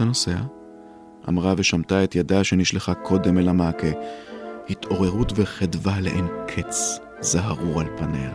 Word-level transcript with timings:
אתה 0.00 0.08
נוסע? 0.08 0.36
אמרה 1.28 1.54
ושמטה 1.56 2.04
את 2.04 2.14
ידה 2.14 2.44
שנשלחה 2.44 2.94
קודם 2.94 3.38
אל 3.38 3.48
המעקה. 3.48 3.88
התעוררות 4.70 5.32
וחדווה 5.36 6.00
לאין 6.00 6.28
קץ 6.46 6.98
זהרו 7.20 7.80
על 7.80 7.86
פניה. 7.96 8.30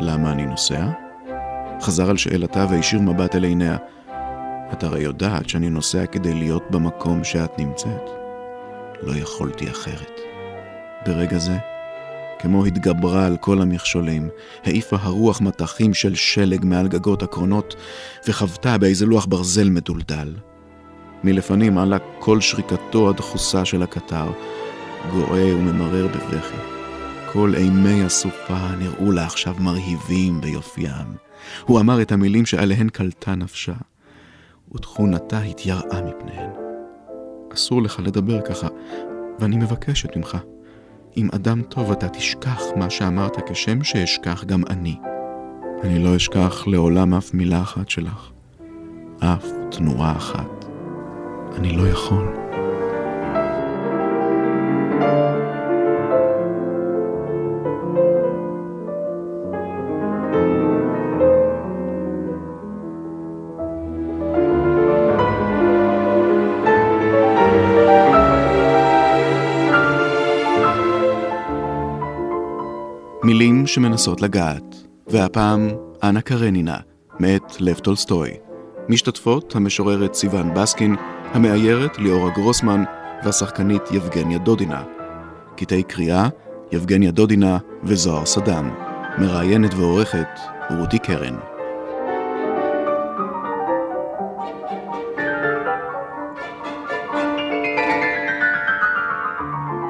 למה 0.00 0.32
אני 0.32 0.46
נוסע? 0.46 0.88
חזר 1.80 2.10
על 2.10 2.16
שאלתה 2.16 2.66
והישיר 2.70 3.00
מבט 3.00 3.34
אל 3.34 3.44
עיניה. 3.44 3.76
את 4.72 4.82
הרי 4.82 5.00
יודעת 5.00 5.48
שאני 5.48 5.70
נוסע 5.70 6.06
כדי 6.06 6.34
להיות 6.34 6.70
במקום 6.70 7.24
שאת 7.24 7.58
נמצאת. 7.58 8.10
לא 9.02 9.16
יכולתי 9.16 9.70
אחרת. 9.70 10.20
ברגע 11.06 11.38
זה, 11.38 11.58
כמו 12.38 12.64
התגברה 12.64 13.26
על 13.26 13.36
כל 13.36 13.62
המכשולים, 13.62 14.28
העיפה 14.64 14.96
הרוח 15.00 15.40
מטחים 15.40 15.94
של 15.94 16.14
שלג 16.14 16.64
מעל 16.64 16.88
גגות 16.88 17.22
הקרונות, 17.22 17.74
וחוותה 18.28 18.78
באיזה 18.78 19.06
לוח 19.06 19.26
ברזל 19.26 19.70
מדולדל. 19.70 20.34
מלפנים 21.24 21.78
עלה 21.78 21.96
כל 22.18 22.40
שריקתו 22.40 23.10
הדחוסה 23.10 23.64
של 23.64 23.82
הקטר, 23.82 24.30
גואה 25.12 25.56
וממרר 25.56 26.06
בבכי. 26.08 26.56
כל 27.32 27.54
אימי 27.56 28.04
הסופה 28.04 28.68
נראו 28.78 29.12
לה 29.12 29.26
עכשיו 29.26 29.54
מרהיבים 29.58 30.40
ביופיים. 30.40 31.16
הוא 31.64 31.80
אמר 31.80 32.02
את 32.02 32.12
המילים 32.12 32.46
שעליהן 32.46 32.88
קלטה 32.88 33.34
נפשה, 33.34 33.74
ותכונתה 34.74 35.40
התייראה 35.40 36.02
מפניהן. 36.02 36.50
אסור 37.54 37.82
לך 37.82 38.00
לדבר 38.04 38.40
ככה, 38.40 38.68
ואני 39.38 39.56
מבקשת 39.56 40.16
ממך. 40.16 40.38
אם 41.18 41.28
אדם 41.34 41.62
טוב 41.62 41.90
אתה 41.90 42.08
תשכח 42.08 42.62
מה 42.76 42.90
שאמרת 42.90 43.50
כשם 43.50 43.84
שאשכח 43.84 44.44
גם 44.44 44.62
אני. 44.70 44.96
אני 45.84 46.04
לא 46.04 46.16
אשכח 46.16 46.66
לעולם 46.66 47.14
אף 47.14 47.34
מילה 47.34 47.62
אחת 47.62 47.88
שלך, 47.88 48.30
אף 49.20 49.46
תנועה 49.70 50.16
אחת. 50.16 50.64
אני 51.56 51.76
לא 51.76 51.88
יכול. 51.88 52.57
מילים 73.28 73.66
שמנסות 73.66 74.20
לגעת, 74.20 74.76
והפעם 75.06 75.68
אנה 76.02 76.20
קרנינה, 76.20 76.76
מאת 77.20 77.60
לב 77.60 77.78
טולסטוי. 77.78 78.30
משתתפות 78.88 79.56
המשוררת 79.56 80.14
סיוון 80.14 80.54
בסקין, 80.54 80.96
המאיירת 81.32 81.98
ליאורה 81.98 82.30
גרוסמן 82.30 82.84
והשחקנית 83.24 83.82
יבגניה 83.92 84.38
דודינה. 84.38 84.82
קטעי 85.56 85.82
קריאה 85.82 86.28
יבגניה 86.72 87.10
דודינה 87.10 87.58
וזוהר 87.84 88.26
סדן. 88.26 88.68
מראיינת 89.18 89.74
ועורכת 89.74 90.28
רותי 90.70 90.98
קרן. 90.98 91.57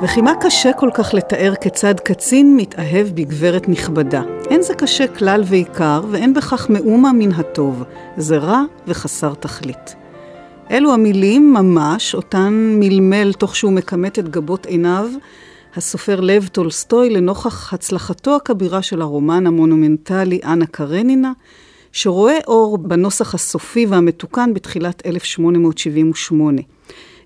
וכי 0.03 0.20
מה 0.20 0.32
קשה 0.41 0.72
כל 0.72 0.91
כך 0.94 1.14
לתאר 1.14 1.54
כיצד 1.60 2.00
קצין 2.00 2.56
מתאהב 2.56 3.09
בגברת 3.14 3.69
נכבדה? 3.69 4.22
אין 4.50 4.62
זה 4.62 4.75
קשה 4.75 5.06
כלל 5.06 5.42
ועיקר, 5.47 6.00
ואין 6.10 6.34
בכך 6.34 6.70
מאומה 6.70 7.12
מן 7.12 7.32
הטוב. 7.32 7.82
זה 8.16 8.38
רע 8.38 8.62
וחסר 8.86 9.34
תכלית. 9.34 9.94
אלו 10.70 10.92
המילים 10.92 11.53
ממש, 11.53 12.14
אותן 12.14 12.76
מלמל 12.78 13.32
תוך 13.32 13.56
שהוא 13.56 13.72
מקמט 13.72 14.19
את 14.19 14.28
גבות 14.28 14.66
עיניו, 14.66 15.09
הסופר 15.76 16.20
לב 16.20 16.47
טולסטוי 16.47 17.10
לנוכח 17.10 17.75
הצלחתו 17.75 18.36
הכבירה 18.36 18.82
של 18.82 19.03
הרומן 19.03 19.47
המונומנטלי 19.47 20.41
אנה 20.44 20.66
קרנינה, 20.66 21.32
שרואה 21.92 22.38
אור 22.47 22.78
בנוסח 22.78 23.34
הסופי 23.34 23.86
והמתוקן 23.86 24.54
בתחילת 24.54 25.06
1878. 25.06 26.62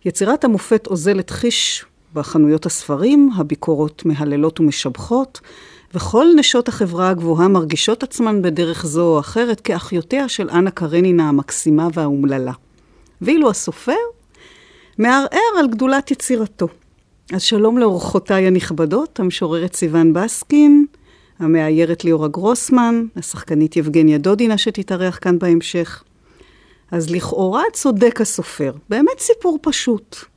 יצירת 0.04 0.44
המופת 0.44 0.86
אוזלת 0.86 1.30
חיש 1.30 1.84
בחנויות 2.14 2.66
הספרים, 2.66 3.30
הביקורות 3.36 4.02
מהללות 4.04 4.60
ומשבחות, 4.60 5.40
וכל 5.94 6.26
נשות 6.36 6.68
החברה 6.68 7.08
הגבוהה 7.08 7.48
מרגישות 7.48 8.02
עצמן 8.02 8.42
בדרך 8.42 8.86
זו 8.86 9.14
או 9.14 9.20
אחרת 9.20 9.60
כאחיותיה 9.60 10.28
של 10.28 10.50
אנה 10.50 10.70
קרנינה 10.70 11.28
המקסימה 11.28 11.88
והאומללה. 11.94 12.52
ואילו 13.22 13.50
הסופר 13.50 13.92
מערער 14.98 15.58
על 15.58 15.68
גדולת 15.68 16.10
יצירתו. 16.10 16.68
אז 17.32 17.42
שלום 17.42 17.78
לאורחותיי 17.78 18.46
הנכבדות, 18.46 19.20
המשוררת 19.20 19.74
סיוון 19.74 20.12
בסקין, 20.12 20.86
המאיירת 21.38 22.04
ליאורה 22.04 22.28
גרוסמן, 22.28 23.04
השחקנית 23.16 23.76
יבגניה 23.76 24.18
דודינה 24.18 24.58
שתתארח 24.58 25.18
כאן 25.22 25.38
בהמשך. 25.38 26.02
אז 26.90 27.10
לכאורה 27.10 27.62
צודק 27.72 28.20
הסופר, 28.20 28.72
באמת 28.88 29.18
סיפור 29.18 29.58
פשוט. 29.62 30.31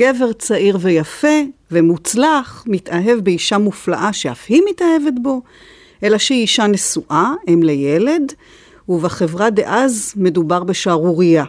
גבר 0.00 0.32
צעיר 0.32 0.78
ויפה 0.80 1.42
ומוצלח, 1.70 2.64
מתאהב 2.66 3.20
באישה 3.20 3.58
מופלאה 3.58 4.12
שאף 4.12 4.44
היא 4.48 4.62
מתאהבת 4.70 5.14
בו, 5.22 5.42
אלא 6.02 6.18
שהיא 6.18 6.40
אישה 6.40 6.66
נשואה, 6.66 7.32
אם 7.48 7.60
לילד, 7.62 8.32
ובחברה 8.88 9.50
דאז 9.50 10.12
מדובר 10.16 10.64
בשערורייה. 10.64 11.44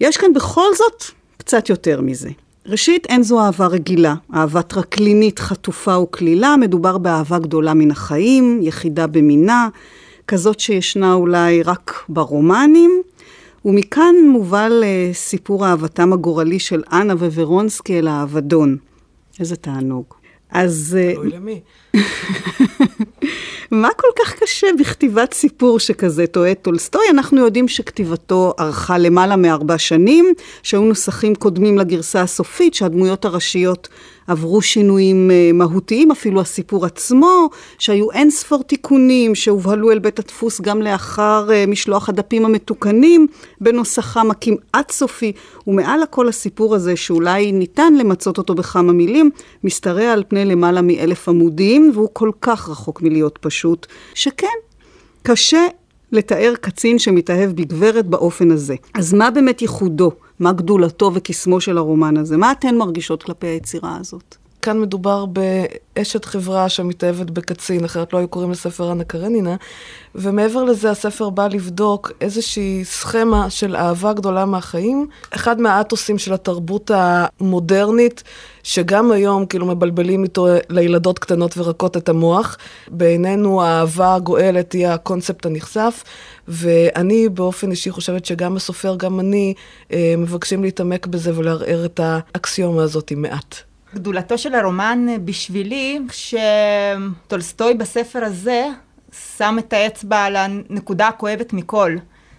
יש 0.00 0.16
כאן 0.16 0.32
בכל 0.32 0.74
זאת 0.74 1.04
קצת 1.36 1.68
יותר 1.68 2.00
מזה. 2.00 2.30
ראשית, 2.66 3.06
אין 3.06 3.22
זו 3.22 3.40
אהבה 3.40 3.66
רגילה, 3.66 4.14
אהבה 4.34 4.62
טרקלינית 4.62 5.38
חטופה 5.38 5.98
וקלילה, 5.98 6.56
מדובר 6.56 6.98
באהבה 6.98 7.38
גדולה 7.38 7.74
מן 7.74 7.90
החיים, 7.90 8.60
יחידה 8.62 9.06
במינה, 9.06 9.68
כזאת 10.28 10.60
שישנה 10.60 11.14
אולי 11.14 11.62
רק 11.62 12.04
ברומנים, 12.08 13.02
ומכאן 13.64 14.14
מובל 14.28 14.84
סיפור 15.12 15.66
אהבתם 15.66 16.12
הגורלי 16.12 16.58
של 16.58 16.82
אנה 16.92 17.14
ווורונסקי 17.14 17.98
אל 17.98 18.08
האבדון. 18.08 18.76
איזה 19.40 19.56
תענוג. 19.56 20.04
אז... 20.50 20.98
תלוי 21.14 21.30
למי. 21.30 21.60
מה 23.70 23.88
כל 23.96 24.08
כך 24.18 24.34
קשה 24.34 24.66
בכתיבת 24.78 25.32
סיפור 25.32 25.78
שכזה, 25.78 26.26
טועה 26.26 26.54
טולסטוי? 26.54 27.02
אנחנו 27.10 27.40
יודעים 27.44 27.68
שכתיבתו 27.68 28.54
ארכה 28.58 28.98
למעלה 28.98 29.36
מארבע 29.36 29.78
שנים, 29.78 30.34
שהיו 30.62 30.84
נוסחים 30.84 31.34
קודמים 31.34 31.78
לגרסה 31.78 32.20
הסופית, 32.20 32.74
שהדמויות 32.74 33.24
הראשיות 33.24 33.88
עברו 34.26 34.62
שינויים 34.62 35.30
אה, 35.30 35.50
מהותיים, 35.54 36.10
אפילו 36.10 36.40
הסיפור 36.40 36.86
עצמו, 36.86 37.50
שהיו 37.78 38.10
אין 38.12 38.30
ספור 38.30 38.62
תיקונים 38.62 39.34
שהובהלו 39.34 39.92
אל 39.92 39.98
בית 39.98 40.18
הדפוס 40.18 40.60
גם 40.60 40.82
לאחר 40.82 41.48
אה, 41.52 41.64
משלוח 41.66 42.08
הדפים 42.08 42.44
המתוקנים 42.44 43.26
בנוסחם 43.60 44.30
הכמעט 44.30 44.90
סופי, 44.90 45.32
ומעל 45.66 46.02
הכל 46.02 46.28
הסיפור 46.28 46.74
הזה, 46.74 46.96
שאולי 46.96 47.52
ניתן 47.52 47.94
למצות 47.94 48.38
אותו 48.38 48.54
בכמה 48.54 48.92
מילים, 48.92 49.30
משתרע 49.64 50.12
על 50.12 50.24
פני 50.28 50.44
למעלה 50.44 50.82
מאלף 50.82 51.28
עמודים, 51.28 51.90
והוא 51.94 52.08
כל 52.12 52.30
כך 52.40 52.68
רחוק 52.68 53.02
מלהיות 53.02 53.38
פשוט, 53.38 53.86
שכן, 54.14 54.46
קשה 55.22 55.66
לתאר 56.12 56.54
קצין 56.60 56.98
שמתאהב 56.98 57.50
בגברת 57.50 58.06
באופן 58.06 58.50
הזה. 58.50 58.74
אז 58.94 59.14
מה 59.14 59.30
באמת 59.30 59.62
ייחודו? 59.62 60.10
מה 60.40 60.52
גדולתו 60.52 61.10
וקסמו 61.14 61.60
של 61.60 61.78
הרומן 61.78 62.16
הזה? 62.16 62.36
מה 62.36 62.52
אתן 62.52 62.76
מרגישות 62.76 63.22
כלפי 63.22 63.46
היצירה 63.46 63.96
הזאת? 64.00 64.36
כאן 64.64 64.80
מדובר 64.80 65.24
באשת 65.26 66.24
חברה 66.24 66.68
שמתאהבת 66.68 67.30
בקצין, 67.30 67.84
אחרת 67.84 68.12
לא 68.12 68.18
היו 68.18 68.28
קוראים 68.28 68.50
לספר 68.50 68.92
אנה 68.92 69.04
קרנינה. 69.04 69.56
ומעבר 70.14 70.64
לזה, 70.64 70.90
הספר 70.90 71.30
בא 71.30 71.48
לבדוק 71.48 72.12
איזושהי 72.20 72.84
סכמה 72.84 73.50
של 73.50 73.76
אהבה 73.76 74.12
גדולה 74.12 74.44
מהחיים. 74.44 75.06
אחד 75.30 75.60
מהאתוסים 75.60 76.18
של 76.18 76.32
התרבות 76.32 76.90
המודרנית, 76.94 78.22
שגם 78.62 79.12
היום 79.12 79.46
כאילו 79.46 79.66
מבלבלים 79.66 80.22
איתו 80.22 80.46
לילדות 80.68 81.18
קטנות 81.18 81.58
ורקות 81.58 81.96
את 81.96 82.08
המוח. 82.08 82.56
בעינינו 82.88 83.62
האהבה 83.62 84.14
הגואלת 84.14 84.72
היא 84.72 84.88
הקונספט 84.88 85.46
הנכסף. 85.46 86.04
ואני 86.48 87.28
באופן 87.28 87.70
אישי 87.70 87.90
חושבת 87.90 88.24
שגם 88.24 88.56
הסופר, 88.56 88.96
גם 88.96 89.20
אני, 89.20 89.54
אה, 89.92 90.14
מבקשים 90.18 90.62
להתעמק 90.62 91.06
בזה 91.06 91.38
ולערער 91.38 91.84
את 91.84 92.00
האקסיומה 92.02 92.82
הזאת 92.82 93.12
מעט. 93.16 93.73
גדולתו 93.94 94.38
של 94.38 94.54
הרומן 94.54 95.06
בשבילי, 95.24 96.00
שטולסטוי 96.12 97.74
בספר 97.74 98.24
הזה 98.24 98.66
שם 99.38 99.56
את 99.58 99.72
האצבע 99.72 100.24
על 100.24 100.36
הנקודה 100.36 101.08
הכואבת 101.08 101.52
מכל. 101.52 101.96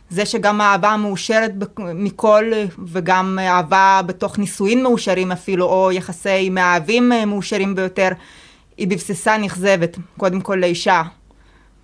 זה 0.10 0.26
שגם 0.26 0.62
אהבה 0.62 0.98
מאושרת 0.98 1.52
מכל, 1.80 2.52
וגם 2.86 3.40
אהבה 3.42 4.02
בתוך 4.06 4.40
נישואין 4.40 4.84
מאושרים 4.84 5.32
אפילו, 5.32 5.66
או 5.66 5.92
יחסי 5.92 6.50
מאהבים 6.50 7.12
מאושרים 7.28 7.76
ביותר, 7.76 8.10
היא 8.78 8.88
בבסיסה 8.88 9.38
נכזבת, 9.38 9.98
קודם 10.18 10.42
כל 10.42 10.56
לאישה. 10.56 11.02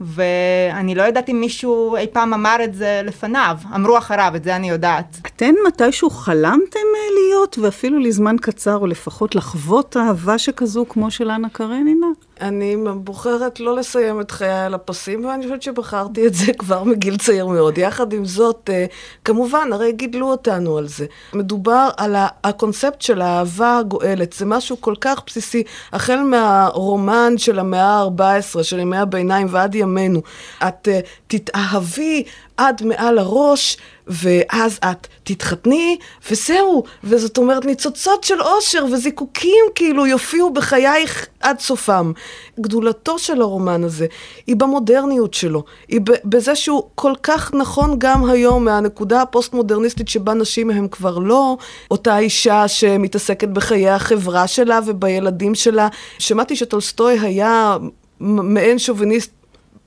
ואני 0.02 0.96
לא 0.96 1.04
יודעת 1.04 1.30
אם 1.30 1.40
מישהו 1.42 1.96
אי 1.96 2.08
פעם 2.14 2.34
אמר 2.34 2.56
את 2.64 2.74
זה 2.74 3.02
לפניו, 3.04 3.58
אמרו 3.76 3.98
אחריו, 3.98 4.32
את 4.36 4.44
זה 4.44 4.56
אני 4.56 4.70
יודעת. 4.70 5.20
אתן 5.26 5.54
מתישהו 5.68 6.10
חלמתם 6.10 6.80
אה, 6.96 7.14
להיות, 7.16 7.58
ואפילו 7.62 8.00
לזמן 8.00 8.36
קצר, 8.42 8.78
או 8.78 8.88
לפחות 8.88 9.36
לחוות 9.36 9.98
אהבה 9.98 10.38
שכזו 10.38 10.86
כמו 10.90 11.12
של 11.12 11.32
אנה 11.32 11.50
קרנינה? 11.50 12.08
אני 12.42 12.76
בוחרת 12.96 13.60
לא 13.60 13.76
לסיים 13.76 14.22
את 14.22 14.32
חיי 14.32 14.66
על 14.66 14.74
הפסים, 14.74 15.26
ואני 15.26 15.44
חושבת 15.44 15.62
שבחרתי 15.62 16.28
את 16.28 16.34
זה 16.34 16.54
כבר 16.54 16.84
מגיל 16.84 17.18
צעיר 17.18 17.48
מאוד. 17.48 17.78
יחד 17.78 18.14
עם 18.14 18.26
זאת, 18.26 18.70
אה, 18.74 18.86
כמובן, 19.26 19.70
הרי 19.74 19.92
גידלו 19.92 20.32
אותנו 20.32 20.78
על 20.78 20.88
זה. 20.88 21.06
מדובר 21.34 21.90
על 21.98 22.16
הקונספט 22.44 23.02
של 23.02 23.22
האהבה 23.22 23.78
הגואלת, 23.78 24.34
זה 24.34 24.46
משהו 24.46 24.82
כל 24.82 24.96
כך 25.02 25.22
בסיסי, 25.26 25.64
החל 25.94 26.20
מהרומן 26.20 27.34
של 27.38 27.60
המאה 27.60 28.02
ה-14, 28.02 28.64
של 28.64 28.80
ימי 28.80 28.98
הביניים 28.98 29.48
ועד 29.50 29.76
ימינו. 29.76 30.22
את 30.68 30.88
uh, 30.88 31.08
תתאהבי 31.28 32.24
עד 32.58 32.82
מעל 32.84 33.18
הראש, 33.18 33.78
ואז 34.08 34.80
את 34.92 35.08
תתחתני, 35.24 35.98
וזהו. 36.32 36.84
וזאת 37.04 37.38
אומרת, 37.38 37.66
ניצוצות 37.66 38.24
של 38.24 38.42
אושר 38.42 38.86
וזיקוקים 38.92 39.66
כאילו 39.76 40.08
יופיעו 40.08 40.54
בחייך 40.54 41.28
עד 41.40 41.60
סופם. 41.60 42.12
גדולתו 42.60 43.20
של 43.20 43.42
הרומן 43.42 43.84
הזה 43.84 44.06
היא 44.48 44.56
במודרניות 44.56 45.34
שלו, 45.34 45.64
היא 45.88 46.02
בזה 46.26 46.56
שהוא 46.56 46.84
כל 46.96 47.14
כך 47.24 47.54
נכון 47.54 47.96
גם 47.98 48.30
היום 48.30 48.66
מהנקודה 48.66 49.22
הפוסט-מודרניסטית 49.22 50.08
שבה 50.10 50.34
נשים 50.34 50.70
הם 50.70 50.88
כבר 50.88 51.18
לא 51.18 51.58
אותה 51.92 52.20
אישה 52.20 52.68
שמתעסקת 52.68 53.48
בחיי 53.48 53.90
החברה 53.90 54.48
שלה 54.48 54.80
ובילדים 54.86 55.56
שלה. 55.56 55.88
שמעתי 56.20 56.56
שטולסטוי 56.56 57.20
היה 57.20 57.78
מעין 58.20 58.80
שוביניסט 58.80 59.41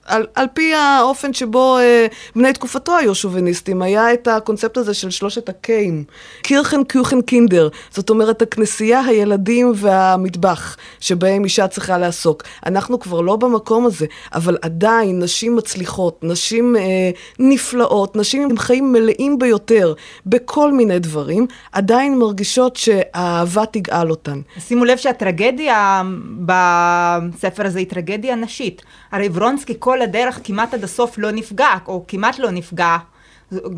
על, 0.04 0.26
על 0.34 0.46
פי 0.54 0.74
האופן 0.74 1.32
שבו 1.32 1.78
אה, 1.78 2.06
בני 2.36 2.52
תקופתו 2.52 2.96
היו 2.96 3.14
שוביניסטים, 3.14 3.82
היה 3.82 4.12
את 4.12 4.28
הקונספט 4.28 4.76
הזה 4.76 4.94
של 4.94 5.10
שלושת 5.10 5.48
הקיים, 5.48 6.04
קירכן, 6.42 6.84
קיוכן, 6.84 7.22
קינדר, 7.22 7.68
זאת 7.90 8.10
אומרת 8.10 8.42
הכנסייה, 8.42 9.00
הילדים 9.00 9.72
והמטבח, 9.74 10.76
שבהם 11.00 11.44
אישה 11.44 11.68
צריכה 11.68 11.98
לעסוק. 11.98 12.42
אנחנו 12.66 13.00
כבר 13.00 13.20
לא 13.20 13.36
במקום 13.36 13.86
הזה, 13.86 14.06
אבל 14.34 14.56
עדיין 14.62 15.18
נשים 15.22 15.56
מצליחות, 15.56 16.18
נשים 16.22 16.76
אה, 16.76 17.10
נפלאות, 17.38 18.16
נשים 18.16 18.42
עם 18.42 18.58
חיים 18.58 18.92
מלאים 18.92 19.38
ביותר 19.38 19.94
בכל 20.26 20.72
מיני 20.72 20.98
דברים, 20.98 21.46
עדיין 21.72 22.18
מרגישות 22.18 22.76
שהאהבה 22.76 23.66
תגאל 23.66 24.10
אותן. 24.10 24.40
שימו 24.58 24.84
לב 24.84 24.98
שהטרגדיה 24.98 26.02
בספר 26.40 27.66
הזה 27.66 27.78
היא 27.78 27.86
טרגדיה 27.86 28.34
נשית. 28.34 28.82
הרי 29.12 29.28
ורונסקי 29.32 29.74
כל 29.78 29.93
הדרך 30.02 30.40
כמעט 30.44 30.74
עד 30.74 30.84
הסוף 30.84 31.18
לא 31.18 31.30
נפגע, 31.30 31.70
או 31.86 32.04
כמעט 32.08 32.38
לא 32.38 32.50
נפגע. 32.50 32.96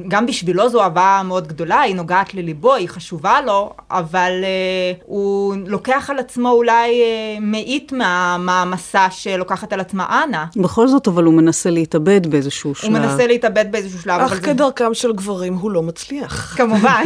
גם 0.09 0.27
בשבילו 0.27 0.69
זו 0.69 0.83
אהבה 0.83 1.23
מאוד 1.25 1.49
גדולה, 1.49 1.81
היא 1.81 1.95
נוגעת 1.95 2.35
לליבו, 2.35 2.75
היא 2.75 2.89
חשובה 2.89 3.41
לו, 3.47 3.73
אבל 3.91 4.33
uh, 4.43 5.03
הוא 5.07 5.55
לוקח 5.67 6.11
על 6.11 6.19
עצמו 6.19 6.51
אולי 6.51 7.03
uh, 7.03 7.41
מאית 7.41 7.93
מהמסע 7.93 9.03
מה, 9.03 9.11
שלוקחת 9.11 9.73
על 9.73 9.81
עצמה 9.81 10.23
אנה. 10.25 10.47
בכל 10.57 10.89
זאת, 10.89 11.09
אבל 11.09 11.25
הוא 11.25 11.35
מנסה 11.35 11.71
להתאבד 11.71 12.27
באיזשהו 12.27 12.75
שלב. 12.75 12.91
הוא 12.91 12.99
מנסה 12.99 13.27
להתאבד 13.27 13.65
באיזשהו 13.71 13.99
שלב. 13.99 14.21
אך 14.21 14.45
כדרכם 14.45 14.89
זה... 14.89 14.95
של 14.95 15.13
גברים, 15.13 15.55
הוא 15.55 15.71
לא 15.71 15.83
מצליח. 15.83 16.57
כמובן, 16.57 17.03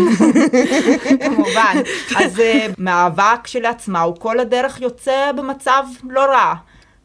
כמובן. 1.25 1.77
אז 2.17 2.37
uh, 2.37 2.41
מהאהבה 2.79 3.35
כשלעצמה, 3.45 4.01
הוא 4.01 4.17
כל 4.19 4.41
הדרך 4.41 4.81
יוצא 4.81 5.33
במצב 5.37 5.83
לא 6.11 6.21
רע. 6.21 6.55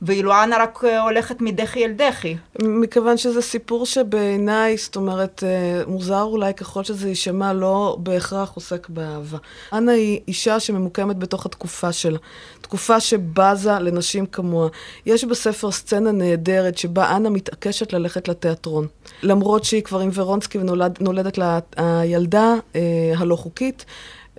ואילו 0.05 0.31
אנה 0.43 0.57
רק 0.57 0.83
אה, 0.83 1.01
הולכת 1.01 1.41
מדחי 1.41 1.85
אל 1.85 1.91
דחי. 1.91 2.35
מכיוון 2.61 3.17
שזה 3.17 3.41
סיפור 3.41 3.85
שבעיניי, 3.85 4.77
זאת 4.77 4.95
אומרת, 4.95 5.43
אה, 5.43 5.83
מוזר 5.87 6.21
אולי 6.21 6.53
ככל 6.53 6.83
שזה 6.83 7.09
יישמע, 7.09 7.53
לא 7.53 7.97
בהכרח 7.99 8.51
עוסק 8.55 8.89
באהבה. 8.89 9.37
אנה 9.73 9.91
היא 9.91 10.19
אישה 10.27 10.59
שממוקמת 10.59 11.17
בתוך 11.17 11.45
התקופה 11.45 11.91
שלה. 11.91 12.17
תקופה 12.61 12.99
שבזה 12.99 13.71
לנשים 13.71 14.25
כמוה. 14.25 14.69
יש 15.05 15.23
בספר 15.23 15.71
סצנה 15.71 16.11
נהדרת 16.11 16.77
שבה 16.77 17.15
אנה 17.15 17.29
מתעקשת 17.29 17.93
ללכת 17.93 18.27
לתיאטרון. 18.27 18.87
למרות 19.23 19.63
שהיא 19.63 19.83
כבר 19.83 19.99
עם 19.99 20.09
ורונסקי 20.13 20.57
ונולדת 20.57 21.37
לה 21.37 21.59
הילדה 21.77 22.53
אה, 22.75 22.81
הלא 23.17 23.35
חוקית. 23.35 23.85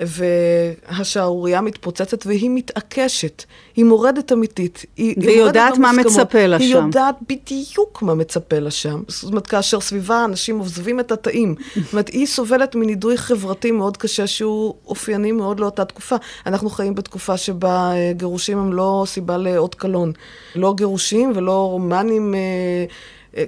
והשערורייה 0.01 1.61
מתפוצצת 1.61 2.27
והיא 2.27 2.51
מתעקשת. 2.51 3.45
היא 3.77 3.85
מורדת 3.85 4.33
אמיתית. 4.33 4.85
היא, 4.97 5.15
והיא 5.23 5.39
יודעת 5.39 5.79
מה 5.79 5.93
מצפה 5.93 6.47
לה 6.47 6.59
שם. 6.59 6.65
היא 6.65 6.75
יודעת 6.75 7.15
בדיוק 7.29 8.03
מה 8.03 8.15
מצפה 8.15 8.59
לה 8.59 8.71
שם. 8.71 9.03
זאת 9.09 9.31
אומרת, 9.31 9.47
כאשר 9.47 9.81
סביבה 9.81 10.25
אנשים 10.25 10.59
עוזבים 10.59 11.01
את 11.01 11.13
התאים. 11.13 11.55
זאת 11.77 11.93
אומרת, 11.93 12.09
היא 12.09 12.27
סובלת 12.27 12.75
מנידוי 12.75 13.17
חברתי 13.17 13.71
מאוד 13.71 13.97
קשה 13.97 14.27
שהוא 14.27 14.75
אופייני 14.87 15.33
מאוד 15.33 15.61
לאותה 15.61 15.85
תקופה. 15.85 16.17
אנחנו 16.47 16.71
חיים 16.71 16.95
בתקופה 16.95 17.37
שבה 17.37 17.93
אה, 17.93 18.13
גירושים 18.13 18.59
הם 18.59 18.73
לא 18.73 19.05
סיבה 19.07 19.37
לאות 19.37 19.75
קלון. 19.75 20.13
לא 20.55 20.75
גירושים 20.77 21.33
ולא 21.35 21.69
רומנים... 21.71 22.35
אה, 22.35 22.85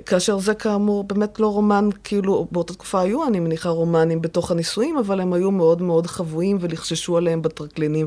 כאשר 0.06 0.38
זה 0.38 0.54
כאמור 0.54 1.04
באמת 1.04 1.40
לא 1.40 1.46
רומן, 1.46 1.88
כאילו 2.04 2.48
באותה 2.50 2.72
תקופה 2.72 3.00
היו, 3.00 3.26
אני 3.26 3.40
מניחה, 3.40 3.68
רומנים 3.68 4.22
בתוך 4.22 4.50
הנישואים, 4.50 4.98
אבל 4.98 5.20
הם 5.20 5.32
היו 5.32 5.50
מאוד 5.50 5.82
מאוד 5.82 6.06
חבויים 6.06 6.58
ולחששו 6.60 7.16
עליהם 7.16 7.42
בטרקלינים. 7.42 8.06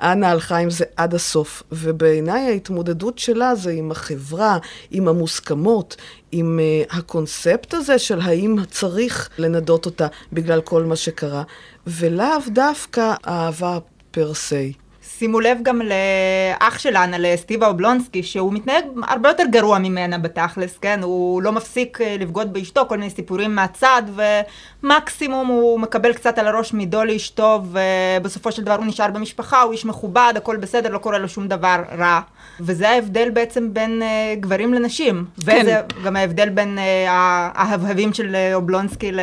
אנה 0.00 0.30
הלכה 0.30 0.56
עם 0.56 0.70
זה 0.70 0.84
עד 0.96 1.14
הסוף, 1.14 1.62
ובעיניי 1.72 2.46
ההתמודדות 2.46 3.18
שלה 3.18 3.54
זה 3.54 3.70
עם 3.70 3.90
החברה, 3.90 4.58
עם 4.90 5.08
המוסכמות, 5.08 5.96
עם 6.32 6.60
uh, 6.88 6.96
הקונספט 6.96 7.74
הזה 7.74 7.98
של 7.98 8.20
האם 8.20 8.56
צריך 8.70 9.28
לנדות 9.38 9.86
אותה 9.86 10.06
בגלל 10.32 10.60
כל 10.60 10.84
מה 10.84 10.96
שקרה, 10.96 11.42
ולאו 11.86 12.38
דווקא 12.48 13.14
אהבה 13.26 13.78
פר 14.10 14.34
סי. 14.34 14.72
שימו 15.18 15.40
לב 15.40 15.58
גם 15.62 15.80
לאח 15.82 16.78
שלנה, 16.78 17.16
לסטיבה 17.18 17.66
אובלונסקי, 17.66 18.22
שהוא 18.22 18.52
מתנהג 18.52 18.84
הרבה 19.02 19.28
יותר 19.28 19.44
גרוע 19.50 19.78
ממנה 19.78 20.18
בתכלס, 20.18 20.78
כן? 20.78 21.00
הוא 21.02 21.42
לא 21.42 21.52
מפסיק 21.52 22.00
אה, 22.00 22.16
לבגוד 22.18 22.52
באשתו, 22.52 22.86
כל 22.88 22.98
מיני 22.98 23.10
סיפורים 23.10 23.54
מהצד, 23.54 24.02
ומקסימום 24.82 25.46
הוא 25.46 25.80
מקבל 25.80 26.12
קצת 26.12 26.38
על 26.38 26.46
הראש 26.46 26.74
מדו 26.74 27.04
לאשתו, 27.04 27.62
ובסופו 27.72 28.52
של 28.52 28.62
דבר 28.62 28.74
הוא 28.74 28.86
נשאר 28.86 29.10
במשפחה, 29.10 29.62
הוא 29.62 29.72
איש 29.72 29.84
מכובד, 29.84 30.34
הכל 30.36 30.56
בסדר, 30.56 30.90
לא 30.90 30.98
קורה 30.98 31.18
לו 31.18 31.28
שום 31.28 31.48
דבר 31.48 31.82
רע. 31.98 32.20
וזה 32.60 32.88
ההבדל 32.88 33.30
בעצם 33.30 33.74
בין 33.74 34.02
uh, 34.02 34.40
גברים 34.40 34.74
לנשים. 34.74 35.24
כן. 35.46 35.60
וזה 35.62 35.80
גם 36.04 36.16
ההבדל 36.16 36.48
בין 36.48 36.78
uh, 36.78 37.10
ההבהבים 37.54 38.14
של 38.14 38.36
אובלונסקי 38.54 39.12
ל... 39.12 39.20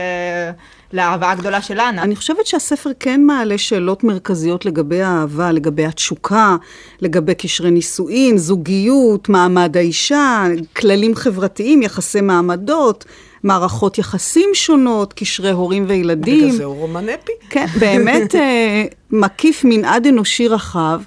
לאהבה 0.94 1.32
הגדולה 1.32 1.62
של 1.62 1.80
אנה. 1.80 2.02
אני 2.02 2.16
חושבת 2.16 2.48
שהספר 2.48 2.92
כן 3.00 3.24
מעלה 3.24 3.58
שאלות 3.58 4.04
מרכזיות 4.04 4.66
לגבי 4.66 5.02
האהבה, 5.02 5.52
לגבי 5.52 5.86
התשוקה, 5.86 6.56
לגבי 7.02 7.36
קשרי 7.36 7.72
נישואין, 7.72 8.38
זוגיות, 8.38 9.30
מעמד 9.30 9.78
האישה, 9.78 10.46
כללים 10.76 11.16
חברתיים, 11.16 11.82
יחסי 11.82 12.22
מעמדות. 12.22 13.06
מערכות 13.44 13.98
יחסים 13.98 14.50
שונות, 14.54 15.14
קשרי 15.14 15.52
הורים 15.52 15.86
וילדים. 15.88 16.38
בגלל 16.38 16.52
זה 16.52 16.64
הוא 16.64 16.76
רומן 16.76 17.10
אפי. 17.10 17.32
כן, 17.50 17.66
באמת 17.80 18.36
אה, 18.36 18.84
מקיף 19.12 19.62
מנעד 19.64 20.08
אנושי 20.08 20.48
רחב. 20.48 21.02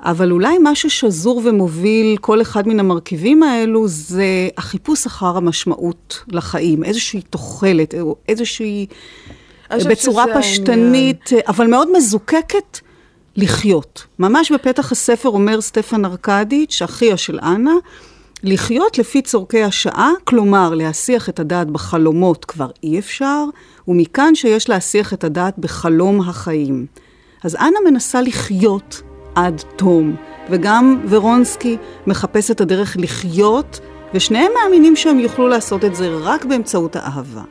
אבל 0.00 0.32
אולי 0.32 0.58
מה 0.58 0.74
ששזור 0.74 1.42
ומוביל 1.44 2.16
כל 2.20 2.42
אחד 2.42 2.68
מן 2.68 2.80
המרכיבים 2.80 3.42
האלו 3.42 3.88
זה 3.88 4.48
החיפוש 4.58 5.06
אחר 5.06 5.36
המשמעות 5.36 6.24
לחיים, 6.28 6.84
איזושהי 6.84 7.22
תוחלת, 7.22 7.94
איזושהי, 8.28 8.86
בצורה 9.70 10.24
פשטנית, 10.38 11.26
העניין. 11.26 11.44
אבל 11.48 11.66
מאוד 11.66 11.88
מזוקקת, 11.96 12.80
לחיות. 13.36 14.06
ממש 14.18 14.52
בפתח 14.52 14.92
הספר 14.92 15.28
אומר 15.28 15.60
סטפן 15.60 16.04
ארקדיץ', 16.04 16.82
אחיה 16.82 17.16
של 17.16 17.38
אנה, 17.42 17.74
לחיות 18.42 18.98
לפי 18.98 19.22
צורכי 19.22 19.62
השעה, 19.62 20.10
כלומר 20.24 20.74
להסיח 20.74 21.28
את 21.28 21.40
הדעת 21.40 21.70
בחלומות 21.70 22.44
כבר 22.44 22.70
אי 22.82 22.98
אפשר, 22.98 23.44
ומכאן 23.88 24.34
שיש 24.34 24.68
להסיח 24.68 25.12
את 25.12 25.24
הדעת 25.24 25.58
בחלום 25.58 26.20
החיים. 26.20 26.86
אז 27.44 27.56
אנה 27.56 27.78
מנסה 27.90 28.20
לחיות 28.20 29.02
עד 29.36 29.62
תום. 29.76 30.16
וגם 30.50 31.00
ורונסקי 31.08 31.76
מחפש 32.06 32.50
את 32.50 32.60
הדרך 32.60 32.96
לחיות, 33.00 33.80
ושניהם 34.14 34.52
מאמינים 34.62 34.96
שהם 34.96 35.18
יוכלו 35.18 35.48
לעשות 35.48 35.84
את 35.84 35.94
זה 35.94 36.08
רק 36.22 36.44
באמצעות 36.44 36.96
האהבה. 36.96 37.42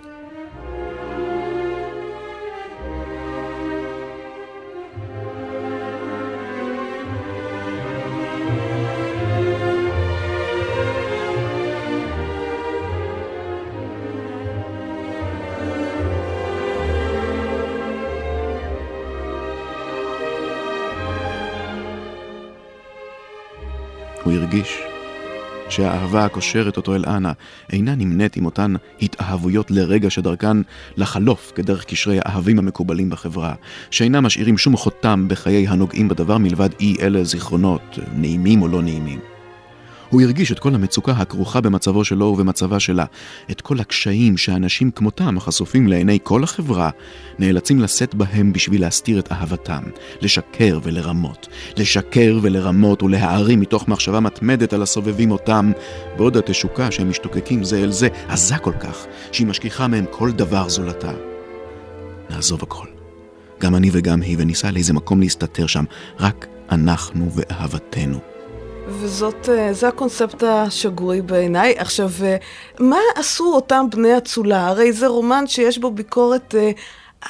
הרגיש 24.55 24.77
שהאהבה 25.69 26.25
הקושרת 26.25 26.77
אותו 26.77 26.95
אל 26.95 27.05
אנה 27.07 27.31
אינה 27.71 27.95
נמנית 27.95 28.35
עם 28.35 28.45
אותן 28.45 28.73
התאהבויות 29.01 29.71
לרגע 29.71 30.09
שדרכן 30.09 30.57
לחלוף 30.97 31.51
כדרך 31.55 31.85
קשרי 31.85 32.19
האהבים 32.25 32.59
המקובלים 32.59 33.09
בחברה, 33.09 33.53
שאינם 33.91 34.25
משאירים 34.25 34.57
שום 34.57 34.77
חותם 34.77 35.25
בחיי 35.27 35.67
הנוגעים 35.67 36.07
בדבר 36.07 36.37
מלבד 36.37 36.69
אי 36.79 36.95
אלה 37.01 37.23
זיכרונות, 37.23 37.99
נעימים 38.15 38.61
או 38.61 38.67
לא 38.67 38.81
נעימים. 38.81 39.34
הוא 40.09 40.21
הרגיש 40.21 40.51
את 40.51 40.59
כל 40.59 40.75
המצוקה 40.75 41.11
הכרוכה 41.11 41.61
במצבו 41.61 42.05
שלו 42.05 42.25
ובמצבה 42.25 42.79
שלה, 42.79 43.05
את 43.51 43.61
כל 43.61 43.79
הקשיים 43.79 44.37
שאנשים 44.37 44.91
כמותם, 44.91 45.37
החשופים 45.37 45.87
לעיני 45.87 46.19
כל 46.23 46.43
החברה, 46.43 46.89
נאלצים 47.39 47.79
לשאת 47.79 48.15
בהם 48.15 48.53
בשביל 48.53 48.81
להסתיר 48.81 49.19
את 49.19 49.31
אהבתם, 49.31 49.83
לשקר 50.21 50.79
ולרמות, 50.83 51.47
לשקר 51.77 52.39
ולרמות 52.41 53.03
ולהערים 53.03 53.59
מתוך 53.59 53.87
מחשבה 53.87 54.19
מתמדת 54.19 54.73
על 54.73 54.81
הסובבים 54.81 55.31
אותם, 55.31 55.71
בעוד 56.17 56.37
התשוקה 56.37 56.91
שהם 56.91 57.09
משתוקקים 57.09 57.63
זה 57.63 57.83
אל 57.83 57.91
זה 57.91 58.07
עזה 58.27 58.57
כל 58.57 58.73
כך, 58.79 59.05
שהיא 59.31 59.47
משכיחה 59.47 59.87
מהם 59.87 60.05
כל 60.11 60.31
דבר 60.31 60.69
זולתה. 60.69 61.11
נעזוב 62.29 62.63
הכל. 62.63 62.87
גם 63.59 63.75
אני 63.75 63.89
וגם 63.91 64.21
היא, 64.21 64.35
וניסע 64.39 64.71
לאיזה 64.71 64.93
מקום 64.93 65.19
להסתתר 65.19 65.67
שם, 65.67 65.83
רק 66.19 66.47
אנחנו 66.71 67.31
ואהבתנו. 67.31 68.34
וזאת, 68.87 69.49
אה, 69.49 69.73
זה 69.73 69.87
הקונספט 69.87 70.43
השגוי 70.43 71.21
בעיניי. 71.21 71.75
עכשיו, 71.77 72.09
אה, 72.23 72.37
מה 72.79 72.97
עשו 73.15 73.53
אותם 73.55 73.85
בני 73.91 74.17
אצולה? 74.17 74.67
הרי 74.67 74.93
זה 74.93 75.07
רומן 75.07 75.47
שיש 75.47 75.77
בו 75.77 75.91
ביקורת 75.91 76.55
אה, 76.55 76.71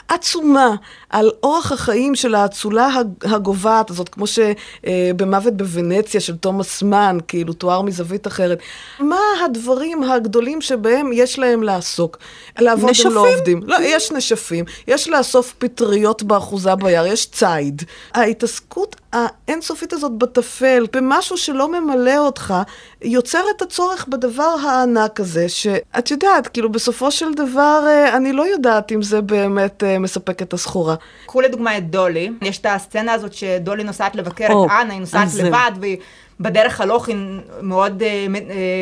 עצומה 0.07 0.75
על 1.09 1.31
אורח 1.43 1.71
החיים 1.71 2.15
של 2.15 2.35
האצולה 2.35 2.89
הגוועת 3.23 3.89
הזאת, 3.89 4.09
כמו 4.09 4.25
שבמוות 4.27 5.57
בוונציה 5.57 6.21
של 6.21 6.35
תומאס 6.35 6.83
מן, 6.83 7.17
כאילו 7.27 7.53
תואר 7.53 7.81
מזווית 7.81 8.27
אחרת. 8.27 8.59
מה 8.99 9.19
הדברים 9.45 10.03
הגדולים 10.03 10.61
שבהם 10.61 11.09
יש 11.13 11.39
להם 11.39 11.63
לעסוק? 11.63 12.17
לעבוד 12.59 12.89
נשפים? 12.89 13.07
הם 13.07 13.15
לא 13.15 13.27
עובדים. 13.33 13.61
לא, 13.63 13.77
יש 13.81 14.11
נשפים, 14.11 14.65
יש 14.87 15.09
לאסוף 15.09 15.53
פטריות 15.57 16.23
באחוזה 16.23 16.75
ביער, 16.75 17.05
יש 17.05 17.31
ציד. 17.31 17.83
ההתעסקות 18.13 18.95
האינסופית 19.13 19.93
הזאת 19.93 20.11
בטפל, 20.11 20.87
במשהו 20.93 21.37
שלא 21.37 21.67
ממלא 21.71 22.17
אותך, 22.17 22.53
יוצר 23.01 23.43
את 23.55 23.61
הצורך 23.61 24.07
בדבר 24.07 24.55
הענק 24.63 25.19
הזה, 25.19 25.49
שאת 25.49 26.11
יודעת, 26.11 26.47
כאילו 26.47 26.71
בסופו 26.71 27.11
של 27.11 27.33
דבר, 27.33 27.83
אה, 27.87 28.17
אני 28.17 28.33
לא 28.33 28.47
יודעת 28.47 28.91
אם 28.91 29.01
זה 29.01 29.21
באמת 29.21 29.83
אה, 29.83 29.84
מספק 29.99 30.41
את 30.41 30.53
הסחורה. 30.53 30.95
קחו 31.25 31.41
לדוגמה 31.41 31.77
את 31.77 31.89
דולי, 31.89 32.29
יש 32.41 32.57
את 32.57 32.65
הסצנה 32.69 33.13
הזאת 33.13 33.33
שדולי 33.33 33.83
נוסעת 33.83 34.15
לבקר 34.15 34.47
או, 34.51 34.65
את 34.65 34.71
אנה, 34.81 34.93
היא 34.93 34.99
נוסעת 34.99 35.27
לבד, 35.33 35.71
והיא... 35.81 35.97
בדרך 36.39 36.81
הלוך 36.81 37.07
היא 37.07 37.15
מאוד 37.61 38.03
uh, 38.03 38.31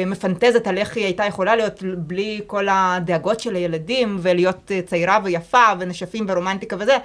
מפנטזת 0.06 0.68
על 0.68 0.78
איך 0.78 0.96
היא 0.96 1.06
הייתה 1.06 1.26
יכולה 1.26 1.56
להיות 1.56 1.84
בלי 1.98 2.42
כל 2.48 2.68
הדאגות 2.72 3.40
של 3.40 3.56
הילדים, 3.56 4.18
ולהיות 4.22 4.72
צעירה 4.86 5.20
ויפה, 5.24 5.64
ונשפים 5.80 6.26
ורומנטיקה 6.30 6.76
וזה. 6.80 6.98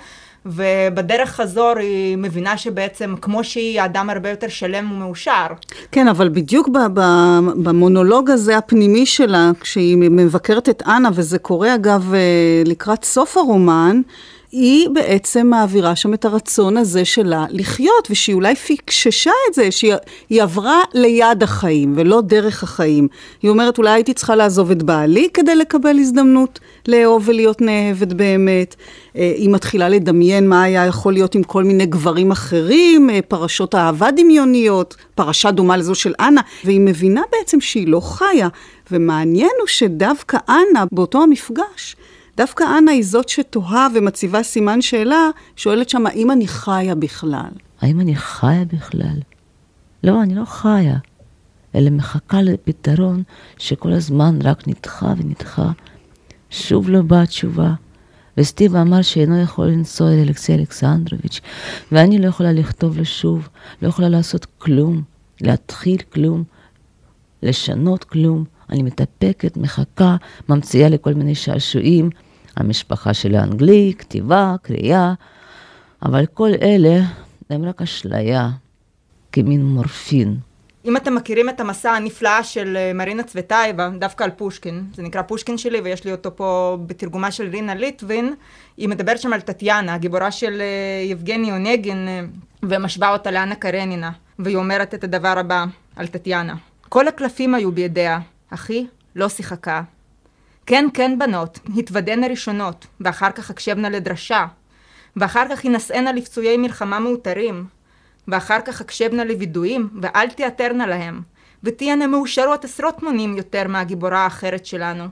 ובדרך 0.48 1.30
חזור 1.30 1.72
היא 1.78 2.16
מבינה 2.16 2.56
שבעצם 2.56 3.14
כמו 3.20 3.44
שהיא, 3.44 3.80
האדם 3.80 4.10
הרבה 4.10 4.30
יותר 4.30 4.48
שלם 4.48 4.92
ומאושר. 4.92 5.46
כן, 5.92 6.08
אבל 6.08 6.28
בדיוק 6.28 6.68
במונולוג 7.62 8.30
הזה 8.30 8.58
הפנימי 8.58 9.06
שלה, 9.06 9.50
כשהיא 9.60 9.96
מבקרת 9.96 10.68
את 10.68 10.82
אנה, 10.86 11.08
וזה 11.14 11.38
קורה 11.38 11.74
אגב 11.74 12.14
לקראת 12.64 13.04
סוף 13.04 13.36
הרומן, 13.36 14.00
היא 14.52 14.88
בעצם 14.88 15.46
מעבירה 15.46 15.96
שם 15.96 16.14
את 16.14 16.24
הרצון 16.24 16.76
הזה 16.76 17.04
שלה 17.04 17.44
לחיות, 17.50 18.08
ושהיא 18.10 18.34
אולי 18.34 18.54
פיקששה 18.54 19.30
את 19.48 19.54
זה, 19.54 19.70
שהיא 19.70 20.42
עברה 20.42 20.82
ליד 20.94 21.42
החיים 21.42 21.94
ולא 21.96 22.20
דרך 22.20 22.62
החיים. 22.62 23.08
היא 23.42 23.50
אומרת, 23.50 23.78
אולי 23.78 23.90
הייתי 23.90 24.14
צריכה 24.14 24.36
לעזוב 24.36 24.70
את 24.70 24.82
בעלי 24.82 25.28
כדי 25.34 25.56
לקבל 25.56 25.98
הזדמנות 25.98 26.58
לאהוב 26.88 27.28
ולהיות 27.28 27.60
נאהבת 27.60 28.12
באמת. 28.12 28.76
אה, 29.16 29.32
היא 29.36 29.50
מתחילה 29.50 29.88
לדמיין 29.88 30.48
מה 30.48 30.62
היה 30.62 30.86
יכול 30.86 31.12
להיות 31.12 31.34
עם 31.34 31.42
כל 31.42 31.64
מיני 31.64 31.86
גברים 31.86 32.30
אחרים, 32.30 33.10
אה, 33.10 33.20
פרשות 33.28 33.74
אהבה 33.74 34.10
דמיוניות, 34.10 34.96
פרשה 35.14 35.50
דומה 35.50 35.76
לזו 35.76 35.94
של 35.94 36.14
אנה, 36.20 36.40
והיא 36.64 36.80
מבינה 36.80 37.22
בעצם 37.32 37.60
שהיא 37.60 37.88
לא 37.88 38.00
חיה. 38.00 38.48
ומעניין 38.90 39.50
הוא 39.60 39.66
שדווקא 39.66 40.38
אנה, 40.48 40.84
באותו 40.92 41.22
המפגש, 41.22 41.96
דווקא 42.38 42.64
אנה 42.78 42.90
היא 42.90 43.04
זאת 43.04 43.28
שתוהה 43.28 43.88
ומציבה 43.94 44.42
סימן 44.42 44.82
שאלה, 44.82 45.30
שואלת 45.56 45.88
שם, 45.88 46.06
האם 46.06 46.30
אני 46.30 46.48
חיה 46.48 46.94
בכלל? 46.94 47.50
האם 47.80 48.00
אני 48.00 48.16
חיה 48.16 48.64
בכלל? 48.64 49.18
לא, 50.04 50.22
אני 50.22 50.34
לא 50.34 50.44
חיה, 50.44 50.96
אלא 51.74 51.90
מחכה 51.90 52.42
לפתרון 52.42 53.22
שכל 53.58 53.92
הזמן 53.92 54.38
רק 54.42 54.68
נדחה 54.68 55.12
ונדחה. 55.16 55.70
שוב 56.50 56.90
לא 56.90 57.02
באה 57.02 57.26
תשובה. 57.26 57.74
וסטיב 58.38 58.76
אמר 58.76 59.02
שאינו 59.02 59.40
יכול 59.40 59.66
לנסוע 59.66 60.12
אל 60.12 60.18
אלכסי 60.18 60.54
אלכסנדרוביץ', 60.54 61.40
ואני 61.92 62.18
לא 62.18 62.26
יכולה 62.26 62.52
לכתוב 62.52 62.98
לו 62.98 63.04
שוב, 63.04 63.48
לא 63.82 63.88
יכולה 63.88 64.08
לעשות 64.08 64.46
כלום, 64.58 65.02
להתחיל 65.40 65.98
כלום, 66.12 66.44
לשנות 67.42 68.04
כלום. 68.04 68.44
אני 68.70 68.82
מתאפקת, 68.82 69.56
מחכה, 69.56 70.16
ממציאה 70.48 70.88
לכל 70.88 71.14
מיני 71.14 71.34
שעשועים. 71.34 72.10
המשפחה 72.58 73.14
שלי 73.14 73.38
אנגלי, 73.38 73.92
כתיבה, 73.98 74.54
קריאה, 74.62 75.14
אבל 76.02 76.26
כל 76.26 76.50
אלה 76.62 77.00
הם 77.50 77.64
רק 77.64 77.82
אשליה, 77.82 78.50
כמין 79.32 79.64
מורפין. 79.64 80.36
אם 80.84 80.96
אתם 80.96 81.14
מכירים 81.14 81.48
את 81.48 81.60
המסע 81.60 81.90
הנפלאה 81.90 82.44
של 82.44 82.76
אה, 82.76 82.92
מרינה 82.94 83.22
צוותאייבה, 83.22 83.88
דווקא 83.98 84.24
על 84.24 84.30
פושקין, 84.30 84.84
זה 84.94 85.02
נקרא 85.02 85.22
פושקין 85.22 85.58
שלי 85.58 85.80
ויש 85.80 86.04
לי 86.04 86.12
אותו 86.12 86.36
פה 86.36 86.78
בתרגומה 86.86 87.30
של 87.30 87.48
רינה 87.48 87.74
ליטווין, 87.74 88.34
היא 88.76 88.88
מדברת 88.88 89.20
שם 89.20 89.32
על 89.32 89.40
טטיאנה, 89.40 89.94
הגיבורה 89.94 90.30
של 90.30 90.60
אה, 90.60 91.10
יבגני 91.10 91.52
אונגין, 91.52 92.08
אה, 92.08 92.20
ומשווה 92.62 93.12
אותה 93.12 93.30
לאנה 93.30 93.54
קרנינה, 93.54 94.10
והיא 94.38 94.56
אומרת 94.56 94.94
את 94.94 95.04
הדבר 95.04 95.38
הבא 95.38 95.64
על 95.96 96.06
טטיאנה: 96.06 96.54
כל 96.88 97.08
הקלפים 97.08 97.54
היו 97.54 97.72
בידיה, 97.72 98.20
אחי 98.50 98.86
לא 99.16 99.28
שיחקה, 99.28 99.82
כן, 100.68 100.84
כן, 100.94 101.18
בנות, 101.18 101.58
התוודענה 101.76 102.26
ראשונות, 102.26 102.86
ואחר 103.00 103.30
כך 103.30 103.50
הקשבנה 103.50 103.90
לדרשה, 103.90 104.46
ואחר 105.16 105.46
כך 105.50 105.64
ינשאנה 105.64 106.12
לפצועי 106.12 106.56
מלחמה 106.56 106.98
מאותרים, 106.98 107.64
ואחר 108.28 108.60
כך 108.64 108.80
הקשבנה 108.80 109.24
לווידויים, 109.24 109.88
ואל 110.02 110.30
תיעתרנה 110.30 110.86
להם, 110.86 111.20
ותהיינה 111.64 112.06
מאושרות 112.06 112.64
עשרות 112.64 113.02
מונים 113.02 113.36
יותר 113.36 113.68
מהגיבורה 113.68 114.18
האחרת 114.18 114.66
שלנו. 114.66 115.04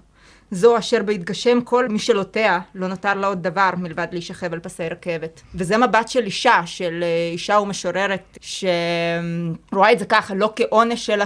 זו 0.51 0.79
אשר 0.79 1.03
בהתגשם 1.03 1.61
כל 1.61 1.89
משאלותיה 1.89 2.61
לא 2.75 2.89
נותר 2.89 3.15
לה 3.15 3.27
עוד 3.27 3.43
דבר 3.43 3.71
מלבד 3.77 4.07
להישכב 4.13 4.53
על 4.53 4.61
פסי 4.61 4.89
רכבת. 4.89 5.43
וזה 5.55 5.77
מבט 5.77 6.09
של 6.09 6.25
אישה, 6.25 6.61
של 6.67 7.01
אה, 7.03 7.31
אישה 7.33 7.59
ומשוררת, 7.59 8.39
שרואה 8.41 9.93
את 9.93 9.99
זה 9.99 10.05
ככה, 10.05 10.35
לא 10.35 10.53
כעונש, 10.57 11.11
אלא 11.11 11.25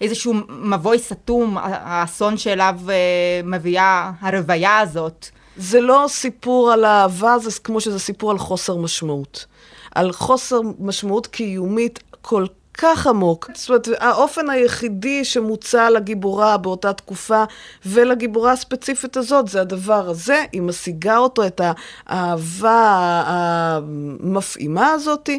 כאיזשהו 0.00 0.34
מבוי 0.48 0.98
סתום, 0.98 1.56
האסון 1.60 2.36
שאליו 2.36 2.80
אה, 2.88 3.40
מביאה 3.44 4.10
הרוויה 4.20 4.78
הזאת. 4.78 5.26
זה 5.56 5.80
לא 5.80 6.04
סיפור 6.08 6.72
על 6.72 6.84
אהבה, 6.84 7.38
זה 7.38 7.50
כמו 7.64 7.80
שזה 7.80 7.98
סיפור 7.98 8.30
על 8.30 8.38
חוסר 8.38 8.76
משמעות. 8.76 9.46
על 9.94 10.12
חוסר 10.12 10.60
משמעות 10.78 11.26
קיומית 11.26 12.02
כל 12.22 12.46
כך 12.78 13.06
עמוק. 13.06 13.50
זאת 13.54 13.68
אומרת, 13.68 13.88
האופן 13.98 14.50
היחידי 14.50 15.24
שמוצע 15.24 15.90
לגיבורה 15.90 16.56
באותה 16.56 16.92
תקופה 16.92 17.44
ולגיבורה 17.86 18.52
הספציפית 18.52 19.16
הזאת 19.16 19.48
זה 19.48 19.60
הדבר 19.60 20.08
הזה, 20.08 20.44
היא 20.52 20.62
משיגה 20.62 21.18
אותו, 21.18 21.46
את 21.46 21.60
האהבה 22.06 23.22
המפעימה 23.26 24.90
הזאתי. 24.90 25.38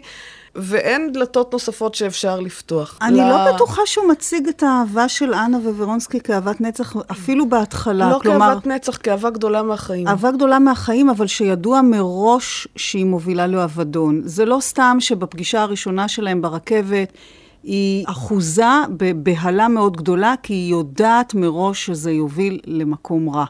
ואין 0.56 1.12
דלתות 1.12 1.54
נוספות 1.54 1.96
שאפשר 1.96 2.40
לפתוח. 2.40 2.98
אני 3.02 3.18
לא. 3.18 3.30
לא 3.30 3.54
בטוחה 3.54 3.82
שהוא 3.86 4.08
מציג 4.08 4.48
את 4.48 4.64
האהבה 4.64 5.10
של 5.10 5.34
אנה 5.34 5.58
וורונסקי 5.58 6.20
כאהבת 6.20 6.62
נצח, 6.62 6.96
אפילו 7.12 7.50
בהתחלה. 7.50 8.10
לא 8.10 8.20
כלומר, 8.20 8.46
כאהבת 8.46 8.68
נצח, 8.68 8.98
כאהבה 9.04 9.30
גדולה 9.30 9.64
מהחיים. 9.64 10.08
אהבה 10.08 10.32
גדולה 10.32 10.60
מהחיים, 10.60 11.10
אבל 11.10 11.28
שידוע 11.28 11.82
מראש 11.82 12.68
שהיא 12.76 13.06
מובילה 13.06 13.48
לאבדון. 13.48 14.22
זה 14.26 14.46
לא 14.46 14.58
סתם 14.62 14.98
שבפגישה 15.00 15.62
הראשונה 15.62 16.08
שלהם 16.08 16.42
ברכבת, 16.42 17.14
היא 17.64 18.06
אחוזה 18.08 18.64
בבהלה 18.98 19.68
מאוד 19.68 19.98
גדולה, 19.98 20.34
כי 20.44 20.54
היא 20.54 20.72
יודעת 20.72 21.34
מראש 21.34 21.86
שזה 21.86 22.12
יוביל 22.12 22.60
למקום 22.66 23.30
רע. 23.30 23.46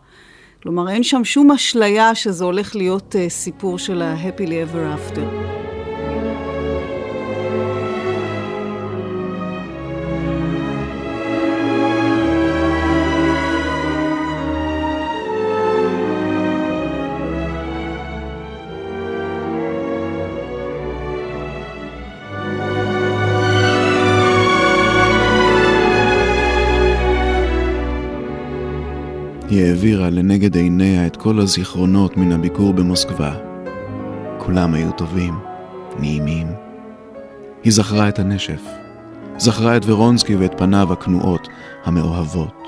כלומר, 0.63 0.89
אין 0.89 1.03
שם 1.03 1.23
שום 1.23 1.51
אשליה 1.51 2.15
שזה 2.15 2.43
הולך 2.43 2.75
להיות 2.75 3.15
uh, 3.15 3.29
סיפור 3.29 3.77
של 3.77 4.01
ה-happily 4.01 4.73
ever 4.73 5.15
after. 5.15 5.21
העבירה 29.79 30.09
לנגד 30.09 30.55
עיניה 30.55 31.07
את 31.07 31.15
כל 31.15 31.39
הזיכרונות 31.39 32.17
מן 32.17 32.31
הביקור 32.31 32.73
במוסקבה. 32.73 33.35
כולם 34.37 34.73
היו 34.73 34.91
טובים, 34.91 35.33
נעימים. 35.99 36.47
היא 37.63 37.73
זכרה 37.73 38.09
את 38.09 38.19
הנשף, 38.19 38.61
זכרה 39.37 39.77
את 39.77 39.81
ורונסקי 39.85 40.35
ואת 40.35 40.57
פניו 40.57 40.93
הכנועות, 40.93 41.47
המאוהבות. 41.83 42.63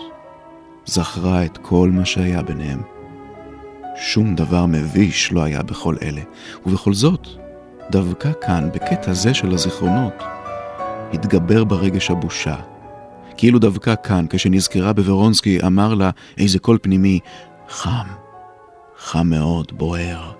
זכרה 0.86 1.46
את 1.46 1.58
כל 1.58 1.89
מה 1.94 2.06
שהיה 2.06 2.41
ביניהם. 2.41 2.82
שום 3.96 4.36
דבר 4.36 4.65
מביש 4.65 5.32
לא 5.32 5.44
היה 5.44 5.63
בכל 5.63 5.96
אלה, 6.01 6.22
ובכל 6.65 6.94
זאת, 6.94 7.27
דווקא 7.89 8.32
כאן, 8.41 8.70
בקטע 8.74 9.13
זה 9.13 9.34
של 9.34 9.53
הזיכרונות, 9.53 10.24
התגבר 11.13 11.63
ברגש 11.63 12.12
הבושה. 12.12 12.56
כאילו 13.41 13.60
דווקא 13.60 13.93
כאן, 14.03 14.25
כשנזכרה 14.29 14.93
בוורונסקי, 14.93 15.60
אמר 15.65 15.93
לה 15.93 16.10
איזה 16.38 16.60
קול 16.60 16.77
פנימי, 16.81 17.19
חם, 17.69 18.07
חם 18.98 19.27
מאוד, 19.27 19.71
בוער. 19.77 20.31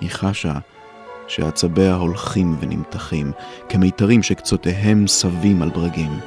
היא 0.00 0.10
חשה 0.10 0.54
שעצביה 1.28 1.94
הולכים 1.94 2.56
ונמתחים, 2.60 3.32
כמיתרים 3.68 4.22
שקצותיהם 4.22 5.06
סבים 5.06 5.62
על 5.62 5.68
ברגים. 5.70 6.18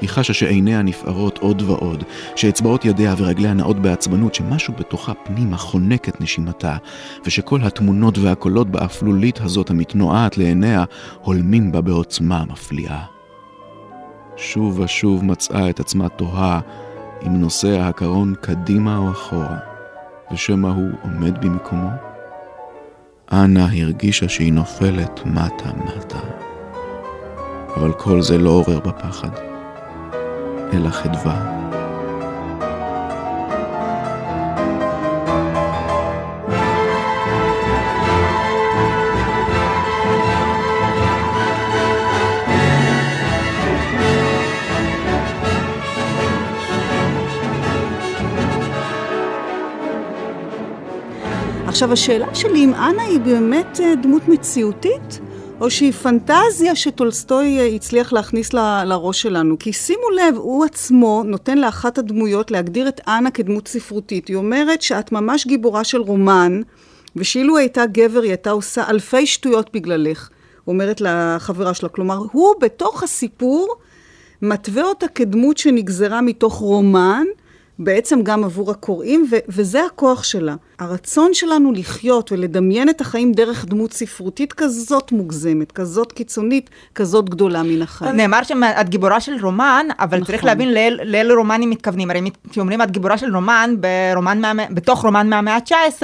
היא 0.00 0.08
חשה 0.08 0.34
שעיניה 0.34 0.82
נפערות 0.82 1.38
עוד 1.38 1.62
ועוד, 1.62 2.04
שאצבעות 2.36 2.84
ידיה 2.84 3.14
ורגליה 3.18 3.54
נעות 3.54 3.78
בעצבנות, 3.82 4.34
שמשהו 4.34 4.74
בתוכה 4.78 5.14
פנימה 5.14 5.56
חונק 5.56 6.08
את 6.08 6.20
נשימתה, 6.20 6.76
ושכל 7.26 7.60
התמונות 7.62 8.18
והקולות 8.18 8.70
באפלולית 8.70 9.40
הזאת 9.40 9.70
המתנועת 9.70 10.38
לעיניה, 10.38 10.84
הולמים 11.22 11.72
בה 11.72 11.80
בעוצמה 11.80 12.44
מפליאה. 12.44 13.15
שוב 14.36 14.80
ושוב 14.80 15.24
מצאה 15.24 15.70
את 15.70 15.80
עצמה 15.80 16.08
תוהה 16.08 16.60
אם 17.26 17.40
נושא 17.40 17.80
הקרון 17.80 18.34
קדימה 18.40 18.98
או 18.98 19.10
אחורה, 19.10 19.58
ושמא 20.32 20.68
הוא 20.68 20.90
עומד 21.02 21.44
במקומו. 21.44 21.90
אנה 23.32 23.68
הרגישה 23.72 24.28
שהיא 24.28 24.52
נופלת 24.52 25.20
מטה-מטה. 25.26 26.18
אבל 27.76 27.92
כל 27.92 28.22
זה 28.22 28.38
לא 28.38 28.50
עורר 28.50 28.80
בפחד, 28.80 29.30
אלא 30.72 30.90
חדווה. 30.90 31.75
עכשיו, 51.76 51.92
השאלה 51.92 52.34
שלי 52.34 52.64
אם 52.64 52.74
אנה 52.74 53.02
היא 53.02 53.20
באמת 53.20 53.80
אה, 53.80 53.94
דמות 54.02 54.28
מציאותית, 54.28 55.20
או 55.60 55.70
שהיא 55.70 55.92
פנטזיה 55.92 56.76
שטולסטוי 56.76 57.58
אה, 57.58 57.66
הצליח 57.66 58.12
להכניס 58.12 58.54
ל, 58.54 58.84
לראש 58.84 59.22
שלנו. 59.22 59.58
כי 59.58 59.72
שימו 59.72 60.10
לב, 60.10 60.36
הוא 60.36 60.64
עצמו 60.64 61.22
נותן 61.26 61.58
לאחת 61.58 61.98
הדמויות 61.98 62.50
להגדיר 62.50 62.88
את 62.88 63.00
אנה 63.08 63.30
כדמות 63.30 63.68
ספרותית. 63.68 64.28
היא 64.28 64.36
אומרת 64.36 64.82
שאת 64.82 65.12
ממש 65.12 65.46
גיבורה 65.46 65.84
של 65.84 66.00
רומן, 66.00 66.60
ושאילו 67.16 67.56
הייתה 67.56 67.86
גבר 67.86 68.20
היא 68.22 68.30
הייתה 68.30 68.50
עושה 68.50 68.84
אלפי 68.90 69.26
שטויות 69.26 69.70
בגללך. 69.74 70.28
אומרת 70.66 71.00
לחברה 71.00 71.74
שלה. 71.74 71.88
כלומר, 71.88 72.18
הוא 72.32 72.54
בתוך 72.60 73.02
הסיפור 73.02 73.74
מתווה 74.42 74.84
אותה 74.84 75.08
כדמות 75.08 75.58
שנגזרה 75.58 76.20
מתוך 76.20 76.54
רומן, 76.54 77.24
בעצם 77.78 78.22
גם 78.22 78.44
עבור 78.44 78.70
הקוראים, 78.70 79.26
ו- 79.30 79.44
וזה 79.48 79.84
הכוח 79.84 80.22
שלה. 80.24 80.56
הרצון 80.78 81.34
שלנו 81.34 81.72
לחיות 81.72 82.32
ולדמיין 82.32 82.88
את 82.88 83.00
החיים 83.00 83.32
דרך 83.32 83.64
דמות 83.64 83.92
ספרותית 83.92 84.52
כזאת 84.52 85.12
מוגזמת, 85.12 85.72
כזאת 85.72 86.12
קיצונית, 86.12 86.70
כזאת 86.94 87.30
גדולה 87.30 87.62
מן 87.62 87.82
החיים. 87.82 88.16
נאמר 88.16 88.42
שאת 88.42 88.88
גיבורה 88.88 89.20
של 89.20 89.32
רומן, 89.42 89.86
אבל 89.98 90.18
נכון. 90.18 90.26
צריך 90.26 90.44
להבין 90.44 90.74
לאילו 91.04 91.34
רומנים 91.34 91.70
מתכוונים. 91.70 92.10
הרי 92.10 92.20
כשאומרים 92.50 92.82
את 92.82 92.90
גיבורה 92.90 93.18
של 93.18 93.34
רומן, 93.34 93.74
ברומן 93.80 94.40
מה, 94.40 94.52
בתוך 94.70 95.04
רומן 95.04 95.28
מהמאה 95.28 95.54
ה-19, 95.54 96.02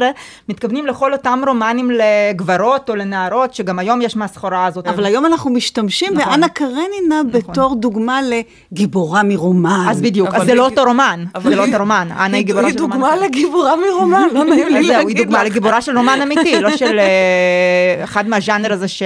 מתכוונים 0.49 0.87
לכל 0.87 1.13
אותם 1.13 1.43
רומנים 1.47 1.91
לגברות 1.91 2.91
או 2.91 2.95
לנערות, 2.95 3.55
שגם 3.55 3.79
היום 3.79 4.03
יש 4.03 4.17
מהסחורה 4.17 4.67
הזאת. 4.67 4.87
אבל 4.87 5.05
היום 5.05 5.27
אנחנו 5.27 5.51
משתמשים 5.51 6.15
נכון. 6.15 6.33
באנה 6.33 6.49
קרנינה 6.49 7.23
נכון. 7.29 7.31
בתור 7.31 7.75
דוגמה 7.75 8.21
לגיבורה 8.23 9.23
מרומן. 9.23 9.87
אז 9.91 10.01
בדיוק, 10.01 10.29
אז 10.35 10.47
זה 10.47 10.55
לא 10.55 10.65
אותו 10.65 10.83
רומן. 10.85 11.25
זה 11.43 11.57
לא 11.57 11.67
אותו 11.67 11.79
רומן. 11.79 12.09
אנה 12.11 12.37
היא 12.37 12.47
גיבורה 12.47 12.71
של 12.73 12.79
רומן. 12.81 12.93
היא 12.93 13.01
דוגמה 13.01 13.17
לגיבורה 13.17 13.75
מרומן, 13.77 14.29
לא 14.33 14.45
נעים 14.71 14.83
לי 14.83 14.89
להגיד 14.89 15.11
לך. 15.11 15.17
היא 15.17 15.25
דוגמה 15.25 15.45
לגיבורה 15.45 15.83
של 15.83 15.97
רומן 15.97 16.19
אמיתי, 16.23 16.61
לא 16.61 16.77
של 16.81 16.99
אה, 16.99 18.05
אחד 18.05 18.29
מהז'אנר 18.29 18.73
הזה 18.73 18.89
ש... 18.89 19.03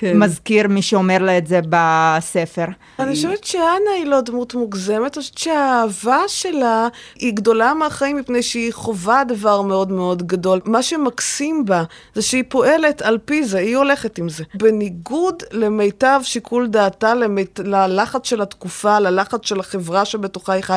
כן. 0.00 0.18
מזכיר 0.18 0.68
מי 0.68 0.82
שאומר 0.82 1.18
לה 1.18 1.38
את 1.38 1.46
זה 1.46 1.60
בספר. 1.68 2.64
אני 2.98 3.14
חושבת 3.14 3.44
שאנה 3.44 3.90
היא 3.96 4.06
לא 4.06 4.20
דמות 4.20 4.54
מוגזמת, 4.54 5.16
אני 5.16 5.22
חושבת 5.22 5.38
שהאהבה 5.38 6.18
שלה 6.26 6.88
היא 7.14 7.32
גדולה 7.32 7.74
מהחיים 7.74 8.16
מפני 8.16 8.42
שהיא 8.42 8.72
חווה 8.72 9.24
דבר 9.24 9.62
מאוד 9.62 9.92
מאוד 9.92 10.26
גדול. 10.26 10.60
מה 10.64 10.82
שמקסים 10.82 11.64
בה 11.64 11.82
זה 12.14 12.22
שהיא 12.22 12.44
פועלת 12.48 13.02
על 13.02 13.18
פי 13.24 13.44
זה, 13.44 13.58
היא 13.58 13.76
הולכת 13.76 14.18
עם 14.18 14.28
זה. 14.28 14.44
בניגוד 14.54 15.42
למיטב 15.52 16.20
שיקול 16.22 16.66
דעתה, 16.66 17.14
למיט... 17.14 17.60
ללחץ 17.64 18.28
של 18.28 18.42
התקופה, 18.42 18.98
ללחץ 18.98 19.46
של 19.46 19.60
החברה 19.60 20.04
שבתוכה 20.04 20.52
היא 20.52 20.62
חיה. 20.62 20.76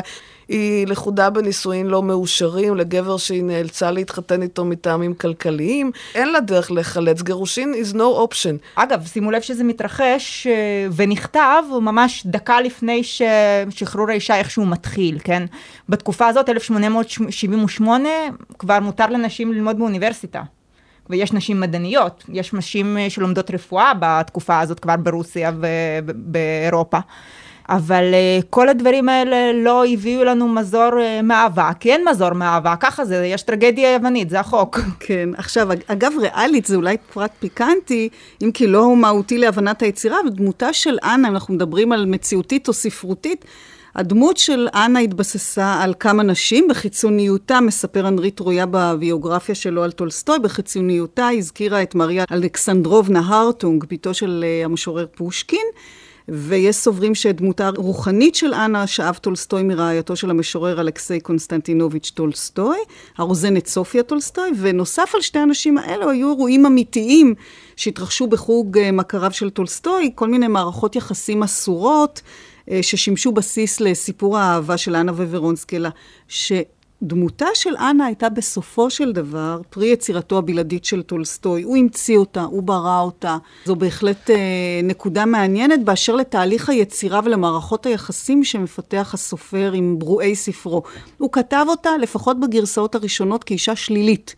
היא 0.52 0.88
לכודה 0.88 1.30
בנישואים 1.30 1.90
לא 1.90 2.04
מאושרים 2.04 2.76
לגבר 2.76 3.18
שהיא 3.18 3.44
נאלצה 3.44 3.92
להתחתן 3.92 4.42
איתו 4.42 4.66
מטעמים 4.66 5.14
כלכליים. 5.14 5.92
אין 6.16 6.32
לה 6.32 6.40
דרך 6.40 6.72
לחלץ. 6.72 7.22
גירושין 7.22 7.74
is 7.74 7.94
no 7.96 8.30
option. 8.30 8.58
אגב, 8.76 9.06
שימו 9.06 9.32
לב 9.32 9.42
שזה 9.42 9.64
מתרחש 9.64 10.48
אה, 10.48 10.88
ונכתב 10.96 11.64
ממש 11.82 12.24
דקה 12.26 12.62
לפני 12.62 13.02
ששחרור 13.04 14.10
האישה 14.10 14.36
איכשהו 14.38 14.66
מתחיל, 14.66 15.20
כן? 15.24 15.44
בתקופה 15.90 16.28
הזאת, 16.28 16.50
1878, 16.50 18.10
כבר 18.60 18.80
מותר 18.80 19.08
לנשים 19.08 19.54
ללמוד 19.54 19.80
באוניברסיטה. 19.80 20.42
ויש 21.10 21.34
נשים 21.34 21.60
מדעניות, 21.60 22.26
יש 22.34 22.54
נשים 22.54 22.98
אה, 22.98 23.10
שלומדות 23.10 23.52
רפואה 23.52 23.92
בתקופה 24.00 24.60
הזאת 24.60 24.80
כבר 24.80 24.96
ברוסיה 24.98 25.52
ובאירופה. 25.60 27.00
אבל 27.70 28.04
uh, 28.14 28.46
כל 28.50 28.70
הדברים 28.70 29.10
האלה 29.10 29.54
לא 29.54 29.86
הביאו 29.86 30.24
לנו 30.24 30.48
מזור 30.48 30.90
uh, 30.92 31.22
מאהבה, 31.24 31.72
כי 31.80 31.92
אין 31.92 32.06
מזור 32.10 32.34
מאהבה, 32.34 32.76
ככה 32.80 33.06
זה, 33.06 33.26
יש 33.26 33.42
טרגדיה 33.42 33.94
יוונית, 33.94 34.30
זה 34.30 34.40
החוק. 34.40 34.80
כן, 35.00 35.30
עכשיו, 35.38 35.68
אגב, 35.88 36.14
ריאלית 36.20 36.66
זה 36.66 36.76
אולי 36.76 36.98
פרט 37.14 37.32
פיקנטי, 37.40 38.10
אם 38.44 38.52
כי 38.52 38.68
לא 38.68 38.80
הוא 38.80 38.98
מהותי 38.98 39.38
להבנת 39.38 39.82
היצירה, 39.82 40.18
אבל 40.24 40.30
דמותה 40.30 40.74
של 40.74 40.98
אנה, 41.04 41.28
אנחנו 41.28 41.54
מדברים 41.54 41.92
על 41.92 42.06
מציאותית 42.06 42.68
או 42.68 42.74
ספרותית, 42.74 43.46
הדמות 43.96 44.38
של 44.38 44.68
אנה 44.74 45.00
התבססה 45.00 45.74
על 45.82 45.94
כמה 46.00 46.24
נשים, 46.24 46.68
בחיצוניותה, 46.68 47.62
מספר 47.62 48.08
אנרי 48.08 48.40
טרויה 48.40 48.66
בביוגרפיה 48.72 49.56
שלו 49.56 49.84
על 49.84 49.92
טולסטוי, 49.92 50.40
בחיצוניותה 50.40 51.28
הזכירה 51.28 51.82
את 51.82 51.96
מריה 51.96 52.24
אלכסנדרובנה 52.32 53.20
הרטונג, 53.20 53.84
בתו 53.90 54.14
של 54.14 54.46
uh, 54.46 54.66
המשורר 54.66 55.06
פושקין. 55.16 55.66
ויש 56.34 56.76
סוברים 56.76 57.16
שדמותה 57.16 57.68
הרוחנית 57.68 58.36
של 58.36 58.54
אנה 58.54 58.88
שאב 58.88 59.16
טולסטוי 59.16 59.64
מרעייתו 59.64 60.16
של 60.16 60.30
המשורר 60.30 60.82
אלכסיי 60.82 61.20
קונסטנטינוביץ' 61.20 62.12
טולסטוי, 62.14 62.78
הרוזנת 63.18 63.68
סופיה 63.68 64.04
טולסטוי, 64.04 64.52
ונוסף 64.60 65.12
על 65.16 65.22
שתי 65.22 65.40
הנשים 65.40 65.78
האלו 65.78 66.10
היו 66.10 66.30
אירועים 66.30 66.66
אמיתיים 66.66 67.36
שהתרחשו 67.76 68.28
בחוג 68.28 68.78
אה, 68.78 68.92
מכריו 68.92 69.32
של 69.32 69.50
טולסטוי, 69.50 70.12
כל 70.16 70.28
מיני 70.28 70.48
מערכות 70.48 70.96
יחסים 70.96 71.44
אסורות. 71.44 72.22
אה, 72.72 72.84
ששימשו 72.84 73.32
בסיס 73.32 73.80
לסיפור 73.80 74.38
האהבה 74.38 74.78
של 74.78 74.96
אנה 74.96 75.12
וורונסקי, 75.12 75.76
אלא 75.76 75.90
ש... 76.28 76.52
דמותה 77.04 77.46
של 77.54 77.78
אנה 77.78 78.06
הייתה 78.06 78.30
בסופו 78.30 78.90
של 78.90 79.12
דבר 79.12 79.62
פרי 79.70 79.88
יצירתו 79.88 80.38
הבלעדית 80.38 80.86
של 80.86 81.02
טולסטוי. 81.02 81.62
הוא 81.62 81.78
המציא 81.78 82.18
אותה, 82.18 82.42
הוא 82.42 82.64
ברא 82.64 83.02
אותה. 83.02 83.38
זו 83.66 83.76
בהחלט 83.76 84.30
אה, 84.30 84.36
נקודה 84.84 85.26
מעניינת 85.26 85.84
באשר 85.84 86.16
לתהליך 86.16 86.70
היצירה 86.70 87.20
ולמערכות 87.24 87.86
היחסים 87.86 88.44
שמפתח 88.44 89.12
הסופר 89.14 89.72
עם 89.74 90.00
ברואי 90.00 90.36
ספרו. 90.36 90.84
הוא 91.18 91.32
כתב 91.32 91.66
אותה, 91.68 91.90
לפחות 92.02 92.40
בגרסאות 92.40 92.96
הראשונות, 92.96 93.44
כאישה 93.44 93.76
שלילית. 93.76 94.36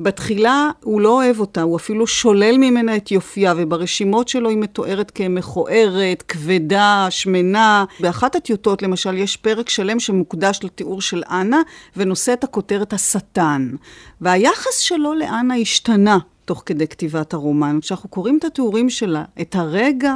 בתחילה 0.00 0.70
הוא 0.82 1.00
לא 1.00 1.08
אוהב 1.08 1.40
אותה, 1.40 1.62
הוא 1.62 1.76
אפילו 1.76 2.06
שולל 2.06 2.56
ממנה 2.58 2.96
את 2.96 3.10
יופייה, 3.10 3.54
וברשימות 3.56 4.28
שלו 4.28 4.48
היא 4.48 4.58
מתוארת 4.58 5.10
כמכוערת, 5.10 6.22
כבדה, 6.22 7.06
שמנה. 7.10 7.84
באחת 8.00 8.36
הטיוטות, 8.36 8.82
למשל, 8.82 9.16
יש 9.18 9.36
פרק 9.36 9.68
שלם 9.68 10.00
שמוקדש 10.00 10.60
לתיאור 10.62 11.00
של 11.00 11.22
אנה, 11.30 11.62
ונושא 11.96 12.32
את 12.32 12.44
הכותרת 12.44 12.92
השטן. 12.92 13.70
והיחס 14.20 14.78
שלו 14.78 15.14
לאנה 15.14 15.56
השתנה 15.56 16.18
תוך 16.44 16.62
כדי 16.66 16.88
כתיבת 16.88 17.34
הרומן. 17.34 17.78
כשאנחנו 17.82 18.08
קוראים 18.08 18.38
את 18.38 18.44
התיאורים 18.44 18.90
שלה, 18.90 19.24
את 19.40 19.54
הרגע 19.54 20.14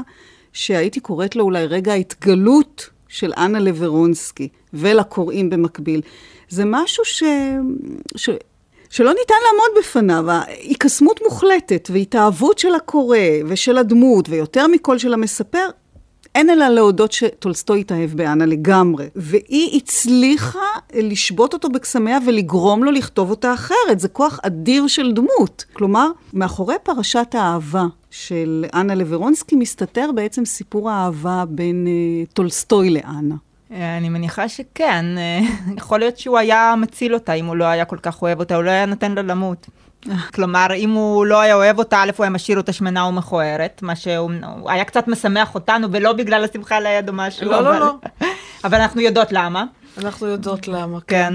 שהייתי 0.53 1.01
קוראת 1.01 1.37
לו 1.37 1.45
אולי 1.45 1.67
רגע 1.67 1.93
ההתגלות 1.93 2.91
של 3.09 3.33
אנה 3.37 3.61
לוורונסקי, 3.61 4.49
ולקוראים 4.75 5.51
במקביל. 5.51 6.01
זה 6.49 6.63
משהו 6.67 7.05
ש... 7.05 7.23
ש... 8.17 8.31
שלא 8.91 9.11
ניתן 9.11 9.35
לעמוד 9.47 9.79
בפניו, 9.79 10.31
ההיקסמות 10.31 11.21
מוחלטת 11.25 11.89
והתאהבות 11.93 12.59
של 12.59 12.75
הקורא 12.75 13.19
ושל 13.49 13.79
הדמות, 13.79 14.29
ויותר 14.29 14.67
מכל 14.67 14.99
של 14.99 15.15
המספר, 15.15 15.69
אין 16.35 16.51
אלא 16.51 16.69
להודות 16.69 17.13
שטולסטוי 17.13 17.81
התאהב 17.81 18.11
באנה 18.11 18.47
לגמרי, 18.47 19.07
והיא 19.17 19.77
הצליחה 19.77 20.67
לשבות 20.95 21.55
אותו 21.55 21.69
בקסמיה 21.69 22.19
ולגרום 22.27 22.85
לו 22.85 22.91
לכתוב 22.91 23.31
אותה 23.31 23.55
אחרת. 23.55 24.01
זה 24.01 24.09
כוח 24.09 24.39
אדיר 24.43 24.87
של 24.87 25.13
דמות. 25.13 25.65
כלומר, 25.73 26.11
מאחורי 26.33 26.75
פרשת 26.83 27.35
האהבה 27.35 27.87
של 28.11 28.65
אנה 28.75 28.95
לוורונסקי 28.95 29.57
מסתתר 29.57 30.11
בעצם 30.15 30.45
סיפור 30.45 30.91
האהבה 30.91 31.45
בין 31.49 31.87
uh, 31.87 32.33
טולסטוי 32.33 32.91
לאנה. 32.91 33.35
אני 33.71 34.09
מניחה 34.09 34.49
שכן. 34.49 35.05
אה, 35.19 35.41
יכול 35.79 35.99
להיות 35.99 36.19
שהוא 36.19 36.39
היה 36.39 36.75
מציל 36.77 37.15
אותה 37.15 37.33
אם 37.33 37.47
הוא 37.47 37.57
לא 37.57 37.65
היה 37.65 37.85
כל 37.85 37.99
כך 38.03 38.23
אוהב 38.23 38.39
אותה, 38.39 38.55
הוא 38.57 38.65
לא 38.65 38.71
היה 38.71 38.87
נותן 38.87 39.13
לה 39.13 39.23
למות. 39.23 39.67
כלומר, 40.35 40.67
אם 40.77 40.91
הוא 40.91 41.27
לא 41.27 41.41
היה 41.41 41.55
אוהב 41.55 41.79
אותה, 41.79 42.03
א', 42.03 42.11
הוא 42.17 42.25
היה 42.25 42.31
משאיר 42.31 42.59
אותה 42.59 42.73
שמנה 42.73 43.05
ומכוערת, 43.05 43.83
מה 43.83 43.97
שהוא 43.97 44.31
היה 44.67 44.85
קצת 44.85 45.09
משמח 45.09 45.55
אותנו, 45.55 45.89
ולא 45.93 46.13
בגלל 46.13 46.45
השמחה 46.45 46.81
ליד 46.81 47.09
או 47.09 47.15
משהו. 47.15 47.47
לא, 47.47 47.63
לא, 47.63 47.81
לא. 47.81 47.95
אבל 48.65 48.81
אנחנו 48.81 49.01
יודעות 49.01 49.33
למה. 49.33 49.65
אנחנו 49.99 50.27
יודעות 50.27 50.69
למה. 50.69 50.99
כן. 51.07 51.35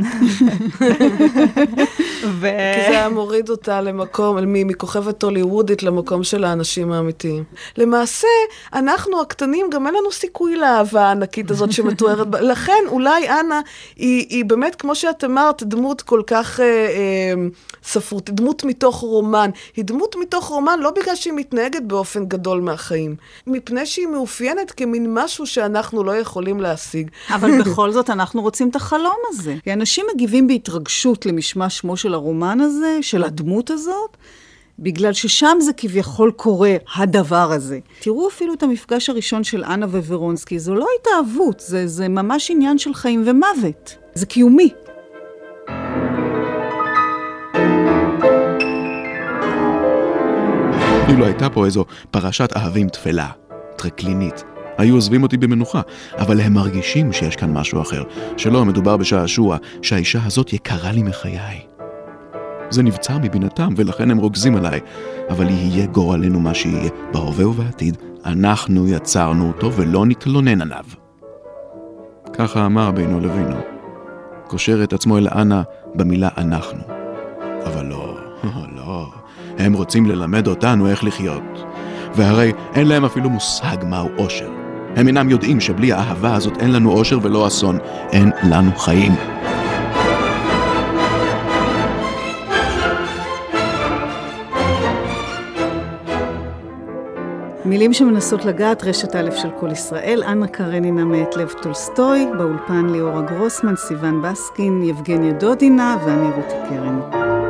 ו... 2.28 2.48
כי 2.76 2.82
זה 2.82 2.90
היה 2.90 3.10
מוריד 3.10 3.50
אותה 3.50 3.82
למקום, 3.82 4.38
מכוכבת 4.48 5.24
הוליוודית 5.24 5.84
למקום 5.84 6.24
של 6.24 6.44
האנשים 6.44 6.92
האמיתיים. 6.92 7.44
למעשה, 7.78 8.28
אנחנו 8.74 9.22
הקטנים, 9.22 9.70
גם 9.72 9.88
אין 9.88 9.96
לנו 9.96 10.12
סיכוי 10.12 10.56
לאהבה 10.56 11.02
הענקית 11.02 11.52
הזאת 11.52 11.72
שמתוארת. 11.72 12.28
לכן, 12.42 12.84
אולי 12.88 13.30
אנה 13.30 13.62
היא, 13.96 14.26
היא 14.30 14.46
באמת, 14.46 14.76
כמו 14.76 14.96
שאת 14.96 15.24
אמרת, 15.24 15.64
דמות 15.64 16.02
כל 16.02 16.22
כך 16.28 16.60
אה, 16.60 16.66
אה, 16.66 17.34
ספרותית, 17.84 18.36
דמות 18.36 18.64
מתוך 18.64 18.96
רומן. 18.96 19.50
היא 19.76 19.86
דמות 19.86 20.16
מתוך 20.20 20.46
רומן 20.46 20.80
לא 20.80 20.92
בגלל 20.92 21.16
שהיא 21.16 21.34
מתנהגת 21.34 21.82
באופן 21.82 22.26
גדול 22.26 22.62
מהחיים, 22.62 23.16
מפני 23.48 23.86
שהיא 23.86 24.08
מאופיינת 24.08 24.72
כמין 24.72 25.14
משהו 25.14 25.46
שאנחנו 25.46 26.04
לא 26.04 26.18
יכולים 26.18 26.62
להשיג. 26.62 27.10
אבל 27.30 27.62
בכל 27.62 27.92
זאת, 27.92 28.10
אנחנו 28.10 28.42
רוצים 28.42 28.70
את 28.70 28.76
החלום 28.76 29.18
הזה. 29.30 29.56
כי 29.64 29.74
אנשים 29.74 30.06
מגיבים 30.14 30.48
בהתרגשות 30.48 31.26
למשמע 31.26 31.70
שמו 31.70 31.98
של 31.98 32.15
הרומן 32.16 32.62
הזה, 32.62 32.98
של 33.02 33.24
הדמות 33.24 33.72
הזאת, 33.72 34.18
בגלל 34.80 35.14
ששם 35.14 35.58
זה 35.60 35.74
כביכול 35.78 36.32
קורה, 36.32 36.76
הדבר 36.96 37.52
הזה. 37.52 37.80
תראו 38.00 38.28
אפילו 38.28 38.54
את 38.54 38.64
המפגש 38.64 39.10
הראשון 39.10 39.44
של 39.44 39.64
אנה 39.64 39.86
ווורונסקי, 39.86 40.60
זו 40.60 40.76
לא 40.76 40.88
התאהבות, 41.00 41.60
זה, 41.60 41.88
זה 41.88 42.08
ממש 42.08 42.52
עניין 42.52 42.78
של 42.78 42.94
חיים 42.94 43.24
ומוות. 43.26 43.96
זה 44.14 44.26
קיומי. 44.26 44.70
אילו 51.10 51.26
הייתה 51.26 51.50
פה 51.50 51.66
איזו 51.66 51.86
פרשת 52.12 52.50
אהבים 52.58 52.90
תפלה, 52.90 53.30
טרקלינית, 53.76 54.44
היו 54.78 54.96
עוזבים 54.96 55.24
אותי 55.24 55.38
במנוחה, 55.38 55.82
אבל 56.18 56.42
הם 56.42 56.54
מרגישים 56.54 57.14
שיש 57.14 57.36
כאן 57.36 57.54
משהו 57.54 57.82
אחר, 57.82 58.04
שלא 58.38 58.66
מדובר 58.66 58.98
בשעשוע, 58.98 59.58
שהאישה 59.82 60.20
הזאת 60.26 60.54
יקרה 60.54 60.92
לי 60.92 61.04
מחיי. 61.04 61.75
זה 62.70 62.84
נבצר 62.84 63.18
מבינתם, 63.18 63.74
ולכן 63.78 64.12
הם 64.12 64.18
רוגזים 64.18 64.56
עליי, 64.56 64.80
אבל 65.30 65.50
יהיה 65.50 65.86
גורלנו 65.86 66.40
מה 66.40 66.54
שיהיה, 66.54 66.90
בהווה 67.12 67.48
ובעתיד, 67.48 67.98
אנחנו 68.26 68.88
יצרנו 68.88 69.48
אותו 69.48 69.74
ולא 69.74 70.06
נתלונן 70.06 70.62
עליו. 70.62 70.84
ככה 72.34 72.66
אמר 72.66 72.92
בינו 72.92 73.20
לבינו. 73.20 73.56
קושר 74.48 74.84
את 74.84 74.94
עצמו 74.94 75.18
אל 75.18 75.28
אנה 75.28 75.64
במילה 75.96 76.30
אנחנו. 76.38 76.80
אבל 77.66 77.86
לא, 77.86 78.18
לא, 78.78 79.08
הם 79.58 79.74
רוצים 79.74 80.06
ללמד 80.06 80.48
אותנו 80.48 80.88
איך 80.88 81.04
לחיות. 81.04 81.64
והרי 82.16 82.52
אין 82.74 82.88
להם 82.88 83.06
אפילו 83.06 83.30
מושג 83.30 83.78
מהו 83.90 84.10
אושר. 84.18 84.50
הם 84.96 85.08
אינם 85.08 85.30
יודעים 85.30 85.60
שבלי 85.60 85.92
האהבה 85.92 86.36
הזאת 86.36 86.58
אין 86.60 86.72
לנו 86.72 86.92
אושר 86.92 87.20
ולא 87.22 87.48
אסון, 87.48 87.78
אין 88.12 88.32
לנו 88.44 88.72
חיים. 88.78 89.12
מילים 97.66 97.94
שמנסות 97.94 98.46
לגעת, 98.46 98.84
רשת 98.84 99.16
א' 99.16 99.30
של 99.32 99.50
כל 99.60 99.72
ישראל, 99.72 100.24
אנה 100.24 100.48
קרנינה 100.48 101.06
מאת 101.06 101.36
לב 101.36 101.54
טולסטוי, 101.62 102.28
באולפן 102.38 102.90
ליאורה 102.90 103.22
גרוסמן, 103.22 103.76
סיון 103.76 104.22
בסקין, 104.22 104.84
יבגניה 104.84 105.34
דודינה 105.34 105.98
ואני 106.06 106.32
רותי 106.36 106.56
קרן. 106.70 107.45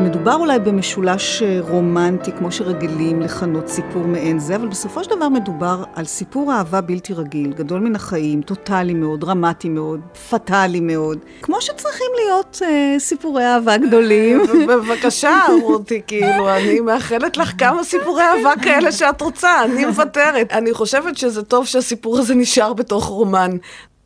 מדובר 0.00 0.34
אולי 0.34 0.58
במשולש 0.58 1.42
אה, 1.42 1.58
רומנטי, 1.60 2.32
כמו 2.32 2.52
שרגילים 2.52 3.22
לכנות 3.22 3.68
סיפור 3.68 4.02
מעין 4.02 4.38
זה, 4.38 4.56
אבל 4.56 4.68
בסופו 4.68 5.04
של 5.04 5.10
דבר 5.10 5.28
מדובר 5.28 5.84
על 5.94 6.04
סיפור 6.04 6.52
אהבה 6.52 6.80
בלתי 6.80 7.12
רגיל, 7.12 7.52
גדול 7.52 7.80
מן 7.80 7.96
החיים, 7.96 8.42
טוטאלי 8.42 8.94
מאוד, 8.94 9.20
דרמטי 9.20 9.68
מאוד, 9.68 10.00
פטאלי 10.30 10.80
מאוד, 10.80 11.18
כמו 11.42 11.60
שצריכים 11.60 12.06
להיות 12.16 12.62
אה, 12.64 12.96
סיפורי 12.98 13.44
אהבה 13.44 13.76
גדולים. 13.76 14.42
בבקשה, 14.68 15.40
רותי, 15.62 16.00
כאילו, 16.06 16.50
אני 16.56 16.80
מאחלת 16.80 17.36
לך 17.36 17.52
כמה 17.58 17.84
סיפורי 17.84 18.22
אהבה 18.22 18.52
כאלה 18.62 18.92
שאת 18.92 19.20
רוצה, 19.20 19.64
אני 19.64 19.84
מוותרת. 19.84 20.52
אני 20.52 20.74
חושבת 20.74 21.16
שזה 21.16 21.42
טוב 21.42 21.66
שהסיפור 21.66 22.18
הזה 22.18 22.34
נשאר 22.34 22.72
בתוך 22.72 23.04
רומן. 23.04 23.56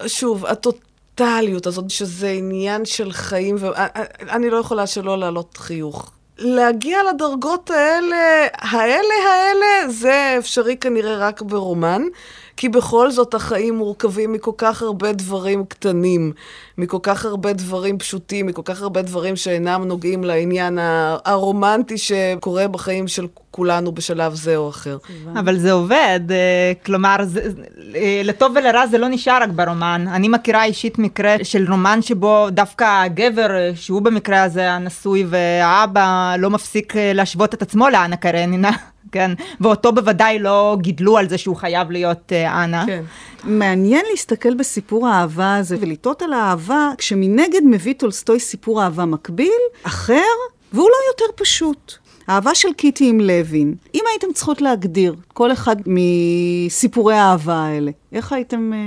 שוב, 0.06 0.46
הטוט... 0.46 0.87
הטוטליות 1.20 1.66
הזאת, 1.66 1.90
שזה 1.90 2.28
עניין 2.28 2.84
של 2.84 3.12
חיים, 3.12 3.56
ואני 3.58 4.50
לא 4.50 4.56
יכולה 4.56 4.86
שלא 4.86 5.18
להעלות 5.18 5.56
חיוך. 5.56 6.10
להגיע 6.38 6.98
לדרגות 7.14 7.70
האלה, 7.70 8.46
האלה 8.54 9.14
האלה, 9.28 9.88
זה 9.88 10.34
אפשרי 10.38 10.76
כנראה 10.76 11.16
רק 11.18 11.42
ברומן, 11.42 12.02
כי 12.58 12.68
בכל 12.68 13.10
זאת 13.10 13.34
החיים 13.34 13.74
מורכבים 13.76 14.32
מכל 14.32 14.50
כך 14.58 14.82
הרבה 14.82 15.12
דברים 15.12 15.64
קטנים, 15.64 16.32
מכל 16.78 16.98
כך 17.02 17.24
הרבה 17.24 17.52
דברים 17.52 17.98
פשוטים, 17.98 18.46
מכל 18.46 18.62
כך 18.64 18.82
הרבה 18.82 19.02
דברים 19.02 19.36
שאינם 19.36 19.84
נוגעים 19.84 20.24
לעניין 20.24 20.78
הרומנטי 21.24 21.98
שקורה 21.98 22.68
בחיים 22.68 23.08
של 23.08 23.26
כולנו 23.50 23.92
בשלב 23.92 24.34
זה 24.34 24.56
או 24.56 24.68
אחר. 24.68 24.98
אבל 25.38 25.58
זה 25.58 25.72
עובד, 25.72 26.20
אה, 26.30 26.72
כלומר, 26.86 27.16
זה, 27.24 27.40
אה, 27.94 28.20
לטוב 28.24 28.52
ולרע 28.56 28.86
זה 28.86 28.98
לא 28.98 29.08
נשאר 29.08 29.42
רק 29.42 29.48
ברומן. 29.48 30.04
אני 30.12 30.28
מכירה 30.28 30.64
אישית 30.64 30.98
מקרה 30.98 31.36
של 31.42 31.66
רומן 31.70 32.02
שבו 32.02 32.50
דווקא 32.50 33.02
הגבר, 33.02 33.50
אה, 33.50 33.70
שהוא 33.74 34.02
במקרה 34.02 34.42
הזה 34.42 34.72
הנשוי 34.72 35.26
והאבא, 35.28 36.34
לא 36.38 36.50
מפסיק 36.50 36.92
להשוות 36.96 37.54
את 37.54 37.62
עצמו 37.62 37.88
לאנה 37.88 38.16
קרנינה. 38.16 38.70
כן, 39.12 39.30
ואותו 39.60 39.92
בוודאי 39.92 40.38
לא 40.38 40.76
גידלו 40.80 41.18
על 41.18 41.28
זה 41.28 41.38
שהוא 41.38 41.56
חייב 41.56 41.90
להיות 41.90 42.32
uh, 42.32 42.48
אנה. 42.48 42.86
כן. 42.86 43.02
מעניין 43.44 44.04
להסתכל 44.10 44.54
בסיפור 44.54 45.08
האהבה 45.08 45.56
הזה 45.56 45.76
ולתהות 45.80 46.22
על 46.22 46.32
האהבה, 46.32 46.90
כשמנגד 46.98 47.60
מביא 47.64 47.94
טולסטוי 47.94 48.40
סיפור 48.40 48.82
אהבה 48.82 49.04
מקביל, 49.04 49.60
אחר, 49.82 50.14
והוא 50.72 50.88
לא 50.88 50.96
יותר 51.12 51.42
פשוט. 51.44 51.94
האהבה 52.28 52.54
של 52.54 52.72
קיטי 52.72 53.08
עם 53.08 53.20
לוין. 53.20 53.74
אם 53.94 54.00
הייתם 54.10 54.32
צריכות 54.34 54.60
להגדיר 54.60 55.14
כל 55.38 55.52
אחד 55.52 55.76
מסיפורי 55.86 57.14
האהבה 57.14 57.54
האלה, 57.54 57.90
איך 58.12 58.32
הייתם... 58.32 58.72
אה, 58.72 58.78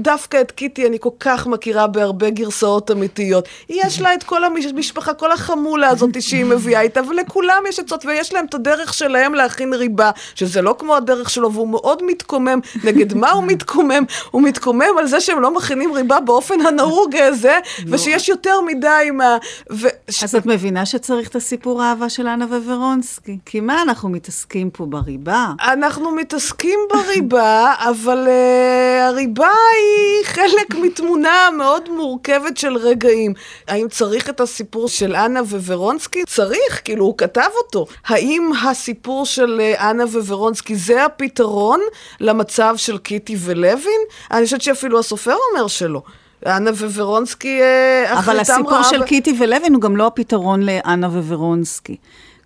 דווקא 0.00 0.40
את 0.40 0.50
קיטי 0.50 0.86
אני 0.86 0.96
כל 1.00 1.08
כך 1.20 1.46
מכירה 1.46 1.86
בהרבה 1.86 2.30
גרסאות 2.30 2.90
אמיתיות. 2.90 3.48
יש 3.68 4.00
לה 4.00 4.14
את 4.14 4.22
כל 4.22 4.44
המשפחה, 4.44 5.14
כל 5.14 5.32
החמולה 5.32 5.88
הזאת 5.88 6.22
שהיא 6.22 6.44
מביאה 6.44 6.80
איתה, 6.80 7.00
ולכולם 7.08 7.62
יש 7.68 7.78
עצות, 7.78 8.04
ויש 8.04 8.32
להם 8.32 8.44
את 8.44 8.54
הדרך 8.54 8.94
שלהם 8.94 9.34
להכין 9.34 9.74
ריבה, 9.74 10.10
שזה 10.34 10.62
לא 10.62 10.74
כמו 10.78 10.96
הדרך 10.96 11.30
שלו, 11.30 11.52
והוא 11.52 11.68
מאוד 11.68 12.02
מתקומם. 12.06 12.60
נגד 12.84 13.14
מה 13.14 13.30
הוא 13.30 13.44
מתקומם? 13.44 14.04
הוא 14.30 14.42
מתקומם 14.42 14.98
על 14.98 15.06
זה 15.06 15.20
שהם 15.20 15.40
לא 15.40 15.54
מכינים 15.54 15.92
ריבה 15.92 16.20
באופן 16.20 16.60
הנהוג 16.60 17.16
הזה, 17.16 17.58
ושיש 17.86 18.28
יותר 18.28 18.60
מדי 18.60 19.10
מה... 19.12 19.36
ו... 19.72 19.88
אז 20.22 20.34
את 20.34 20.46
מבינה 20.46 20.86
שצריך 20.86 21.28
את 21.28 21.36
הסיפור 21.36 21.82
האהבה 21.82 22.08
של 22.08 22.28
אנה 22.28 22.44
ווורונסקי. 22.44 23.38
כי 23.46 23.60
מה 23.60 23.82
אנחנו 23.82 24.08
מתעסקים 24.08 24.70
פה 24.70 24.86
בריבה? 24.86 25.52
אנחנו 25.84 26.10
מתעסקים 26.10 26.78
בריבה, 26.90 27.74
אבל... 27.90 28.26
Uh, 28.26 28.92
הריבה 29.02 29.48
היא 29.48 30.24
חלק 30.24 30.74
מתמונה 30.82 31.48
מאוד 31.58 31.88
מורכבת 31.90 32.56
של 32.56 32.76
רגעים. 32.76 33.34
האם 33.68 33.88
צריך 33.88 34.30
את 34.30 34.40
הסיפור 34.40 34.88
של 34.88 35.16
אנה 35.16 35.40
ווורונסקי? 35.42 36.24
צריך, 36.26 36.80
כאילו, 36.84 37.04
הוא 37.04 37.18
כתב 37.18 37.48
אותו. 37.64 37.86
האם 38.06 38.52
הסיפור 38.64 39.26
של 39.26 39.60
אה, 39.60 39.90
אנה 39.90 40.04
ווורונסקי 40.04 40.76
זה 40.76 41.04
הפתרון 41.04 41.80
למצב 42.20 42.74
של 42.76 42.98
קיטי 42.98 43.36
ולוין? 43.40 44.00
אני 44.30 44.44
חושבת 44.44 44.62
שאפילו 44.62 44.98
הסופר 44.98 45.34
אומר 45.50 45.66
שלא. 45.66 46.02
אנה 46.46 46.70
וורונסקי 46.70 47.60
אחריתם 48.06 48.10
אה, 48.10 48.14
רעה... 48.14 48.24
אבל 48.24 48.40
הסיפור 48.40 48.82
של 48.82 49.04
קיטי 49.04 49.34
ולוין 49.38 49.74
הוא 49.74 49.82
גם 49.82 49.96
לא 49.96 50.06
הפתרון 50.06 50.62
לאנה 50.62 51.06
ווורונסקי. 51.06 51.96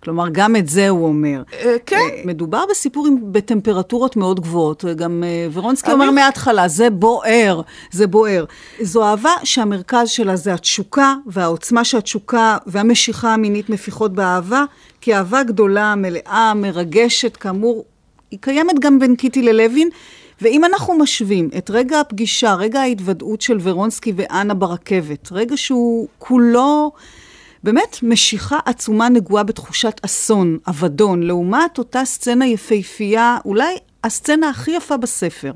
כלומר, 0.07 0.25
גם 0.31 0.55
את 0.55 0.69
זה 0.69 0.89
הוא 0.89 1.07
אומר. 1.07 1.43
אה, 1.53 1.75
כן. 1.85 1.97
מדובר 2.25 2.63
בסיפור 2.69 3.07
בטמפרטורות 3.31 4.15
מאוד 4.15 4.39
גבוהות. 4.39 4.85
גם 4.95 5.23
אה, 5.23 5.47
ורונסקי 5.53 5.91
אומר 5.91 6.11
מההתחלה, 6.11 6.67
זה 6.67 6.89
בוער, 6.89 7.61
זה 7.91 8.07
בוער. 8.07 8.45
זו 8.81 9.03
אהבה 9.03 9.29
שהמרכז 9.43 10.09
שלה 10.09 10.35
זה 10.35 10.53
התשוקה, 10.53 11.15
והעוצמה 11.25 11.83
שהתשוקה 11.83 12.57
והמשיכה 12.67 13.33
המינית 13.33 13.69
מפיחות 13.69 14.13
באהבה, 14.13 14.63
כי 15.01 15.15
אהבה 15.15 15.43
גדולה, 15.43 15.95
מלאה, 15.95 16.53
מרגשת, 16.55 17.37
כאמור, 17.37 17.85
היא 18.31 18.39
קיימת 18.41 18.79
גם 18.79 18.99
בין 18.99 19.15
קיטי 19.15 19.41
ללוין. 19.41 19.89
ואם 20.41 20.65
אנחנו 20.65 20.97
משווים 20.97 21.49
את 21.57 21.69
רגע 21.73 21.99
הפגישה, 21.99 22.53
רגע 22.53 22.81
ההתוודעות 22.81 23.41
של 23.41 23.57
ורונסקי 23.63 24.13
ואנה 24.15 24.53
ברכבת, 24.53 25.31
רגע 25.31 25.57
שהוא 25.57 26.07
כולו 26.19 26.91
באמת 27.63 27.97
משיכה 28.03 28.59
עצומה 28.65 29.09
נגועה 29.09 29.43
בתחושת 29.43 30.01
אסון, 30.05 30.57
אבדון, 30.67 31.23
לעומת 31.23 31.77
אותה 31.77 32.05
סצנה 32.05 32.47
יפהפייה, 32.47 33.37
אולי 33.45 33.75
הסצנה 34.03 34.49
הכי 34.49 34.71
יפה 34.71 34.97
בספר. 34.97 35.51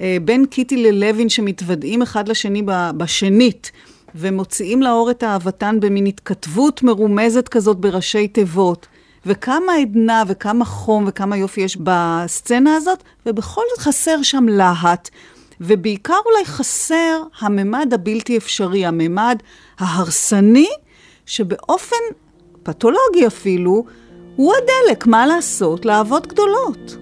אה, 0.00 0.16
בין 0.24 0.46
קיטי 0.46 0.76
ללוין 0.76 1.28
שמתוודעים 1.28 2.02
אחד 2.02 2.28
לשני 2.28 2.62
בשנית, 2.96 3.72
ומוציאים 4.14 4.82
לאור 4.82 5.10
את 5.10 5.24
אהבתן 5.24 5.80
במין 5.80 6.06
התכתבות 6.06 6.82
מרומזת 6.82 7.48
כזאת 7.48 7.76
בראשי 7.76 8.28
תיבות. 8.28 8.86
וכמה 9.26 9.72
עדנה 9.72 10.22
וכמה 10.26 10.64
חום 10.64 11.04
וכמה 11.08 11.36
יופי 11.36 11.60
יש 11.60 11.76
בסצנה 11.76 12.76
הזאת, 12.76 13.02
ובכל 13.26 13.62
זאת 13.70 13.78
חסר 13.78 14.22
שם 14.22 14.46
להט. 14.48 15.10
ובעיקר 15.60 16.16
אולי 16.26 16.44
חסר 16.44 17.22
הממד 17.40 17.90
הבלתי 17.94 18.36
אפשרי, 18.36 18.86
הממד 18.86 19.38
ההרסני, 19.78 20.68
שבאופן 21.26 21.96
פתולוגי 22.62 23.26
אפילו, 23.26 23.84
הוא 24.36 24.52
הדלק, 24.54 25.06
מה 25.06 25.26
לעשות, 25.26 25.84
לאהבות 25.86 26.26
גדולות. 26.26 26.96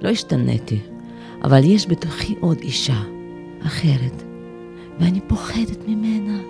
לא 0.00 0.08
השתניתי, 0.08 0.80
אבל 1.44 1.64
יש 1.64 1.86
בתוכי 1.86 2.34
עוד 2.40 2.58
אישה, 2.58 3.02
אחרת, 3.66 4.22
ואני 5.00 5.20
פוחדת 5.28 5.78
ממנה. 5.86 6.42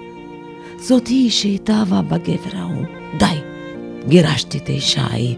זאת 0.79 1.07
היא 1.07 1.31
שהתאהבה 1.31 2.03
בגבר 2.03 2.57
ההוא. 2.57 2.85
די, 3.19 3.41
גירשתי 4.09 4.59
את 4.59 4.69
האישה 4.69 5.03
ההיא. 5.03 5.37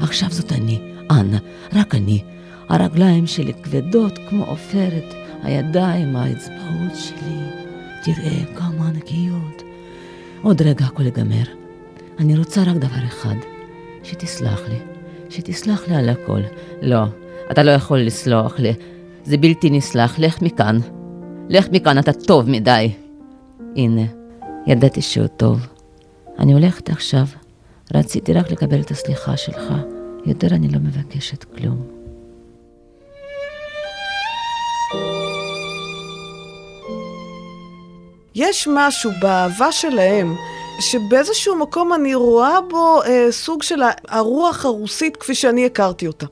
עכשיו 0.00 0.28
זאת 0.30 0.52
אני, 0.52 0.78
אנה, 1.10 1.38
רק 1.72 1.94
אני. 1.94 2.22
הרגליים 2.68 3.26
שלי 3.26 3.52
כבדות 3.62 4.12
כמו 4.28 4.44
עופרת, 4.44 5.14
הידיים, 5.42 6.16
האצבעות 6.16 6.94
שלי. 6.94 7.38
תראה 8.04 8.44
כמה 8.56 8.88
ענקיות. 8.88 9.63
עוד 10.44 10.62
רגע 10.62 10.84
הכל 10.84 11.02
ייגמר. 11.02 11.44
אני 12.18 12.38
רוצה 12.38 12.62
רק 12.62 12.76
דבר 12.76 13.04
אחד, 13.06 13.34
שתסלח 14.02 14.60
לי. 14.68 14.78
שתסלח 15.30 15.88
לי 15.88 15.96
על 15.96 16.08
הכל. 16.08 16.40
לא, 16.82 17.02
אתה 17.50 17.62
לא 17.62 17.70
יכול 17.70 17.98
לסלוח 17.98 18.58
לי. 18.58 18.72
זה 19.24 19.36
בלתי 19.36 19.70
נסלח, 19.70 20.18
לך 20.18 20.42
מכאן. 20.42 20.78
לך 21.48 21.66
מכאן, 21.72 21.98
אתה 21.98 22.12
טוב 22.12 22.50
מדי. 22.50 22.92
הנה, 23.76 24.02
ידעתי 24.66 25.02
שהוא 25.02 25.26
טוב. 25.26 25.66
אני 26.38 26.52
הולכת 26.52 26.90
עכשיו. 26.90 27.26
רציתי 27.94 28.32
רק 28.32 28.50
לקבל 28.50 28.80
את 28.80 28.90
הסליחה 28.90 29.36
שלך. 29.36 29.72
יותר 30.26 30.48
אני 30.54 30.68
לא 30.68 30.78
מבקשת 30.78 31.44
כלום. 31.44 31.93
יש 38.34 38.68
משהו 38.70 39.10
באהבה 39.20 39.72
שלהם, 39.72 40.36
שבאיזשהו 40.80 41.56
מקום 41.56 41.94
אני 41.94 42.14
רואה 42.14 42.60
בו 42.60 43.02
אה, 43.02 43.26
סוג 43.30 43.62
של 43.62 43.82
הרוח 44.08 44.64
הרוסית 44.64 45.16
כפי 45.16 45.34
שאני 45.34 45.66
הכרתי 45.66 46.06
אותה. 46.06 46.26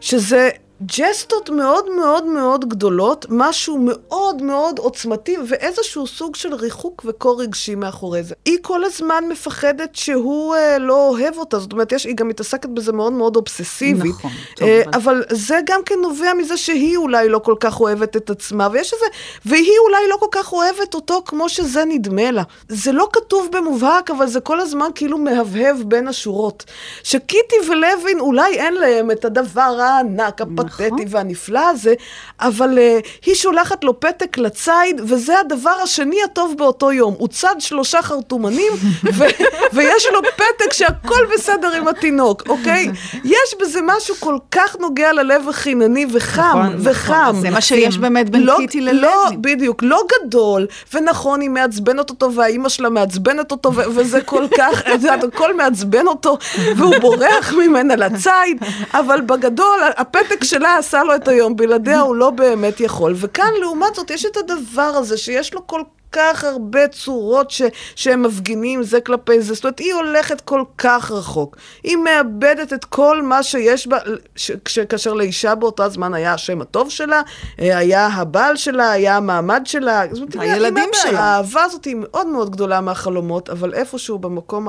שזה 0.00 0.50
ג'סטות 0.86 1.50
מאוד 1.50 1.90
מאוד 1.96 2.26
מאוד 2.26 2.68
גדולות, 2.68 3.26
משהו 3.28 3.78
מאוד 3.80 4.42
מאוד 4.42 4.78
עוצמתי 4.78 5.36
ואיזשהו 5.48 6.06
סוג 6.06 6.36
של 6.36 6.54
ריחוק 6.54 7.02
וקור 7.04 7.42
רגשי 7.42 7.74
מאחורי 7.74 8.22
זה. 8.22 8.34
היא 8.44 8.58
כל 8.62 8.84
הזמן 8.84 9.24
מפחדת 9.28 9.96
שהוא 9.96 10.54
אה, 10.54 10.78
לא 10.78 11.08
אוהב 11.08 11.38
אותה, 11.38 11.58
זאת 11.58 11.72
אומרת, 11.72 11.92
יש, 11.92 12.04
היא 12.04 12.14
גם 12.14 12.28
מתעסקת 12.28 12.68
בזה 12.68 12.92
מאוד 12.92 13.12
מאוד 13.12 13.36
אובססיבית. 13.36 14.12
נכון, 14.12 14.30
טוב. 14.56 14.68
אה, 14.68 14.82
אבל 14.94 15.24
זה 15.30 15.58
גם 15.66 15.80
כן 15.86 15.94
נובע 16.02 16.34
מזה 16.34 16.56
שהיא 16.56 16.96
אולי 16.96 17.28
לא 17.28 17.38
כל 17.38 17.54
כך 17.60 17.80
אוהבת 17.80 18.16
את 18.16 18.30
עצמה, 18.30 18.68
ויש 18.72 18.92
איזה, 18.92 19.06
והיא 19.46 19.78
אולי 19.86 20.08
לא 20.10 20.16
כל 20.16 20.26
כך 20.30 20.52
אוהבת 20.52 20.94
אותו 20.94 21.22
כמו 21.26 21.48
שזה 21.48 21.84
נדמה 21.84 22.30
לה. 22.30 22.42
זה 22.68 22.92
לא 22.92 23.08
כתוב 23.12 23.48
במובהק, 23.52 24.10
אבל 24.10 24.26
זה 24.26 24.40
כל 24.40 24.60
הזמן 24.60 24.88
כאילו 24.94 25.18
מהבהב 25.18 25.76
בין 25.82 26.08
השורות. 26.08 26.64
שקיטי 27.02 27.56
ולוין 27.68 28.20
אולי 28.20 28.58
אין 28.58 28.74
להם 28.74 29.10
את 29.10 29.24
הדבר 29.24 29.78
הענק, 29.80 30.40
הפתח. 30.40 30.67
הפתטי 30.68 30.86
נכון. 30.86 31.04
והנפלא 31.08 31.68
הזה, 31.70 31.94
אבל 32.40 32.78
uh, 32.78 33.06
היא 33.26 33.34
שולחת 33.34 33.84
לו 33.84 34.00
פתק 34.00 34.38
לציד, 34.38 35.00
וזה 35.04 35.40
הדבר 35.40 35.76
השני 35.82 36.16
הטוב 36.24 36.54
באותו 36.58 36.92
יום. 36.92 37.14
הוא 37.18 37.28
צד 37.28 37.54
שלושה 37.58 38.02
חרטומנים, 38.02 38.72
ו- 39.16 39.24
ויש 39.72 40.06
לו 40.12 40.20
פתק 40.22 40.72
שהכל 40.72 41.26
בסדר 41.34 41.72
עם 41.72 41.88
התינוק, 41.88 42.42
אוקיי? 42.48 42.90
יש 43.24 43.54
בזה 43.60 43.80
משהו 43.84 44.14
כל 44.20 44.36
כך 44.50 44.76
נוגע 44.80 45.12
ללב 45.12 45.48
החינני 45.48 46.06
וחם, 46.12 46.42
נכון, 46.42 46.76
וחם. 46.78 47.12
נכון, 47.12 47.40
זה 47.40 47.50
מה 47.50 47.60
שיש 47.60 47.98
באמת 47.98 48.30
בין 48.30 48.42
לא, 48.42 48.56
קיטי 48.58 48.80
ללוי. 48.80 49.00
לא, 49.00 49.30
בדיוק, 49.40 49.82
לא 49.82 50.02
גדול, 50.12 50.66
ונכון, 50.94 51.40
היא 51.40 51.50
מעצבנת 51.50 52.10
אותו, 52.10 52.34
והאימא 52.34 52.68
שלה 52.68 52.88
מעצבנת 52.88 53.50
אותו, 53.50 53.74
ו- 53.74 53.82
וזה 53.94 54.20
כל 54.20 54.44
כך, 54.56 54.82
זה 55.00 55.14
הכל 55.14 55.56
מעצבן 55.56 56.06
אותו, 56.06 56.38
והוא 56.76 56.98
בורח 57.00 57.52
ממנה 57.52 57.96
לציד, 57.96 58.62
אבל 58.94 59.20
בגדול, 59.20 59.78
הפתק 59.96 60.44
שלה 60.44 60.57
שלה 60.58 60.76
עשה 60.76 61.04
לו 61.04 61.14
את 61.14 61.28
היום, 61.28 61.56
בלעדיה 61.56 62.00
הוא 62.00 62.16
לא 62.16 62.30
באמת 62.30 62.80
יכול. 62.80 63.14
וכאן, 63.16 63.50
לעומת 63.60 63.94
זאת, 63.94 64.10
יש 64.10 64.24
את 64.24 64.36
הדבר 64.36 64.82
הזה 64.82 65.16
שיש 65.16 65.54
לו 65.54 65.66
כל 65.66 65.82
כך 66.12 66.44
הרבה 66.44 66.88
צורות 66.88 67.50
ש, 67.50 67.62
שהם 67.96 68.22
מפגינים 68.22 68.82
זה 68.82 69.00
כלפי 69.00 69.40
זה. 69.40 69.54
זאת 69.54 69.64
אומרת, 69.64 69.78
היא 69.78 69.94
הולכת 69.94 70.40
כל 70.40 70.62
כך 70.78 71.10
רחוק. 71.10 71.56
היא 71.82 71.96
מאבדת 71.96 72.72
את 72.72 72.84
כל 72.84 73.22
מה 73.22 73.42
שיש 73.42 73.86
בה, 73.86 73.98
ש, 74.36 74.52
ש, 74.68 74.78
כאשר 74.78 75.12
לאישה 75.12 75.54
באותה 75.54 75.88
זמן 75.88 76.14
היה 76.14 76.34
השם 76.34 76.60
הטוב 76.60 76.90
שלה, 76.90 77.22
אה, 77.60 77.78
היה 77.78 78.06
הבעל 78.06 78.56
שלה, 78.56 78.90
היה 78.90 79.16
המעמד 79.16 79.62
שלה. 79.64 80.02
זאת 80.12 80.34
אומרת, 80.34 80.50
הילדים 80.50 80.90
שלה. 80.92 81.20
האהבה 81.20 81.62
הזאת 81.62 81.84
היא 81.84 81.96
מאוד 81.98 82.26
מאוד 82.26 82.50
גדולה 82.50 82.80
מהחלומות, 82.80 83.50
אבל 83.50 83.74
איפשהו 83.74 84.18
במקום 84.18 84.68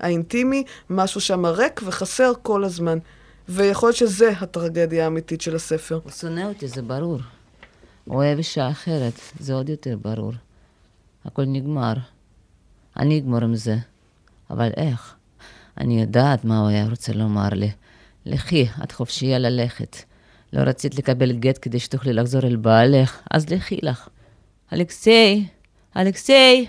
האינטימי, 0.00 0.64
משהו 0.90 1.20
שם 1.20 1.46
ריק 1.46 1.80
וחסר 1.84 2.32
כל 2.42 2.64
הזמן. 2.64 2.98
ויכול 3.48 3.88
להיות 3.88 3.96
שזה 3.96 4.30
הטרגדיה 4.40 5.04
האמיתית 5.04 5.40
של 5.40 5.56
הספר. 5.56 6.00
הוא 6.04 6.12
שונא 6.12 6.40
אותי, 6.40 6.68
זה 6.68 6.82
ברור. 6.82 7.18
הוא 8.04 8.16
אוהב 8.16 8.38
אישה 8.38 8.70
אחרת, 8.70 9.12
זה 9.40 9.54
עוד 9.54 9.68
יותר 9.68 9.96
ברור. 10.02 10.32
הכל 11.24 11.44
נגמר. 11.46 11.94
אני 12.96 13.18
אגמור 13.18 13.44
עם 13.44 13.54
זה. 13.54 13.76
אבל 14.50 14.70
איך? 14.76 15.14
אני 15.78 16.00
יודעת 16.00 16.44
מה 16.44 16.60
הוא 16.60 16.68
היה 16.68 16.88
רוצה 16.88 17.12
לומר 17.12 17.48
לי. 17.52 17.70
לכי, 18.26 18.66
את 18.84 18.92
חופשייה 18.92 19.38
ללכת. 19.38 19.96
לא 20.52 20.60
רצית 20.60 20.94
לקבל 20.94 21.32
גט 21.32 21.58
כדי 21.62 21.78
שתוכלי 21.78 22.12
לחזור 22.12 22.42
אל 22.46 22.56
בעלך, 22.56 23.20
אז 23.30 23.50
לכי 23.50 23.78
לך. 23.82 24.08
אלכסיי, 24.72 25.46
אלכסיי! 25.96 26.66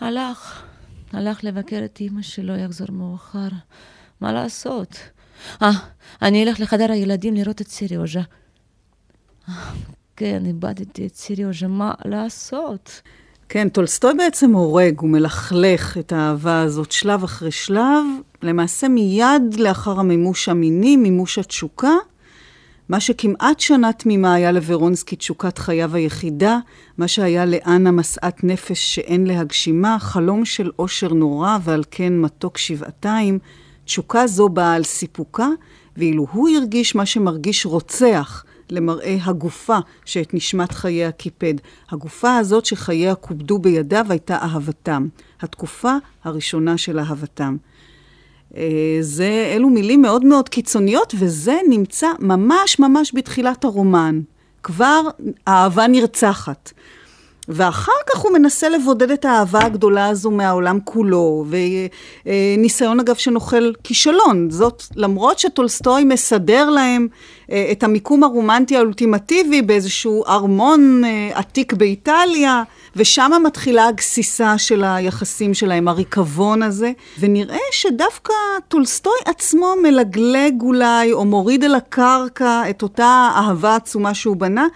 הלך, 0.00 0.62
הלך 1.12 1.44
לבקר 1.44 1.82
את 1.84 2.00
אמא 2.00 2.22
שלו, 2.22 2.56
יחזור 2.56 2.90
מאוחר. 2.90 3.48
מה 4.20 4.32
לעשות? 4.32 4.96
אה, 5.62 5.70
אני 6.22 6.44
אלך 6.44 6.60
לחדר 6.60 6.92
הילדים 6.92 7.34
לראות 7.34 7.60
את 7.60 7.68
סיריוז'ה. 7.68 8.20
כן, 10.16 10.42
איבדתי 10.46 11.06
את 11.06 11.14
סיריוז'ה, 11.14 11.66
מה 11.66 11.92
לעשות? 12.04 13.00
כן, 13.48 13.68
טולסטוי 13.68 14.14
בעצם 14.14 14.52
הורג, 14.52 15.00
הוא 15.00 15.10
מלכלך 15.10 15.98
את 15.98 16.12
האהבה 16.12 16.62
הזאת 16.62 16.92
שלב 16.92 17.24
אחרי 17.24 17.50
שלב, 17.50 18.04
למעשה 18.42 18.88
מיד 18.88 19.54
לאחר 19.58 20.00
המימוש 20.00 20.48
המיני, 20.48 20.96
מימוש 20.96 21.38
התשוקה, 21.38 21.92
מה 22.88 23.00
שכמעט 23.00 23.60
שנה 23.60 23.92
תמימה 23.92 24.34
היה 24.34 24.52
לוורונסקי 24.52 25.16
תשוקת 25.16 25.58
חייו 25.58 25.96
היחידה, 25.96 26.58
מה 26.98 27.08
שהיה 27.08 27.44
לאנה 27.44 27.90
משאת 27.90 28.44
נפש 28.44 28.94
שאין 28.94 29.26
להגשימה, 29.26 29.96
חלום 30.00 30.44
של 30.44 30.70
אושר 30.78 31.12
נורא 31.12 31.58
ועל 31.62 31.84
כן 31.90 32.18
מתוק 32.18 32.58
שבעתיים, 32.58 33.38
תשוקה 33.90 34.26
זו 34.26 34.48
באה 34.48 34.74
על 34.74 34.84
סיפוקה, 34.84 35.48
ואילו 35.96 36.26
הוא 36.32 36.48
הרגיש 36.48 36.94
מה 36.94 37.06
שמרגיש 37.06 37.66
רוצח 37.66 38.44
למראה 38.70 39.16
הגופה 39.22 39.78
שאת 40.04 40.34
נשמת 40.34 40.72
חייה 40.72 41.12
קיפד. 41.12 41.54
הגופה 41.90 42.36
הזאת 42.36 42.64
שחייה 42.64 43.14
כובדו 43.14 43.58
בידיו 43.58 44.06
הייתה 44.08 44.36
אהבתם. 44.36 45.08
התקופה 45.40 45.94
הראשונה 46.24 46.78
של 46.78 46.98
אהבתם. 46.98 47.56
אה, 48.56 48.98
זה, 49.00 49.52
אלו 49.54 49.68
מילים 49.68 50.02
מאוד 50.02 50.24
מאוד 50.24 50.48
קיצוניות, 50.48 51.14
וזה 51.18 51.58
נמצא 51.68 52.08
ממש 52.18 52.78
ממש 52.78 53.12
בתחילת 53.14 53.64
הרומן. 53.64 54.20
כבר 54.62 55.00
האהבה 55.46 55.86
נרצחת. 55.86 56.72
ואחר 57.50 57.92
כך 58.10 58.18
הוא 58.18 58.32
מנסה 58.32 58.68
לבודד 58.68 59.10
את 59.10 59.24
האהבה 59.24 59.64
הגדולה 59.64 60.08
הזו 60.08 60.30
מהעולם 60.30 60.78
כולו, 60.84 61.44
וניסיון 62.26 63.00
אגב 63.00 63.14
שנוכל 63.14 63.72
כישלון. 63.84 64.50
זאת 64.50 64.82
למרות 64.96 65.38
שטולסטוי 65.38 66.04
מסדר 66.04 66.70
להם 66.70 67.08
אה, 67.50 67.68
את 67.72 67.82
המיקום 67.82 68.24
הרומנטי 68.24 68.76
האולטימטיבי 68.76 69.62
באיזשהו 69.62 70.24
ארמון 70.26 71.02
אה, 71.04 71.30
עתיק 71.34 71.72
באיטליה. 71.72 72.62
ושם 72.96 73.30
מתחילה 73.44 73.86
הגסיסה 73.86 74.58
של 74.58 74.84
היחסים 74.84 75.54
שלהם, 75.54 75.88
הריקבון 75.88 76.62
הזה, 76.62 76.92
ונראה 77.20 77.58
שדווקא 77.72 78.32
טולסטוי 78.68 79.12
עצמו 79.24 79.74
מלגלג 79.82 80.62
אולי, 80.62 81.12
או 81.12 81.24
מוריד 81.24 81.64
אל 81.64 81.74
הקרקע 81.74 82.62
את 82.70 82.82
אותה 82.82 83.30
אהבה 83.36 83.76
עצומה 83.76 84.14
שהוא 84.14 84.36
בנה. 84.36 84.66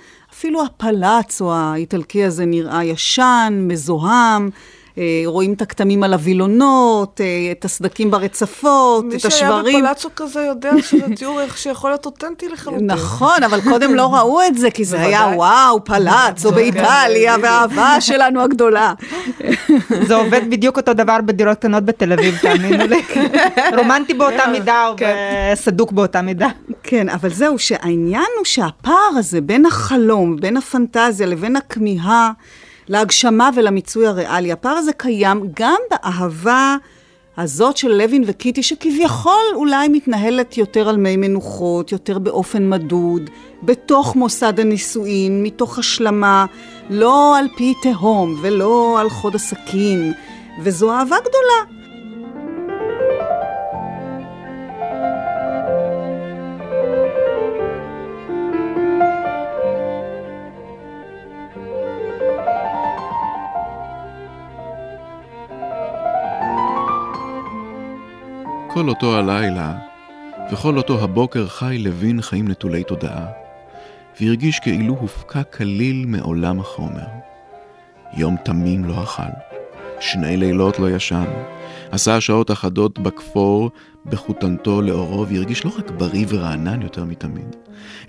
אפילו 0.44 0.64
הפלאצו 0.64 1.52
האיטלקי 1.52 2.24
הזה 2.24 2.46
נראה 2.46 2.85
ישן, 2.85 3.64
מזוהם. 3.68 4.50
אה, 4.98 5.22
רואים 5.26 5.52
את 5.52 5.62
הכתמים 5.62 6.02
על 6.02 6.12
הווילונות, 6.12 7.20
אה, 7.20 7.52
את 7.52 7.64
הסדקים 7.64 8.11
ברצפות, 8.11 9.04
את 9.14 9.24
השברים. 9.24 9.64
מי 9.64 9.70
שהיה 9.72 9.83
בפלאצו 9.83 10.09
כזה 10.16 10.40
יודע 10.40 10.70
שזה 10.83 11.07
תיאור 11.16 11.40
איך 11.40 11.59
שיכול 11.59 11.90
להיות 11.90 12.07
אותנטי 12.07 12.48
לחלוטין. 12.48 12.90
נכון, 12.90 13.42
אבל 13.42 13.61
קודם 13.61 13.94
לא 13.94 14.07
ראו 14.16 14.42
את 14.46 14.59
זה, 14.59 14.70
כי 14.70 14.85
זה 14.85 15.00
היה 15.00 15.33
וואו, 15.37 15.85
פלאצו 15.85 16.52
באיטליה, 16.57 17.37
והאהבה 17.42 18.00
שלנו 18.00 18.40
הגדולה. 18.40 18.92
זה 20.02 20.14
עובד 20.14 20.50
בדיוק 20.50 20.76
אותו 20.76 20.94
דבר 20.94 21.16
בדירות 21.26 21.59
קטנות 21.59 21.85
בתל 21.85 22.12
אביב, 22.12 22.38
תאמינו 22.42 22.87
לי. 22.87 23.02
רומנטי 23.76 24.14
באותה 24.14 24.42
כן, 24.44 24.52
מידה 24.52 24.88
כן. 24.96 25.16
וסדוק 25.52 25.92
באותה 25.92 26.22
מידה. 26.22 26.48
כן, 26.83 27.09
אבל 27.09 27.30
זהו, 27.30 27.59
שהעניין 27.59 28.30
הוא 28.38 28.44
שהפער 28.44 29.11
הזה 29.16 29.40
בין 29.40 29.66
החלום, 29.66 30.37
בין 30.37 30.57
הפנטזיה 30.57 31.26
לבין 31.26 31.57
הכמיהה, 31.57 32.30
להגשמה 32.88 33.51
ולמיצוי 33.57 34.07
הריאלי. 34.07 34.53
הפער 34.53 34.77
הזה 34.77 34.92
קיים 34.92 35.51
גם 35.55 35.79
באהבה 35.90 36.77
הזאת 37.37 37.77
של 37.77 37.92
לוין 37.92 38.25
וקיטי, 38.27 38.62
שכביכול 38.62 39.44
אולי 39.55 39.88
מתנהלת 39.88 40.59
יותר 40.59 40.88
על 40.88 40.97
מי 40.97 41.16
מנוחות, 41.16 41.92
יותר 41.92 42.18
באופן 42.18 42.70
מדוד, 42.70 43.31
בתוך 43.62 44.16
מוסד 44.16 44.61
הנישואין, 44.61 45.42
מתוך 45.42 45.79
השלמה, 45.79 46.47
לא 46.90 47.38
על 47.38 47.47
פי 47.57 47.75
תהום 47.83 48.37
ולא 48.42 49.01
על 49.01 49.11
חוד 49.11 49.35
הסכין, 49.35 50.12
וזו 50.62 50.92
אהבה 50.92 51.16
גדולה. 51.20 51.84
כל 68.74 68.88
אותו 68.88 69.16
הלילה 69.16 69.74
וכל 70.52 70.76
אותו 70.76 71.04
הבוקר 71.04 71.46
חי 71.48 71.78
לוין 71.78 72.22
חיים 72.22 72.48
נטולי 72.48 72.84
תודעה, 72.84 73.26
והרגיש 74.20 74.58
כאילו 74.58 74.94
הופקע 74.94 75.42
כליל 75.42 76.06
מעולם 76.06 76.60
החומר. 76.60 77.06
יום 78.16 78.37
תמים 78.44 78.84
לא 78.84 79.02
אכל, 79.02 79.32
שני 80.00 80.37
לילות 80.37 80.78
לא 80.78 80.90
ישן, 80.90 81.24
עשה 81.90 82.20
שעות 82.20 82.50
אחדות 82.50 82.98
בכפור 82.98 83.70
בחותנתו 84.06 84.82
לאורו, 84.82 85.28
והרגיש 85.28 85.64
לא 85.64 85.70
רק 85.78 85.90
בריא 85.90 86.26
ורענן 86.28 86.82
יותר 86.82 87.04
מתמיד, 87.04 87.56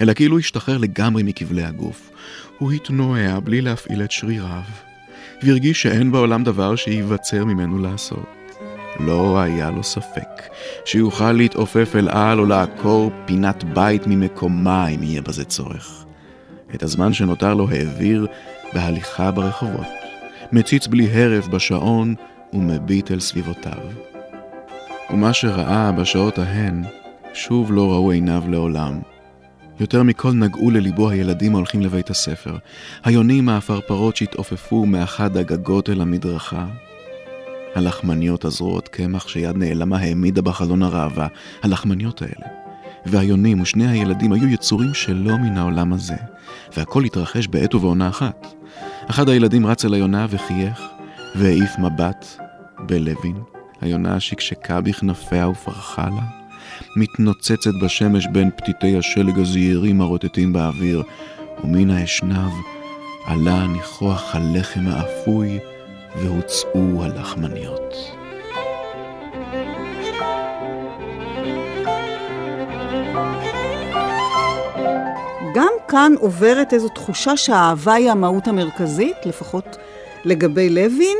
אלא 0.01 0.13
כאילו 0.13 0.39
השתחרר 0.39 0.78
לגמרי 0.78 1.23
מכבלי 1.23 1.63
הגוף. 1.63 2.12
הוא 2.60 2.71
התנועע 2.71 3.39
בלי 3.39 3.62
להפעיל 3.62 4.04
את 4.04 4.12
שריריו, 4.12 4.63
והרגיש 5.43 5.82
שאין 5.82 6.12
בעולם 6.12 6.43
דבר 6.43 6.75
שייווצר 6.75 7.45
ממנו 7.45 7.80
לעשות. 7.80 8.44
לא 8.99 9.39
היה 9.39 9.71
לו 9.71 9.84
ספק 9.84 10.41
שיוכל 10.86 11.31
להתעופף 11.31 11.95
אל 11.95 12.10
על 12.10 12.39
או 12.39 12.45
לעקור 12.45 13.12
פינת 13.25 13.63
בית 13.63 14.08
ממקומה 14.08 14.88
אם 14.88 15.03
יהיה 15.03 15.21
בזה 15.21 15.45
צורך. 15.45 16.05
את 16.75 16.84
הזמן 16.84 17.13
שנותר 17.13 17.53
לו 17.53 17.69
העביר 17.69 18.27
בהליכה 18.73 19.31
ברחובות, 19.31 19.88
מציץ 20.51 20.88
בלי 20.88 21.08
הרף 21.12 21.47
בשעון 21.47 22.15
ומביט 22.53 23.12
אל 23.12 23.19
סביבותיו. 23.19 23.79
ומה 25.10 25.34
שראה 25.34 25.91
בשעות 25.91 26.39
ההן, 26.39 26.84
שוב 27.34 27.71
לא 27.71 27.91
ראו 27.91 28.12
עיניו 28.12 28.43
לעולם. 28.49 28.99
יותר 29.79 30.03
מכל 30.03 30.31
נגעו 30.31 30.71
לליבו 30.71 31.10
הילדים 31.10 31.53
ההולכים 31.53 31.81
לבית 31.81 32.10
הספר, 32.10 32.58
היונים 33.03 33.49
העפרפרות 33.49 34.15
שהתעופפו 34.15 34.86
מאחד 34.86 35.38
הגגות 35.38 35.89
אל 35.89 36.01
המדרכה, 36.01 36.65
הלחמניות 37.76 38.46
הזרועות 38.46 38.88
קמח 38.88 39.28
שיד 39.28 39.58
נעלמה 39.58 39.98
העמידה 39.98 40.42
בחלון 40.42 40.84
הראווה, 40.84 41.28
הלחמניות 41.64 42.22
האלה. 42.22 42.48
והיונים 43.06 43.62
ושני 43.62 43.88
הילדים 43.88 44.34
היו 44.34 44.48
יצורים 44.48 44.94
שלא 44.94 45.38
מן 45.38 45.58
העולם 45.58 45.94
הזה, 45.94 46.16
והכל 46.78 47.04
התרחש 47.04 47.48
בעת 47.48 47.76
ובעונה 47.76 48.10
אחת. 48.10 48.48
אחד 49.10 49.30
הילדים 49.30 49.66
רץ 49.66 49.86
אל 49.86 49.94
היונה 49.94 50.26
וחייך, 50.30 50.82
והעיף 51.36 51.80
מבט 51.80 52.26
בלוין. 52.80 53.40
היונה 53.82 54.20
שקשקה 54.20 54.82
בכנפיה 54.82 55.50
ופרחה 55.50 56.06
לה, 56.10 56.24
מתנוצצת 56.96 57.72
בשמש 57.82 58.28
בין 58.32 58.50
פתיתי 58.58 58.98
השלג 58.98 59.40
הזעירים 59.40 60.02
הרוטטים 60.02 60.54
באוויר, 60.54 61.04
ומן 61.64 61.90
האשנב 61.90 62.52
עלה 63.26 63.68
ניחוח 63.68 64.36
הלחם 64.36 64.88
האפוי 64.88 65.60
והוצאו 66.21 67.04
הלחמניות. 67.04 67.95
גם 75.56 75.71
כאן 75.88 76.13
עוברת 76.19 76.73
איזו 76.73 76.89
תחושה 76.89 77.38
שהאהבה 77.38 77.93
היא 77.93 78.12
המהות 78.12 78.47
המרכזית, 78.47 79.15
לפחות 79.25 79.78
לגבי 80.25 80.69
לוין, 80.69 81.17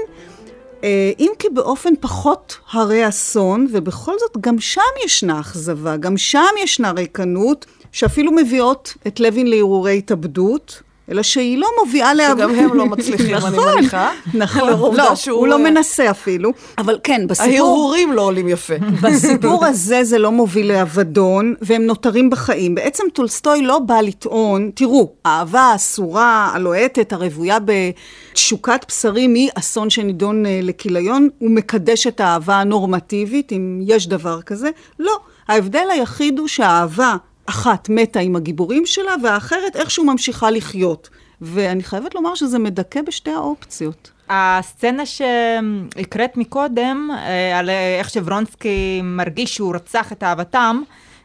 אה, 0.84 1.12
אם 1.20 1.32
כי 1.40 1.48
באופן 1.50 1.94
פחות 2.00 2.58
הרי 2.72 3.08
אסון, 3.08 3.68
ובכל 3.72 4.14
זאת 4.20 4.38
גם 4.42 4.60
שם 4.60 4.82
ישנה 5.06 5.40
אכזבה, 5.40 5.98
גם 5.98 6.18
שם 6.18 6.42
ישנה 6.64 6.92
ריקנות, 6.92 7.66
שאפילו 7.92 8.32
מביאות 8.32 8.94
את 9.08 9.20
לוין 9.20 9.48
להרהורי 9.48 9.98
התאבדות. 9.98 10.82
אלא 11.12 11.24
שהיא 11.24 11.58
לא 11.58 11.68
מובילה 11.84 12.14
לעבוד. 12.14 12.38
שגם 12.38 12.56
הם 12.56 12.74
לא 12.74 12.86
מצליחים, 12.86 13.36
אני 13.36 13.58
נכון, 13.58 13.78
מניחה. 13.78 14.12
נכון, 14.34 14.96
לא, 14.96 15.14
הוא 15.30 15.48
לא 15.48 15.60
מנסה 15.60 16.12
אפילו. 16.12 16.52
אבל 16.78 17.00
כן, 17.04 17.28
בסיפור... 17.28 17.52
ההרהורים 17.52 18.14
לא 18.14 18.22
עולים 18.22 18.48
יפה. 18.48 18.74
בסיפור 19.04 19.66
הזה 19.66 20.04
זה 20.04 20.18
לא 20.18 20.32
מוביל 20.32 20.72
לאבדון, 20.72 21.56
והם 21.62 21.82
נותרים 21.86 22.30
בחיים. 22.30 22.76
בעצם 22.76 23.04
טולסטוי 23.14 23.62
לא 23.62 23.80
בא 23.80 24.02
לטעון, 24.02 24.72
תראו, 24.76 25.12
האהבה 25.26 25.62
האסורה, 25.62 26.52
הלוהטת, 26.54 27.14
הרוויה 27.14 27.58
בתשוקת 27.66 28.86
בשרים, 28.88 29.34
היא 29.34 29.50
אסון 29.56 29.90
שנידון 29.90 30.46
אה, 30.46 30.60
לכיליון. 30.64 31.30
הוא 31.38 31.52
מקדש 31.52 32.08
את 32.08 32.20
האהבה 32.20 32.56
הנורמטיבית, 32.56 33.52
אם 33.52 33.80
יש 33.82 34.08
דבר 34.08 34.42
כזה. 34.42 34.70
לא. 35.00 35.18
ההבדל 35.48 35.88
היחיד 35.92 36.40
הוא 36.40 36.48
שהאהבה 36.48 37.16
אחת 37.46 37.90
מתה 37.90 38.20
עם 38.20 38.36
הגיבורים 38.36 38.86
שלה, 38.86 39.16
והאחרת 39.24 39.76
איכשהו 39.76 40.06
ממשיכה 40.06 40.52
לחיות. 40.52 41.10
ואני 41.42 41.84
חייבת 41.84 42.16
לומר 42.16 42.36
שזה 42.36 42.60
מדכא 42.60 43.02
בשתי 43.02 43.32
האופציות. 43.32 44.12
הסצנה 44.30 45.04
שהקראת 45.06 46.38
מקודם, 46.38 47.10
אה, 47.12 47.60
על 47.60 47.70
איך 48.00 48.10
שוורונסקי 48.10 49.02
מרגיש 49.04 49.56
שהוא 49.56 49.76
רצח 49.76 50.12
את 50.12 50.24
אהבתם, 50.24 50.82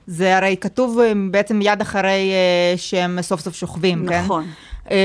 זה 0.06 0.36
הרי 0.36 0.56
כתוב 0.60 0.98
אה, 0.98 1.12
בעצם 1.30 1.58
מיד 1.58 1.80
אחרי 1.80 2.32
אה, 2.32 2.76
שהם 2.76 3.22
סוף 3.22 3.40
סוף 3.40 3.54
שוכבים, 3.54 3.98
נכון. 4.04 4.12
כן? 4.12 4.24
נכון. 4.24 4.46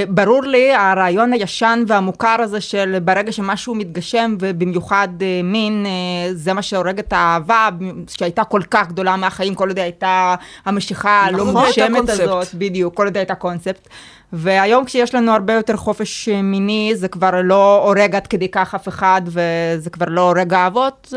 ברור 0.09 0.43
לי 0.43 0.73
הרעיון 0.73 1.33
הישן 1.33 1.83
והמוכר 1.87 2.35
הזה 2.39 2.61
של 2.61 2.97
ברגע 3.03 3.31
שמשהו 3.31 3.75
מתגשם 3.75 4.35
ובמיוחד 4.39 5.07
מין, 5.43 5.85
זה 6.33 6.53
מה 6.53 6.61
שהורג 6.61 6.99
את 6.99 7.13
האהבה 7.13 7.69
שהייתה 8.07 8.43
כל 8.43 8.61
כך 8.71 8.87
גדולה 8.87 9.15
מהחיים, 9.15 9.55
כל 9.55 9.67
עוד 9.67 9.79
הייתה 9.79 10.35
המשיכה 10.65 11.23
הלא 11.25 11.37
נכון, 11.37 11.65
מוגשמת 11.65 12.09
הזאת, 12.09 12.47
בדיוק, 12.53 12.93
כל 12.93 13.05
עוד 13.05 13.17
הייתה 13.17 13.35
קונספט. 13.35 13.87
והיום 14.33 14.85
כשיש 14.85 15.15
לנו 15.15 15.31
הרבה 15.31 15.53
יותר 15.53 15.77
חופש 15.77 16.29
מיני, 16.29 16.91
זה 16.95 17.07
כבר 17.07 17.41
לא 17.43 17.83
הורג 17.85 18.15
עד 18.15 18.27
כדי 18.27 18.49
כך 18.49 18.75
אף 18.75 18.87
אחד, 18.87 19.21
וזה 19.25 19.89
כבר 19.89 20.05
לא 20.09 20.21
הורג 20.21 20.53
אהבות. 20.53 21.13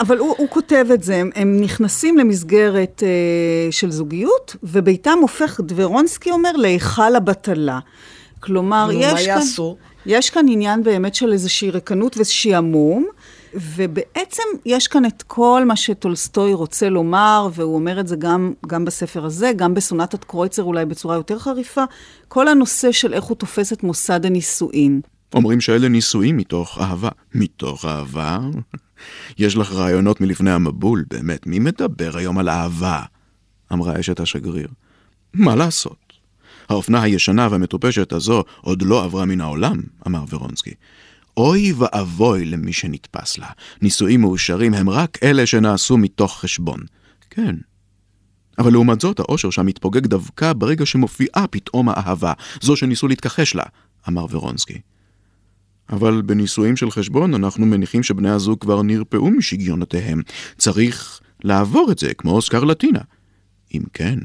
אבל 0.00 0.18
הוא, 0.18 0.34
הוא 0.38 0.48
כותב 0.48 0.86
את 0.94 1.02
זה, 1.02 1.16
הם, 1.16 1.30
הם 1.34 1.60
נכנסים 1.60 2.18
למסגרת 2.18 3.02
uh, 3.02 3.72
של 3.72 3.90
זוגיות, 3.90 4.56
וביתם 4.62 5.18
הופך, 5.20 5.60
דברונסקי 5.64 6.30
אומר, 6.30 6.52
להיכל 6.52 7.16
הבטלה. 7.16 7.78
כלומר, 8.40 8.88
יש 8.92 9.26
כאן, 9.26 9.40
יש 10.06 10.30
כאן 10.30 10.46
עניין 10.48 10.82
באמת 10.82 11.14
של 11.14 11.32
איזושהי 11.32 11.70
ריקנות 11.70 12.16
ושעמום. 12.18 13.06
ובעצם 13.56 14.42
יש 14.66 14.88
כאן 14.88 15.04
את 15.04 15.22
כל 15.22 15.62
מה 15.66 15.76
שטולסטוי 15.76 16.52
רוצה 16.52 16.88
לומר, 16.88 17.48
והוא 17.54 17.74
אומר 17.74 18.00
את 18.00 18.08
זה 18.08 18.16
גם, 18.16 18.52
גם 18.66 18.84
בספר 18.84 19.24
הזה, 19.24 19.52
גם 19.56 19.74
בסונטת 19.74 20.24
קרויצר 20.24 20.62
אולי 20.62 20.84
בצורה 20.84 21.14
יותר 21.14 21.38
חריפה, 21.38 21.84
כל 22.28 22.48
הנושא 22.48 22.92
של 22.92 23.14
איך 23.14 23.24
הוא 23.24 23.36
תופס 23.36 23.72
את 23.72 23.82
מוסד 23.82 24.26
הנישואין. 24.26 25.00
אומרים 25.34 25.60
שאלה 25.60 25.88
נישואים 25.88 26.36
מתוך 26.36 26.78
אהבה. 26.80 27.08
מתוך 27.34 27.84
אהבה? 27.84 28.38
יש 29.38 29.56
לך 29.56 29.72
רעיונות 29.72 30.20
מלפני 30.20 30.50
המבול, 30.50 31.04
באמת, 31.10 31.46
מי 31.46 31.58
מדבר 31.58 32.16
היום 32.16 32.38
על 32.38 32.48
אהבה? 32.48 33.02
אמרה 33.72 34.00
אשת 34.00 34.20
השגריר. 34.20 34.68
מה 35.34 35.56
לעשות? 35.56 36.06
האופנה 36.68 37.02
הישנה 37.02 37.48
והמטופשת 37.50 38.12
הזו 38.12 38.44
עוד 38.60 38.82
לא 38.82 39.04
עברה 39.04 39.24
מן 39.24 39.40
העולם, 39.40 39.82
אמר 40.06 40.24
ורונסקי. 40.30 40.74
אוי 41.36 41.72
ואבוי 41.72 42.44
למי 42.44 42.72
שנתפס 42.72 43.38
לה. 43.38 43.48
נישואים 43.82 44.20
מאושרים 44.20 44.74
הם 44.74 44.90
רק 44.90 45.18
אלה 45.22 45.46
שנעשו 45.46 45.96
מתוך 45.96 46.40
חשבון. 46.40 46.80
כן. 47.30 47.56
אבל 48.58 48.72
לעומת 48.72 49.00
זאת, 49.00 49.20
האושר 49.20 49.50
שם 49.50 49.66
מתפוגג 49.66 50.06
דווקא 50.06 50.52
ברגע 50.52 50.86
שמופיעה 50.86 51.46
פתאום 51.50 51.88
האהבה, 51.88 52.32
זו 52.60 52.76
שניסו 52.76 53.08
להתכחש 53.08 53.54
לה, 53.54 53.64
אמר 54.08 54.26
ורונסקי. 54.30 54.80
אבל 55.90 56.22
בנישואים 56.22 56.76
של 56.76 56.90
חשבון 56.90 57.34
אנחנו 57.34 57.66
מניחים 57.66 58.02
שבני 58.02 58.30
הזוג 58.30 58.60
כבר 58.60 58.82
נרפאו 58.82 59.30
משגיונותיהם. 59.30 60.22
צריך 60.58 61.20
לעבור 61.44 61.88
את 61.92 61.98
זה, 61.98 62.14
כמו 62.14 62.42
סקרלטינה. 62.42 63.00
אם 63.74 63.82
כן, 63.92 64.18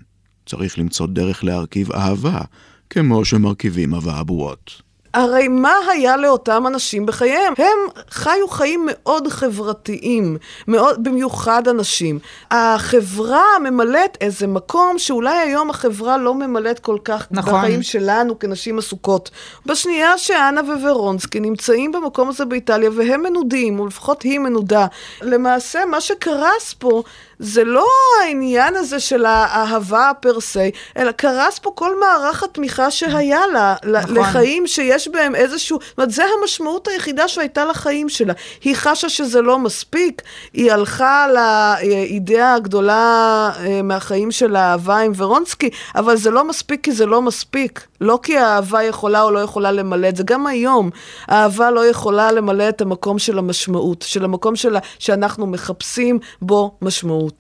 צריך 0.46 0.80
למצוא 0.80 1.08
דרך 1.08 1.44
להרכיב 1.44 1.92
אהבה, 1.92 2.42
כמו 2.90 3.26
שמרכיבים 3.26 3.94
אבעבועות. 3.94 4.82
הרי 5.14 5.48
מה 5.48 5.74
היה 5.92 6.18
לאותם 6.18 6.68
אנשים 6.68 7.06
בחייהם? 7.06 7.54
הם 7.58 8.04
חיו 8.10 8.48
חיים 8.48 8.88
מאוד 8.92 9.28
חברתיים, 9.28 10.38
מאוד, 10.68 11.04
במיוחד 11.04 11.68
אנשים. 11.68 12.20
החברה 12.52 13.44
ממלאת 13.64 14.18
איזה 14.22 14.48
מקום 14.48 15.00
שאולי 15.00 15.38
היום 15.38 15.70
החברה 15.70 16.18
לא 16.18 16.34
ממלאת 16.34 16.80
כל 16.80 16.98
כך 17.04 17.28
נכון. 17.32 17.54
בחיים 17.54 17.84
שלנו 17.84 18.40
כנשים 18.40 18.78
עסוקות. 18.78 19.32
בשנייה 19.66 20.18
שאנה 20.18 20.62
ווורונסקי 20.62 21.40
נמצאים 21.40 21.92
במקום 21.92 22.30
הזה 22.30 22.46
באיטליה 22.46 22.90
והם 22.96 23.24
מנודים, 23.24 23.80
או 23.80 23.88
לפחות 23.88 24.22
היא 24.22 24.40
מנודה, 24.40 24.88
למעשה 25.22 25.86
מה 25.86 26.02
שקרס 26.02 26.76
פה 26.80 27.04
זה 27.42 27.64
לא 27.64 27.88
העניין 28.24 28.76
הזה 28.76 29.00
של 29.00 29.26
האהבה 29.26 30.12
פר 30.20 30.40
סי, 30.40 30.72
אלא 30.98 31.12
קרס 31.12 31.60
פה 31.60 31.72
כל 31.76 32.00
מערך 32.00 32.44
התמיכה 32.44 32.92
שהיה 32.92 33.48
לה, 33.54 33.76
נכון. 33.84 34.18
לחיים 34.18 34.68
שיש 34.68 35.08
בהם 35.08 35.36
איזשהו, 35.36 35.80
זאת 35.82 35.98
אומרת, 35.98 36.12
זה 36.12 36.24
המשמעות 36.40 36.88
היחידה 36.88 37.28
שהייתה 37.28 37.66
לחיים 37.66 38.10
שלה. 38.10 38.34
היא 38.64 38.76
חשה 38.76 39.10
שזה 39.10 39.42
לא 39.42 39.60
מספיק, 39.60 40.22
היא 40.54 40.72
הלכה 40.72 41.28
לאידאה 41.28 42.54
הגדולה 42.54 43.50
אה, 43.60 43.82
מהחיים 43.82 44.32
של 44.32 44.56
האהבה 44.56 44.98
עם 44.98 45.12
ורונסקי, 45.18 45.70
אבל 45.96 46.16
זה 46.16 46.32
לא 46.32 46.48
מספיק 46.48 46.84
כי 46.84 46.92
זה 46.92 47.06
לא 47.06 47.22
מספיק. 47.22 47.88
לא 48.02 48.20
כי 48.24 48.38
האהבה 48.38 48.84
יכולה 48.84 49.22
או 49.22 49.32
לא 49.32 49.40
יכולה 49.40 49.72
למלא 49.72 50.10
את 50.10 50.16
זה, 50.16 50.24
גם 50.24 50.48
היום 50.48 50.90
האהבה 51.28 51.72
לא 51.72 51.86
יכולה 51.86 52.32
למלא 52.32 52.70
את 52.70 52.82
המקום 52.82 53.20
של 53.20 53.38
המשמעות, 53.38 54.02
של 54.08 54.26
המקום 54.26 54.56
שלה, 54.56 54.80
שאנחנו 55.00 55.48
מחפשים 55.48 56.20
בו 56.42 56.72
משמעות. 56.82 57.31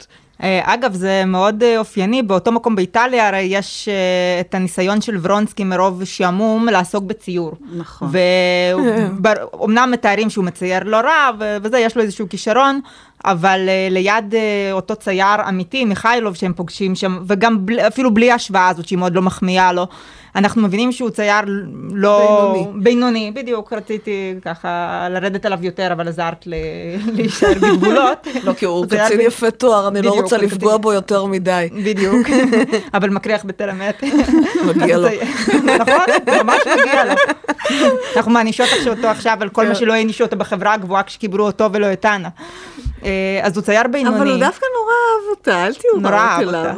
אה, 0.44 0.74
אגב, 0.74 0.94
זה 0.94 1.24
מאוד 1.26 1.64
אה, 1.64 1.78
אופייני, 1.78 2.24
באותו 2.24 2.52
מקום 2.52 2.76
באיטליה 2.76 3.28
הרי 3.28 3.39
יש 3.39 3.88
אה, 3.89 4.42
את 4.42 4.56
הניסיון 4.56 5.02
של 5.02 5.18
ורונסקי 5.22 5.64
מרוב 5.64 6.04
שעמום 6.04 6.70
לעסוק 6.70 7.04
בציור. 7.04 7.52
נכון. 7.76 8.10
ואומנם 9.24 9.89
מתארים 9.92 10.30
שהוא 10.30 10.46
מצייר 10.46 10.84
לא 10.84 10.98
רע, 10.98 11.30
וזה, 11.62 11.80
יש 11.80 11.98
לו 11.98 12.04
איזשהו 12.04 12.30
כישרון, 12.30 12.80
אבל 13.26 13.60
ליד 13.92 14.36
אותו 14.72 14.96
צייר 14.96 15.50
אמיתי, 15.50 15.86
מיכאילוב, 15.86 16.36
שהם 16.36 16.54
פוגשים 16.54 16.96
שם, 16.96 17.20
וגם 17.28 17.66
אפילו 17.88 18.14
בלי 18.14 18.32
ההשוואה 18.32 18.70
הזאת, 18.70 18.88
שהיא 18.88 19.00
מאוד 19.00 19.16
לא 19.16 19.22
מחמיאה 19.22 19.74
לו, 19.74 19.88
אנחנו 20.36 20.62
מבינים 20.62 20.92
שהוא 20.92 21.10
צייר 21.10 21.42
לא... 21.92 22.52
בינוני. 22.54 22.84
בינוני, 22.84 23.32
בדיוק, 23.36 23.74
רציתי 23.74 24.36
ככה 24.46 25.08
לרדת 25.10 25.46
עליו 25.46 25.66
יותר, 25.66 25.90
אבל 25.94 26.08
עזרת 26.08 26.48
להישאר 27.16 27.54
בגבולות. 27.54 28.28
לא, 28.44 28.54
כי 28.54 28.66
הוא 28.66 28.86
קצין 28.86 29.22
יפה 29.22 29.52
תואר, 29.52 29.88
אני 29.88 30.02
לא 30.02 30.12
רוצה 30.12 30.38
לפגוע 30.38 30.78
בו 30.78 30.94
יותר 30.94 31.26
מדי. 31.26 31.70
בדיוק, 31.86 32.28
אבל 32.94 33.10
מקריח 33.10 33.46
בתל 33.46 33.70
אמת. 33.70 34.04
מגיע 34.66 34.98
לו. 34.98 35.08
נכון, 35.64 36.06
ממש 36.44 36.62
מגיע 36.68 37.06
לו. 37.06 37.14
אנחנו 38.16 38.32
מענישות 38.32 38.68
אותו 38.88 39.08
עכשיו 39.08 39.38
על 39.42 39.50
כל 39.50 39.68
מה 39.68 39.76
שלא 39.76 39.94
הענישו 39.94 40.24
אותו 40.24 40.36
בחברה 40.36 40.74
הגבוהה 40.74 41.04
כשקיבלו 41.04 41.46
אותו 41.46 41.70
ולא 41.74 41.94
את 41.94 42.06
אנה. 42.06 42.30
אה, 43.04 43.40
אז 43.44 43.58
הוא 43.58 43.64
צייר 43.64 43.88
בינוני. 43.92 44.18
אבל 44.18 44.30
הוא 44.30 44.40
דווקא 44.40 44.66
נורא 44.78 44.94
אהב 44.94 45.38
אותה, 45.38 45.66
אל 45.66 45.74
תהיו 45.74 46.12
רעות 46.12 46.56
אליו. 46.56 46.76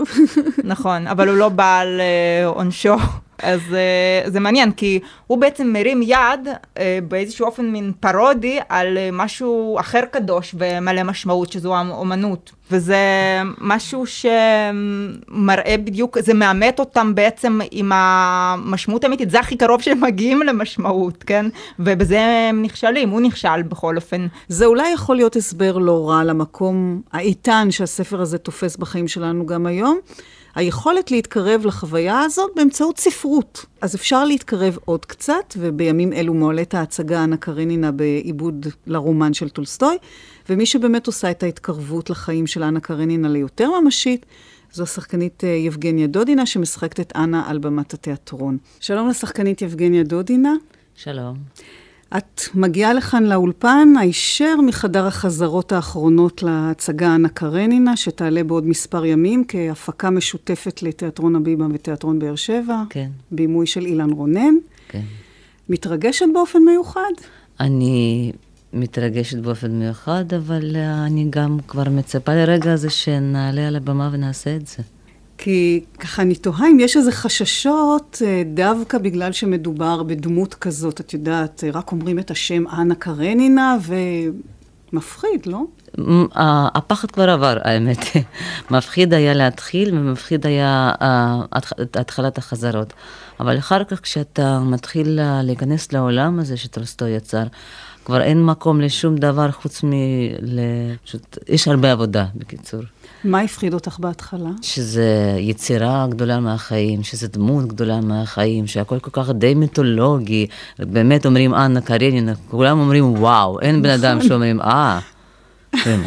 נכון, 0.64 1.08
אבל 1.08 1.30
הוא 1.30 1.38
לא 1.38 1.50
בעל 1.50 2.02
אה, 2.02 2.46
עונשו. 2.48 2.96
אז 3.38 3.60
uh, 3.70 4.30
זה 4.30 4.40
מעניין, 4.40 4.72
כי 4.72 5.00
הוא 5.28 5.38
בעצם 5.38 5.74
מרים 5.74 6.02
יד 6.02 6.48
uh, 6.48 6.80
באיזשהו 7.08 7.46
אופן 7.46 7.66
מין 7.66 7.92
פרודי 8.00 8.60
על 8.70 8.98
uh, 8.98 9.00
משהו 9.14 9.80
אחר 9.80 10.02
קדוש 10.12 10.56
ומלא 10.58 11.04
משמעות, 11.04 11.52
שזו 11.52 11.76
האומנות. 11.76 12.52
וזה 12.72 12.98
משהו 13.62 14.04
שמראה 14.06 15.78
בדיוק, 15.78 16.20
זה 16.20 16.34
מאמת 16.34 16.80
אותם 16.80 17.16
בעצם 17.16 17.60
עם 17.72 17.92
המשמעות 17.96 19.04
האמיתית, 19.04 19.30
זה 19.30 19.40
הכי 19.40 19.58
קרוב 19.58 19.82
שהם 19.82 20.02
מגיעים 20.02 20.42
למשמעות, 20.42 21.24
כן? 21.24 21.46
ובזה 21.80 22.20
הם 22.50 22.62
נכשלים, 22.62 23.10
הוא 23.10 23.22
נכשל 23.22 23.62
בכל 23.62 23.96
אופן. 23.96 24.28
זה 24.48 24.66
אולי 24.66 24.90
יכול 24.90 25.16
להיות 25.16 25.36
הסבר 25.36 25.78
לא 25.78 26.10
רע 26.10 26.24
למקום 26.24 27.02
האיתן 27.14 27.68
שהספר 27.72 28.22
הזה 28.22 28.38
תופס 28.38 28.78
בחיים 28.78 29.08
שלנו 29.08 29.46
גם 29.46 29.66
היום. 29.66 30.00
היכולת 30.56 31.12
להתקרב 31.12 31.66
לחוויה 31.66 32.20
הזאת 32.20 32.52
באמצעות 32.56 33.00
ספרות. 33.00 33.66
אז 33.82 33.96
אפשר 33.96 34.26
להתקרב 34.26 34.78
עוד 34.86 35.06
קצת, 35.06 35.54
ובימים 35.58 36.14
אלו 36.14 36.34
מועלית 36.34 36.74
ההצגה 36.74 37.24
אנה 37.24 37.38
קרנינה 37.38 37.92
בעיבוד 37.92 38.68
לרומן 38.88 39.34
של 39.34 39.50
טולסטוי, 39.50 39.98
ומי 40.50 40.66
שבאמת 40.66 41.08
עושה 41.08 41.32
את 41.32 41.44
ההתקרבות 41.44 42.10
לחיים 42.10 42.48
של 42.48 42.64
אנה 42.64 42.80
קרנינה 42.80 43.30
ליותר 43.30 43.80
ממשית, 43.80 44.26
זו 44.74 44.84
השחקנית 44.84 45.44
אה, 45.44 45.50
יבגניה 45.50 46.08
דודינה, 46.08 46.46
שמשחקת 46.46 47.00
את 47.00 47.14
אנה 47.16 47.44
על 47.48 47.58
במת 47.58 47.94
התיאטרון. 47.94 48.58
שלום 48.80 49.10
לשחקנית 49.10 49.62
יבגניה 49.62 50.04
דודינה. 50.04 50.54
שלום. 50.96 51.38
את 52.18 52.42
מגיעה 52.56 52.94
לכאן 52.94 53.24
לאולפן 53.24 53.94
הישר 54.00 54.56
מחדר 54.68 55.08
החזרות 55.08 55.72
האחרונות 55.72 56.44
להצגה 56.44 57.16
אנה 57.16 57.30
קרנינה, 57.30 57.98
שתעלה 57.98 58.44
בעוד 58.44 58.68
מספר 58.68 59.06
ימים 59.06 59.44
כהפקה 59.48 60.10
משותפת 60.10 60.84
לתיאטרון 60.84 61.36
הבימה 61.36 61.68
ותיאטרון 61.74 62.20
באר 62.20 62.36
שבע. 62.36 62.84
כן. 62.90 63.10
בימוי 63.32 63.68
של 63.68 63.86
אילן 63.86 64.10
רונן. 64.10 64.56
כן. 64.88 65.02
מתרגשת 65.70 66.26
באופן 66.34 66.60
מיוחד? 66.60 67.12
אני 67.60 68.32
מתרגשת 68.74 69.38
באופן 69.38 69.72
מיוחד, 69.72 70.34
אבל 70.38 70.76
אני 70.78 71.28
גם 71.30 71.58
כבר 71.68 71.84
מצפה 71.90 72.36
לרגע 72.36 72.74
הזה 72.74 72.90
שנעלה 72.90 73.68
על 73.68 73.76
הבמה 73.76 74.10
ונעשה 74.14 74.56
את 74.56 74.68
זה. 74.68 74.84
כי 75.38 75.84
ככה 76.00 76.22
אני 76.22 76.36
תוהה 76.36 76.68
אם 76.68 76.80
יש 76.80 76.98
איזה 76.98 77.12
חששות 77.12 78.22
אה, 78.26 78.44
דווקא 78.54 78.98
בגלל 78.98 79.32
שמדובר 79.32 80.04
בדמות 80.04 80.54
כזאת, 80.54 81.00
את 81.00 81.14
יודעת, 81.14 81.64
אה, 81.64 81.70
רק 81.74 81.92
אומרים 81.92 82.20
את 82.20 82.32
השם 82.32 82.68
אנה 82.68 82.96
קרנינה 82.96 83.78
ומפחיד, 84.92 85.46
לא? 85.46 85.64
הפחד 86.76 87.12
כבר 87.12 87.30
עבר, 87.30 87.58
האמת. 87.64 87.98
מפחיד 88.72 89.14
היה 89.14 89.34
להתחיל 89.34 89.96
ומפחיד 89.98 90.46
היה 90.46 90.92
אה, 91.02 91.42
התחלת 91.94 92.38
החזרות. 92.38 92.94
אבל 93.40 93.58
אחר 93.58 93.84
כך 93.84 94.00
כשאתה 94.02 94.60
מתחיל 94.60 95.20
להיכנס 95.44 95.94
לעולם 95.94 96.40
הזה 96.40 96.58
שטולסטוי 96.58 97.12
יצר, 97.12 97.44
כבר 98.06 98.22
אין 98.22 98.46
מקום 98.46 98.82
לשום 98.82 99.16
דבר 99.16 99.52
חוץ 99.52 99.84
מ... 99.84 99.92
יש 101.48 101.68
הרבה 101.68 101.92
עבודה, 101.92 102.26
בקיצור. 102.36 102.82
מה 103.24 103.40
הפחיד 103.40 103.74
אותך 103.74 104.00
בהתחלה? 104.00 104.50
שזה 104.62 105.36
יצירה 105.40 106.08
גדולה 106.10 106.40
מהחיים, 106.40 107.04
שזה 107.04 107.28
דמות 107.28 107.68
גדולה 107.68 108.02
מהחיים, 108.02 108.68
שהכל 108.68 109.00
כל 109.00 109.12
כך 109.12 109.30
די 109.30 109.54
מיתולוגי. 109.54 110.48
באמת 110.80 111.26
אומרים 111.26 111.54
אנה 111.54 111.82
קרנינה, 111.82 112.34
כולם 112.50 112.80
אומרים 112.80 113.14
וואו, 113.14 113.60
אין 113.60 113.82
בן 113.82 113.90
אדם 113.90 114.18
נכון. 114.18 114.30
שאומרים 114.30 114.62
אה. 114.62 115.00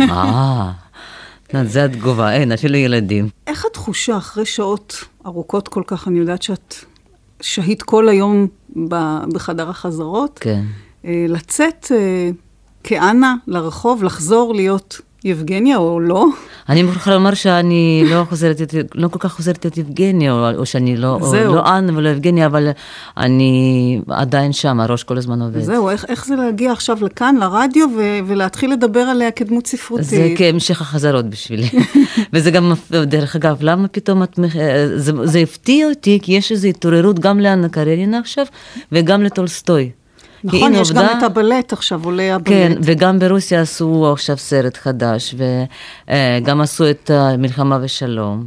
אה. 0.01 0.73
זה 1.65 1.85
התגובה, 1.85 2.33
אין, 2.33 2.53
אפילו 2.53 2.77
ילדים. 2.77 3.29
איך 3.47 3.65
התחושה 3.65 4.17
אחרי 4.17 4.47
שעות 4.47 5.05
ארוכות 5.27 5.69
כל 5.69 5.83
כך, 5.87 6.09
אני 6.09 6.19
יודעת 6.19 6.43
שאת 6.43 6.75
שהית 7.41 7.83
כל 7.83 8.09
היום 8.09 8.47
בחדר 9.33 9.71
החזרות, 9.71 10.39
כן. 10.43 10.63
אה, 11.05 11.27
לצאת 11.29 11.87
אה, 11.95 12.31
כאנה 12.85 13.35
לרחוב, 13.47 14.05
לחזור 14.05 14.55
להיות 14.55 15.01
יבגניה 15.25 15.77
או 15.77 16.01
לא? 16.01 16.27
אני 16.69 16.83
מוכרחה 16.83 17.15
לומר 17.15 17.35
שאני 17.35 18.05
לא 18.11 18.25
חוזרת, 18.29 18.57
לא 18.95 19.09
כל 19.09 19.19
כך 19.19 19.33
חוזרת 19.33 19.67
את 19.67 19.79
יבגניה, 19.79 20.33
או, 20.33 20.51
או 20.57 20.67
שאני 20.67 20.97
לא, 20.97 21.19
או 21.21 21.35
לא 21.35 21.77
אנה 21.77 21.93
ולא 21.99 22.09
יבגניה, 22.09 22.47
אבל 22.47 22.69
אני 23.17 24.01
עדיין 24.09 24.53
שם, 24.53 24.81
הראש 24.81 25.03
כל 25.03 25.19
הזמן 25.19 25.43
עובד. 25.43 25.61
זהו, 25.61 25.91
איך, 25.91 26.05
איך 26.09 26.27
זה 26.27 26.37
להגיע 26.37 26.73
עכשיו 26.73 26.99
לכאן, 27.03 27.37
לרדיו, 27.41 27.89
ו, 27.97 28.19
ולהתחיל 28.27 28.73
לדבר 28.73 29.01
עליה 29.01 29.31
כדמות 29.31 29.67
ספרותית? 29.67 30.07
זה 30.07 30.35
כהמשך 30.37 30.81
החזרות 30.81 31.31
בשבילי. 31.31 31.69
וזה 32.33 32.51
גם, 32.51 32.73
דרך 32.91 33.37
אגב, 33.37 33.57
למה 33.61 33.89
פתאום 33.89 34.23
את, 34.23 34.39
זה, 34.97 35.13
זה 35.25 35.39
הפתיע 35.39 35.89
אותי, 35.89 36.19
כי 36.23 36.33
יש 36.33 36.53
איזו 36.53 36.69
התעוררות 36.69 37.19
גם 37.19 37.41
לאנה 37.41 37.69
קרנינה 37.69 38.19
עכשיו, 38.19 38.47
וגם 38.93 39.23
לטולסטוי. 39.23 39.91
נכון, 40.47 40.73
יש 40.75 40.79
עובדה... 40.79 41.03
גם 41.03 41.19
את 41.19 41.23
הבלט 41.23 41.73
עכשיו, 41.73 42.05
עולה 42.05 42.35
הבלט. 42.35 42.49
כן, 42.49 42.73
וגם 42.83 43.19
ברוסיה 43.19 43.61
עשו 43.61 44.13
עכשיו 44.13 44.37
סרט 44.37 44.77
חדש, 44.77 45.35
וגם 46.09 46.61
עשו 46.61 46.91
את 46.91 47.11
מלחמה 47.39 47.79
ושלום. 47.83 48.47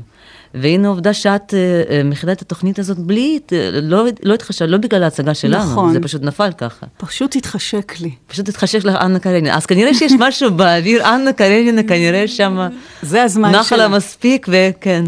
והנה 0.54 0.88
עובדה 0.88 1.14
שאת 1.14 1.54
uh, 1.54 2.06
מכינה 2.06 2.32
את 2.32 2.42
התוכנית 2.42 2.80
הזאת 2.80 3.00
בלי, 3.00 3.40
לא, 3.82 4.06
לא 4.24 4.34
התחשב, 4.34 4.66
לא 4.66 4.78
בגלל 4.78 5.04
ההצגה 5.04 5.34
שלנו, 5.34 5.72
נכון. 5.72 5.94
זה 5.94 6.00
פשוט 6.00 6.24
נפל 6.24 6.50
ככה. 6.58 6.86
פשוט 6.98 7.36
התחשק 7.36 7.94
לי. 8.02 8.12
פשוט 8.28 8.50
התחשק 8.50 8.84
לך 8.84 8.96
אנה 8.96 9.20
קרנינה. 9.20 9.58
אז 9.58 9.66
כנראה 9.66 9.94
שיש 9.94 10.12
משהו 10.20 10.52
באוויר, 10.52 11.06
אנה 11.06 11.34
קרנינה 11.34 11.84
כנראה 11.84 12.28
שם... 12.28 12.68
זה 13.02 13.24
הזמן 13.24 13.64
שלה. 13.64 13.88
מספיק, 13.88 14.48
וכן, 14.50 15.04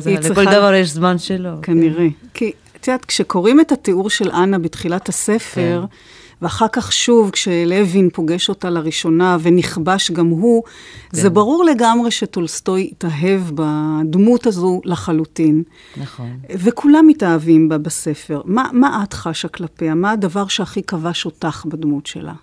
לכל 0.00 0.44
דבר 0.44 0.74
יש 0.74 0.88
זמן 0.88 1.18
שלו. 1.18 1.50
כנראה. 1.62 2.06
כן. 2.08 2.28
כי 2.34 2.52
את 2.80 2.88
יודעת, 2.88 3.04
כשקוראים 3.04 3.60
את 3.60 3.72
התיאור 3.72 4.10
של 4.10 4.30
אנה 4.30 4.58
בתחילת 4.58 5.08
הספר, 5.08 5.84
כן. 5.90 5.96
ואחר 6.42 6.66
כך 6.72 6.92
שוב, 6.92 7.30
כשלוין 7.30 8.10
פוגש 8.12 8.48
אותה 8.48 8.70
לראשונה 8.70 9.36
ונכבש 9.42 10.10
גם 10.10 10.26
הוא, 10.26 10.62
כן. 10.64 11.16
זה 11.16 11.30
ברור 11.30 11.64
לגמרי 11.64 12.10
שטולסטוי 12.10 12.90
התאהב 12.92 13.42
בדמות 13.54 14.46
הזו 14.46 14.80
לחלוטין. 14.84 15.62
נכון. 15.96 16.38
וכולם 16.50 17.06
מתאהבים 17.06 17.68
בה 17.68 17.78
בספר. 17.78 18.42
מה, 18.44 18.70
מה 18.72 19.00
את 19.02 19.12
חשה 19.12 19.48
כלפיה? 19.48 19.94
מה 19.94 20.10
הדבר 20.10 20.48
שהכי 20.48 20.82
כבש 20.82 21.24
אותך 21.24 21.64
בדמות 21.68 22.06
שלה? 22.06 22.34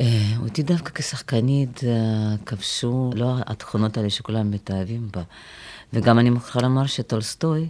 אה, 0.00 0.32
אותי 0.42 0.62
דווקא 0.62 0.90
כשחקנית 0.94 1.84
אה, 1.84 2.34
כבשו 2.46 3.10
לא 3.14 3.34
התכונות 3.46 3.96
האלה 3.96 4.10
שכולם 4.10 4.50
מתאהבים 4.50 5.08
בה. 5.16 5.22
וגם 5.92 6.18
אני 6.18 6.30
מוכרחה 6.30 6.60
לומר 6.60 6.86
שטולסטוי 6.86 7.68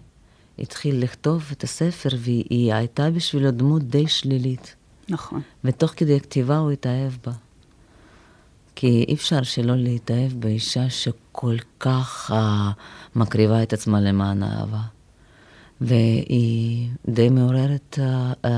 התחיל 0.58 1.02
לכתוב 1.02 1.48
את 1.52 1.64
הספר, 1.64 2.08
והיא 2.18 2.74
הייתה 2.74 3.10
בשבילו 3.10 3.50
דמות 3.50 3.82
די 3.82 4.08
שלילית. 4.08 4.74
נכון. 5.08 5.40
ותוך 5.64 5.92
כדי 5.96 6.16
הכתיבה 6.16 6.58
הוא 6.58 6.70
התאהב 6.70 7.12
בה. 7.26 7.32
כי 8.74 9.04
אי 9.08 9.14
אפשר 9.14 9.42
שלא 9.42 9.76
להתאהב 9.76 10.32
באישה 10.32 10.90
שכל 10.90 11.56
כך 11.80 12.30
uh, 12.30 12.34
מקריבה 13.16 13.62
את 13.62 13.72
עצמה 13.72 14.00
למען 14.00 14.42
האהבה. 14.42 14.80
והיא 15.80 16.88
די 17.08 17.28
מעוררת, 17.28 17.98
uh, 17.98 18.46
uh, 18.46 18.48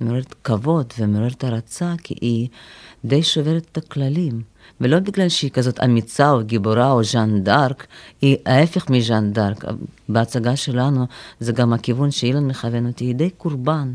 מעוררת 0.00 0.34
כבוד 0.44 0.92
ומעוררת 0.98 1.44
הערצה, 1.44 1.94
כי 2.02 2.14
היא 2.20 2.48
די 3.04 3.22
שוברת 3.22 3.66
את 3.72 3.78
הכללים. 3.78 4.42
ולא 4.80 4.98
בגלל 4.98 5.28
שהיא 5.28 5.50
כזאת 5.50 5.84
אמיצה 5.84 6.30
או 6.30 6.44
גיבורה 6.44 6.92
או 6.92 7.04
ז'אן 7.04 7.44
דארק, 7.44 7.86
היא 8.20 8.36
ההפך 8.46 8.90
מז'אן 8.90 9.32
דארק. 9.32 9.64
בהצגה 10.08 10.56
שלנו 10.56 11.06
זה 11.40 11.52
גם 11.52 11.72
הכיוון 11.72 12.10
שאילן 12.10 12.46
מכוון 12.46 12.86
אותי, 12.86 13.04
היא 13.04 13.14
די 13.14 13.30
קורבן. 13.30 13.92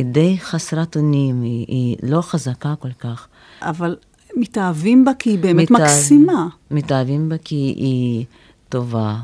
היא 0.00 0.06
די 0.06 0.38
חסרת 0.40 0.96
אונים, 0.96 1.42
היא, 1.42 1.64
היא 1.68 1.96
לא 2.02 2.22
חזקה 2.22 2.74
כל 2.78 2.92
כך. 2.92 3.26
אבל 3.62 3.96
מתאהבים 4.36 5.04
בה 5.04 5.14
כי 5.18 5.30
היא 5.30 5.38
באמת 5.38 5.70
מתאהב, 5.70 5.86
מקסימה. 5.86 6.48
מתאהבים 6.70 7.28
בה 7.28 7.38
כי 7.38 7.54
היא 7.54 8.24
טובה, 8.68 9.16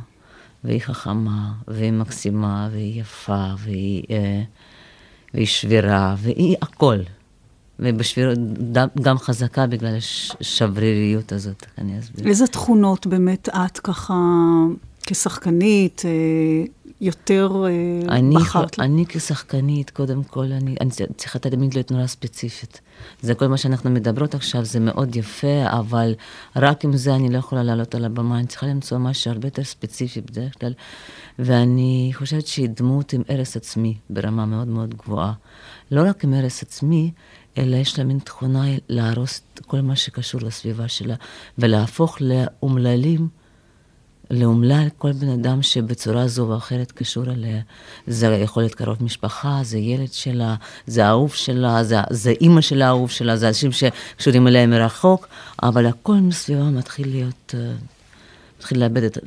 והיא 0.64 0.81
חכמה, 0.81 1.53
והיא 1.68 1.93
מקסימה, 1.93 2.68
והיא 2.72 3.01
יפה, 3.01 3.47
והיא, 3.59 4.03
אה, 4.11 4.43
והיא 5.35 5.47
שבירה, 5.47 6.14
והיא 6.18 6.57
הכל. 6.62 6.99
ובשבירות 7.79 8.39
גם 9.03 9.18
חזקה 9.18 9.66
בגלל 9.66 9.97
השבריריות 10.41 11.33
הזאת, 11.33 11.66
אני 11.79 11.99
אסביר. 11.99 12.29
איזה 12.29 12.47
תכונות 12.47 13.07
באמת 13.07 13.49
את 13.49 13.79
ככה, 13.79 14.14
כשחקנית, 15.07 16.03
אה, 16.05 16.11
יותר 17.01 17.64
אה, 17.66 18.16
אני, 18.16 18.34
בחרת? 18.34 18.80
אני 18.80 19.05
כשחקנית, 19.09 19.90
קודם 19.90 20.24
כל, 20.24 20.53
אני, 20.53 20.76
אני 20.80 20.90
צריכה 21.16 21.38
תמיד 21.38 21.74
להיות 21.74 21.90
נורא 21.90 22.07
ספציפית. 22.07 22.80
זה 23.22 23.34
כל 23.34 23.47
מה 23.47 23.57
שאנחנו 23.57 23.90
מדברות 23.90 24.34
עכשיו, 24.34 24.64
זה 24.64 24.80
מאוד 24.80 25.16
יפה, 25.16 25.64
אבל 25.70 26.14
רק 26.57 26.84
עם 26.84 26.97
זה 26.97 27.14
אני 27.14 27.32
לא 27.32 27.38
יכולה 27.38 27.62
לעלות 27.62 27.94
על 27.94 28.05
הבמה, 28.05 28.38
אני 28.38 28.47
צריכה 28.47 28.66
למצוא 28.66 28.99
משהו 28.99 29.30
הרבה 29.30 29.47
יותר 29.47 29.64
ספציפי 29.64 30.20
בדרך 30.20 30.61
כלל. 30.61 30.72
ואני 31.38 32.11
חושבת 32.14 32.47
שהיא 32.47 32.68
דמות 32.68 33.12
עם 33.12 33.22
הרס 33.28 33.57
עצמי 33.57 33.94
ברמה 34.11 34.47
מאוד 34.47 34.68
מאוד 34.68 34.94
גבוהה. 34.94 35.32
לא 35.90 36.09
רק 36.09 36.24
עם 36.24 36.34
הרס 36.34 36.62
עצמי, 36.62 37.11
אלא 37.59 37.76
יש 37.76 37.99
לה 37.99 38.05
מין 38.05 38.18
תכונה 38.18 38.64
להרוס 38.88 39.40
כל 39.66 39.80
מה 39.80 39.97
שקשור 39.97 40.40
לסביבה 40.40 40.88
שלה, 40.88 41.14
ולהפוך 41.59 42.18
לאומללים. 42.20 43.28
לאומלל 44.31 44.87
כל 44.99 45.12
בן 45.12 45.29
אדם 45.29 45.62
שבצורה 45.62 46.29
זו 46.29 46.53
או 46.53 46.57
אחרת 46.57 46.93
קשור 46.93 47.24
אליה. 47.24 47.61
זה 48.07 48.27
יכול 48.27 48.62
להיות 48.62 48.74
קרוב 48.74 48.97
משפחה, 49.01 49.61
זה 49.62 49.79
ילד 49.79 50.12
שלה, 50.12 50.55
זה 50.87 51.07
האהוב 51.07 51.35
שלה, 51.35 51.85
זה, 51.85 51.97
זה 52.11 52.31
אימא 52.31 52.61
של 52.61 52.83
האהוב 52.83 53.11
שלה, 53.11 53.37
זה 53.37 53.49
אנשים 53.49 53.70
שקשורים 53.72 54.47
אליה 54.47 54.66
מרחוק, 54.66 55.29
אבל 55.62 55.87
הכל 55.87 56.14
מסביבה 56.14 56.64
מתחיל 56.64 57.09
להיות, 57.09 57.55
אה, 57.55 57.72
מתחיל 58.59 58.81
לאבד 58.81 59.03
את, 59.03 59.18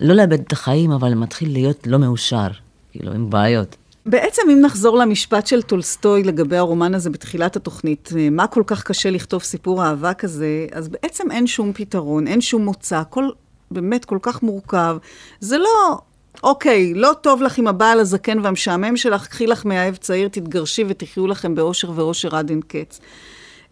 לא 0.00 0.14
לאבד 0.14 0.40
את 0.40 0.52
החיים, 0.52 0.90
אבל 0.90 1.14
מתחיל 1.14 1.52
להיות 1.52 1.86
לא 1.86 1.98
מאושר, 1.98 2.48
כאילו, 2.92 3.12
עם 3.12 3.30
בעיות. 3.30 3.76
בעצם 4.06 4.42
אם 4.52 4.60
נחזור 4.60 4.98
למשפט 4.98 5.46
של 5.46 5.62
טולסטוי 5.62 6.22
לגבי 6.22 6.56
הרומן 6.56 6.94
הזה 6.94 7.10
בתחילת 7.10 7.56
התוכנית, 7.56 8.10
אה, 8.16 8.30
מה 8.30 8.46
כל 8.46 8.62
כך 8.66 8.82
קשה 8.82 9.10
לכתוב 9.10 9.42
סיפור 9.42 9.84
אהבה 9.84 10.14
כזה, 10.14 10.66
אז 10.72 10.88
בעצם 10.88 11.30
אין 11.30 11.46
שום 11.46 11.72
פתרון, 11.72 12.26
אין 12.26 12.40
שום 12.40 12.64
מוצא, 12.64 13.02
כל 13.10 13.28
באמת 13.70 14.04
כל 14.04 14.18
כך 14.22 14.42
מורכב. 14.42 14.96
זה 15.40 15.58
לא, 15.58 15.98
אוקיי, 16.42 16.94
לא 16.94 17.12
טוב 17.20 17.42
לך 17.42 17.58
עם 17.58 17.66
הבעל 17.66 18.00
הזקן 18.00 18.38
והמשעמם 18.38 18.96
שלך, 18.96 19.26
קחי 19.26 19.46
לך 19.46 19.64
מאהב 19.64 19.96
צעיר, 19.96 20.28
תתגרשי 20.28 20.84
ותחיו 20.88 21.26
לכם 21.26 21.54
באושר 21.54 21.90
ואושר 21.94 22.36
עד 22.36 22.50
אין 22.50 22.60
קץ. 22.68 23.00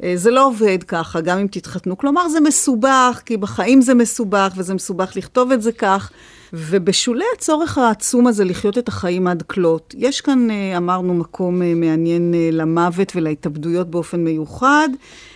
אה, 0.02 0.12
זה 0.16 0.30
לא 0.30 0.46
עובד 0.46 0.82
ככה, 0.82 1.20
גם 1.20 1.38
אם 1.38 1.46
תתחתנו. 1.46 1.98
כלומר, 1.98 2.28
זה 2.28 2.40
מסובך, 2.40 3.20
כי 3.26 3.36
בחיים 3.36 3.80
זה 3.80 3.94
מסובך, 3.94 4.52
וזה 4.56 4.74
מסובך 4.74 5.16
לכתוב 5.16 5.52
את 5.52 5.62
זה 5.62 5.72
כך. 5.72 6.10
ובשולי 6.52 7.24
הצורך 7.36 7.78
העצום 7.78 8.26
הזה 8.26 8.44
לחיות 8.44 8.78
את 8.78 8.88
החיים 8.88 9.26
עד 9.26 9.42
כלות, 9.42 9.94
יש 9.98 10.20
כאן, 10.20 10.50
אה, 10.50 10.76
אמרנו, 10.76 11.14
מקום 11.14 11.62
אה, 11.62 11.74
מעניין 11.74 12.34
למוות 12.52 13.12
ולהתאבדויות 13.16 13.90
באופן 13.90 14.24
מיוחד. 14.24 14.88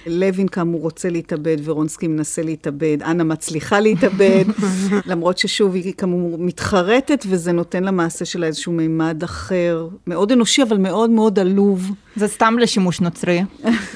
לוין 0.07 0.49
כאמור 0.49 0.81
רוצה 0.81 1.11
להתאבד, 1.11 1.57
ורונסקי 1.65 2.09
מנסה 2.09 2.43
להתאבד, 2.43 3.03
אנה 3.03 3.25
מצליחה 3.25 3.81
להתאבד, 3.81 4.45
למרות 5.07 5.39
ששוב, 5.39 5.75
היא 5.75 5.93
כאמור 5.97 6.39
מתחרטת, 6.39 7.25
וזה 7.29 7.53
נותן 7.53 7.85
למעשה 7.85 8.25
שלה 8.25 8.47
איזשהו 8.47 8.73
מימד 8.73 9.23
אחר, 9.23 9.89
מאוד 10.07 10.33
אנושי, 10.33 10.63
אבל 10.63 10.79
מאוד 10.79 11.11
מאוד 11.11 11.39
עלוב. 11.39 11.91
זה 12.17 12.29
סתם 12.29 12.59
לשימוש 12.59 13.01
נוצרי. 13.01 13.43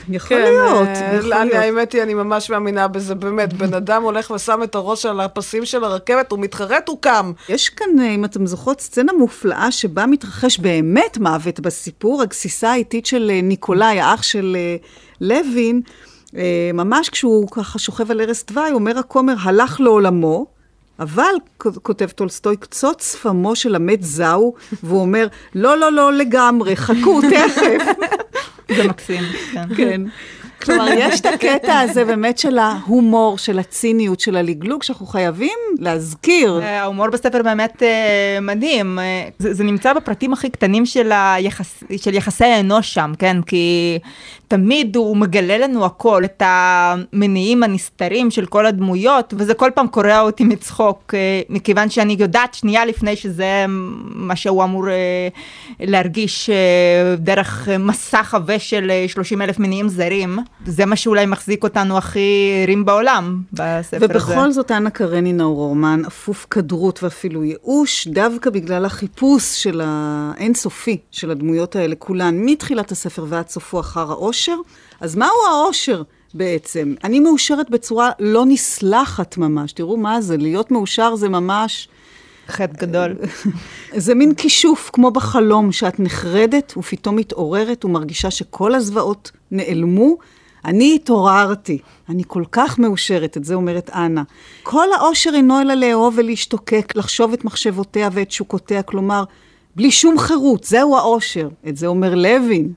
יכול 0.08 0.28
כן, 0.28 0.42
להיות, 0.42 0.88
אה, 0.88 1.14
יכול 1.18 1.32
אני, 1.32 1.50
להיות. 1.50 1.64
האמת 1.64 1.92
היא, 1.92 2.02
אני 2.02 2.14
ממש 2.14 2.50
מאמינה 2.50 2.88
בזה, 2.88 3.14
באמת. 3.14 3.52
בן 3.52 3.74
אדם 3.74 4.02
הולך 4.02 4.30
ושם 4.30 4.62
את 4.62 4.74
הראש 4.74 5.06
על 5.06 5.20
הפסים 5.20 5.64
של 5.64 5.84
הרכבת, 5.84 6.30
הוא 6.30 6.38
מתחרט, 6.38 6.88
הוא 6.88 6.98
קם. 7.00 7.32
יש 7.48 7.68
כאן, 7.68 7.88
אה, 8.00 8.10
אם 8.10 8.24
אתם 8.24 8.46
זוכרות, 8.46 8.80
סצנה 8.80 9.12
מופלאה 9.12 9.70
שבה 9.70 10.06
מתרחש 10.06 10.58
באמת 10.58 11.18
מוות 11.18 11.60
בסיפור, 11.60 12.22
הגסיסה 12.22 12.70
האיטית 12.70 13.06
של 13.06 13.30
אה, 13.34 13.40
ניקולאי, 13.42 14.00
האח 14.00 14.22
של 14.22 14.56
לוין, 15.20 15.80
ממש 16.74 17.08
כשהוא 17.08 17.48
ככה 17.50 17.78
שוכב 17.78 18.10
על 18.10 18.20
ערש 18.20 18.44
דווי, 18.44 18.72
אומר 18.72 18.98
הכומר, 18.98 19.34
הלך 19.42 19.80
לעולמו. 19.80 20.46
אבל, 21.00 21.34
כותב 21.58 22.06
טולסטוי, 22.06 22.56
קצוץ 22.56 23.12
שפמו 23.12 23.56
של 23.56 23.74
המת 23.74 24.02
זהו, 24.02 24.54
והוא 24.82 25.00
אומר, 25.00 25.26
לא, 25.54 25.78
לא, 25.78 25.92
לא 25.92 26.12
לגמרי, 26.12 26.76
חכו, 26.76 27.20
תכף. 27.30 27.84
זה 28.76 28.88
מקסים, 28.88 29.22
כן. 29.52 29.74
כן. 29.76 30.02
כלומר, 30.64 30.86
יש 30.98 31.20
את 31.20 31.26
הקטע 31.26 31.80
הזה 31.80 32.04
באמת 32.04 32.38
של 32.38 32.58
ההומור, 32.58 33.38
של 33.38 33.58
הציניות, 33.58 34.20
של 34.20 34.36
הלגלוג, 34.36 34.82
שאנחנו 34.82 35.06
חייבים 35.06 35.58
להזכיר. 35.78 36.60
אה, 36.62 36.82
ההומור 36.82 37.10
בספר 37.10 37.42
באמת 37.42 37.82
uh, 37.82 38.40
מדהים. 38.40 38.98
אה, 38.98 39.28
זה, 39.38 39.64
נמצא 39.64 39.92
בפרטים 39.92 40.32
הכי 40.32 40.50
קטנים 40.50 40.86
של, 40.86 41.12
של 41.96 42.14
יחסי 42.14 42.44
האנוש 42.44 42.94
שם, 42.94 43.12
כן? 43.18 43.42
כי 43.42 43.98
תמיד 44.48 44.96
הוא 44.96 45.16
מגלה 45.16 45.58
לנו 45.58 45.84
הכל, 45.84 46.24
את 46.24 46.42
המניעים 46.44 47.62
הנסתרים 47.62 48.30
של 48.30 48.46
כל 48.46 48.66
הדמויות, 48.66 49.34
וזה 49.36 49.54
כל 49.54 49.70
פעם 49.74 49.86
קורע 49.86 50.20
אותי 50.20 50.44
מצחוק, 50.44 51.14
מכיוון 51.48 51.90
שאני 51.90 52.16
יודעת 52.18 52.54
שנייה 52.54 52.84
לפני 52.84 53.16
שזה 53.16 53.64
מה 53.68 54.36
שהוא 54.36 54.64
אמור 54.64 54.84
להרגיש 55.80 56.50
דרך 57.18 57.68
מסך 57.78 58.34
עבה 58.34 58.58
של 58.58 58.92
30 59.06 59.42
אלף 59.42 59.58
מניעים 59.58 59.88
זרים. 59.88 60.38
זה 60.66 60.86
מה 60.86 60.96
שאולי 60.96 61.26
מחזיק 61.26 61.64
אותנו 61.64 61.98
הכי 61.98 62.50
ערים 62.62 62.84
בעולם, 62.84 63.42
בספר 63.52 63.96
ובכל 64.00 64.16
הזה. 64.16 64.32
ובכל 64.32 64.52
זאת, 64.52 64.70
אנה 64.70 64.90
קרנינה 64.90 65.44
הוא 65.44 65.56
רומן 65.56 66.02
אפוף 66.06 66.46
כדרות 66.50 67.02
ואפילו 67.02 67.44
ייאוש, 67.44 68.08
דווקא 68.08 68.50
בגלל 68.50 68.84
החיפוש 68.84 69.62
של 69.62 69.80
האינסופי 69.84 70.98
של 71.10 71.30
הדמויות 71.30 71.76
האלה 71.76 71.94
כולן, 71.94 72.34
מתחילת 72.38 72.92
הספר 72.92 73.24
ועד 73.28 73.48
סופו 73.48 73.80
אחר 73.80 74.10
האושר. 74.10 74.56
אז 75.00 75.16
מהו 75.16 75.28
האושר? 75.50 76.02
בעצם. 76.34 76.94
אני 77.04 77.20
מאושרת 77.20 77.70
בצורה 77.70 78.10
לא 78.18 78.44
נסלחת 78.46 79.36
ממש. 79.36 79.72
תראו 79.72 79.96
מה 79.96 80.20
זה, 80.20 80.36
להיות 80.36 80.70
מאושר 80.70 81.16
זה 81.16 81.28
ממש 81.28 81.88
חטא 82.48 82.86
גדול. 82.86 83.16
זה 83.96 84.14
מין 84.14 84.34
כישוף, 84.34 84.90
כמו 84.92 85.10
בחלום, 85.10 85.72
שאת 85.72 86.00
נחרדת 86.00 86.74
ופתאום 86.76 87.16
מתעוררת 87.16 87.84
ומרגישה 87.84 88.30
שכל 88.30 88.74
הזוועות 88.74 89.30
נעלמו. 89.50 90.16
אני 90.64 90.94
התעוררתי, 90.94 91.78
אני 92.08 92.22
כל 92.26 92.44
כך 92.52 92.78
מאושרת, 92.78 93.36
את 93.36 93.44
זה 93.44 93.54
אומרת 93.54 93.90
אנה. 93.90 94.22
כל 94.62 94.92
העושר 94.92 95.30
אינו 95.34 95.60
אלא 95.60 95.74
לאהוב 95.74 96.14
ולהשתוקק, 96.16 96.92
לחשוב 96.96 97.32
את 97.32 97.44
מחשבותיה 97.44 98.08
ואת 98.12 98.28
תשוקותיה, 98.28 98.82
כלומר, 98.82 99.24
בלי 99.76 99.90
שום 99.90 100.18
חירות, 100.18 100.64
זהו 100.64 100.96
העושר. 100.96 101.48
את 101.68 101.76
זה 101.76 101.86
אומר 101.86 102.14
לוין. 102.14 102.72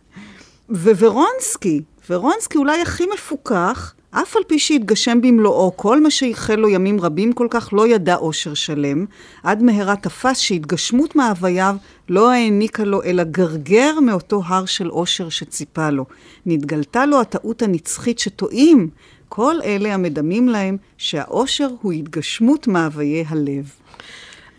ווורונסקי, 0.70 1.82
ורונסקי 2.10 2.58
אולי 2.58 2.82
הכי 2.82 3.04
מפוכח, 3.14 3.94
אף 4.22 4.36
על 4.36 4.44
פי 4.48 4.60
שהתגשם 4.60 5.22
במלואו, 5.22 5.78
כל 5.78 6.02
מה 6.02 6.12
שייחל 6.12 6.56
לו 6.56 6.70
ימים 6.70 7.02
רבים 7.02 7.34
כל 7.34 7.48
כך 7.50 7.70
לא 7.74 7.88
ידע 7.88 8.16
אושר 8.16 8.54
שלם, 8.54 9.06
עד 9.44 9.64
מהרה 9.64 9.96
תפס 9.96 10.40
שהתגשמות 10.40 11.16
מהווייו 11.16 11.76
לא 12.10 12.32
העניקה 12.32 12.84
לו 12.84 13.04
אלא 13.04 13.24
גרגר 13.24 14.00
מאותו 14.00 14.42
הר 14.46 14.66
של 14.66 14.90
אושר 14.90 15.30
שציפה 15.30 15.90
לו. 15.90 16.06
נתגלתה 16.46 17.06
לו 17.06 17.22
הטעות 17.22 17.62
הנצחית 17.62 18.20
שטועים 18.20 18.90
כל 19.30 19.56
אלה 19.64 19.94
המדמים 19.94 20.50
להם 20.50 20.78
שהאושר 20.98 21.70
הוא 21.82 21.92
התגשמות 21.92 22.68
מאוויי 22.68 23.26
הלב. 23.28 23.72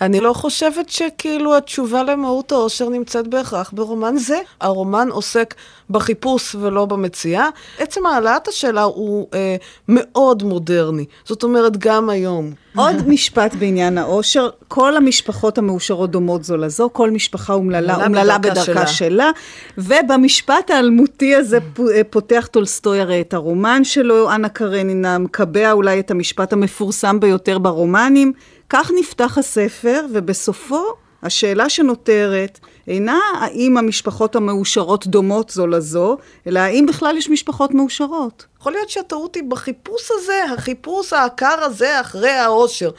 אני 0.05 0.21
לא 0.21 0.33
חושבת 0.33 0.89
שכאילו 0.91 1.57
התשובה 1.57 2.03
למהות 2.03 2.53
העושר 2.53 2.89
נמצאת 2.89 3.29
בהכרח 3.29 3.71
ברומן 3.75 4.17
זה. 4.17 4.39
הרומן 4.61 5.09
עוסק 5.11 5.55
בחיפוש 5.91 6.55
ולא 6.55 6.85
במציאה. 6.85 7.49
עצם 7.79 8.07
העלאת 8.07 8.49
השאלה 8.49 8.83
הוא 8.83 9.29
אה, 9.35 9.57
מאוד 9.89 10.43
מודרני. 10.43 11.05
זאת 11.25 11.43
אומרת, 11.43 11.77
גם 11.77 12.11
היום. 12.11 12.53
עוד 12.77 13.09
משפט 13.09 13.55
בעניין 13.55 13.99
העושר, 13.99 14.49
כל 14.69 14.97
המשפחות 14.97 15.59
המאושרות 15.59 16.11
דומות 16.11 16.45
זו 16.45 16.57
לזו, 16.57 16.91
כל 16.93 17.11
משפחה 17.11 17.53
אומללה, 17.53 18.05
אומללה 18.05 18.39
בדרכה 18.39 18.65
שלה. 18.65 18.87
שלה, 18.87 19.31
ובמשפט 19.79 20.71
האלמותי 20.71 21.35
הזה 21.35 21.59
אה, 21.95 22.05
פותח 22.11 22.49
טולסטוי 22.51 23.01
הרי 23.01 23.21
את 23.21 23.35
הרומן 23.35 23.85
שלו, 23.85 24.33
אנה 24.33 24.49
קרנינה 24.49 25.19
מקבע 25.19 25.73
אולי 25.73 26.01
את 26.01 26.11
המשפט 26.11 26.53
המפורסם 26.53 27.21
ביותר 27.21 27.59
ברומנים, 27.59 28.33
כך 28.77 28.91
נפתח 28.99 29.39
הספר, 29.39 30.07
ובסופו 30.13 30.85
השאלה 31.23 31.69
שנותרת 31.69 32.61
אינה 32.89 33.21
האם 33.41 33.77
המשפחות 33.77 34.37
המאושרות 34.37 35.07
דומות 35.07 35.51
זו 35.51 35.67
לזו, 35.67 36.17
אלא 36.47 36.61
האם 36.61 36.87
בכלל 36.87 37.17
יש 37.17 37.29
משפחות 37.31 37.75
מאושרות. 37.75 38.47
יכול 38.61 38.73
להיות 38.73 38.91
שהטעות 38.91 39.35
היא 39.35 39.43
בחיפוש 39.49 40.11
הזה, 40.11 40.45
החיפוש 40.55 41.13
העקר 41.13 41.65
הזה 41.65 42.01
אחרי 42.01 42.31
העושר. 42.31 42.91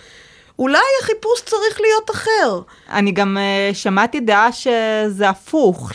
אולי 0.60 0.80
החיפוש 1.02 1.42
צריך 1.46 1.82
להיות 1.82 2.12
אחר. 2.12 2.62
אני 2.90 3.12
גם 3.12 3.38
uh, 3.38 3.76
שמעתי 3.76 4.20
דעה 4.20 4.52
שזה 4.52 5.30
הפוך, 5.30 5.92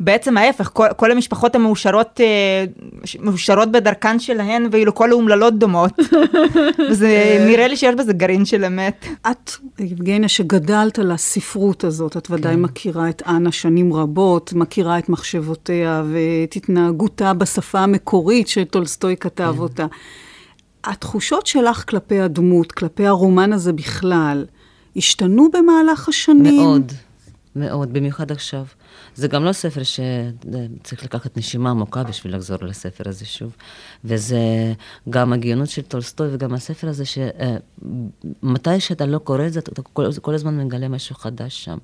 שבעצם 0.00 0.36
ההפך, 0.36 0.70
כל, 0.72 0.86
כל 0.96 1.10
המשפחות 1.10 1.54
המאושרות, 1.54 2.20
uh, 2.20 3.18
מאושרות 3.20 3.72
בדרכן 3.72 4.18
שלהן, 4.18 4.68
ואילו 4.70 4.94
כל 4.94 5.10
האומללות 5.10 5.58
דומות. 5.58 5.92
וזה 6.90 7.38
נראה 7.46 7.68
לי 7.68 7.76
שיש 7.76 7.94
בזה 7.94 8.12
גרעין 8.12 8.44
של 8.44 8.64
אמת. 8.64 9.06
את, 9.30 9.50
יבגניה, 9.78 10.28
שגדלת 10.28 10.98
על 10.98 11.10
הספרות 11.10 11.84
הזאת, 11.84 12.16
את 12.16 12.30
ודאי 12.30 12.54
כן. 12.54 12.62
מכירה 12.62 13.08
את 13.08 13.22
אנה 13.26 13.52
שנים 13.52 13.92
רבות, 13.92 14.52
מכירה 14.52 14.98
את 14.98 15.08
מחשבותיה 15.08 16.02
ואת 16.12 16.56
התנהגותה 16.56 17.34
בשפה 17.34 17.80
המקורית 17.80 18.48
שטולסטוי 18.48 19.16
כתב 19.16 19.52
כן. 19.54 19.58
אותה. 19.62 19.86
התחושות 20.84 21.46
שלך 21.46 21.84
כלפי 21.88 22.20
הדמות, 22.20 22.72
כלפי 22.72 23.06
הרומן 23.06 23.52
הזה 23.52 23.72
בכלל, 23.72 24.44
השתנו 24.96 25.48
במהלך 25.52 26.08
השנים? 26.08 26.62
מאוד, 26.62 26.92
מאוד, 27.56 27.92
במיוחד 27.92 28.30
עכשיו. 28.32 28.64
זה 29.18 29.28
גם 29.28 29.44
לא 29.44 29.52
ספר 29.52 29.82
שצריך 29.82 31.04
לקחת 31.04 31.36
נשימה 31.36 31.70
עמוקה 31.70 32.02
בשביל 32.02 32.36
לחזור 32.36 32.58
לספר 32.62 33.08
הזה 33.08 33.24
שוב. 33.24 33.56
וזה 34.04 34.38
גם 35.10 35.32
הגאונות 35.32 35.68
של 35.68 35.82
טולסטוי 35.82 36.28
וגם 36.32 36.54
הספר 36.54 36.88
הזה, 36.88 37.04
שמתי 37.04 38.70
אה, 38.70 38.80
שאתה 38.80 39.06
לא 39.06 39.18
קורא 39.18 39.46
את 39.46 39.52
זה, 39.52 39.60
אתה 39.60 39.82
כל, 39.82 40.06
כל 40.22 40.34
הזמן 40.34 40.58
מגלה 40.58 40.88
משהו 40.88 41.14
חדש 41.14 41.64
שם. 41.64 41.78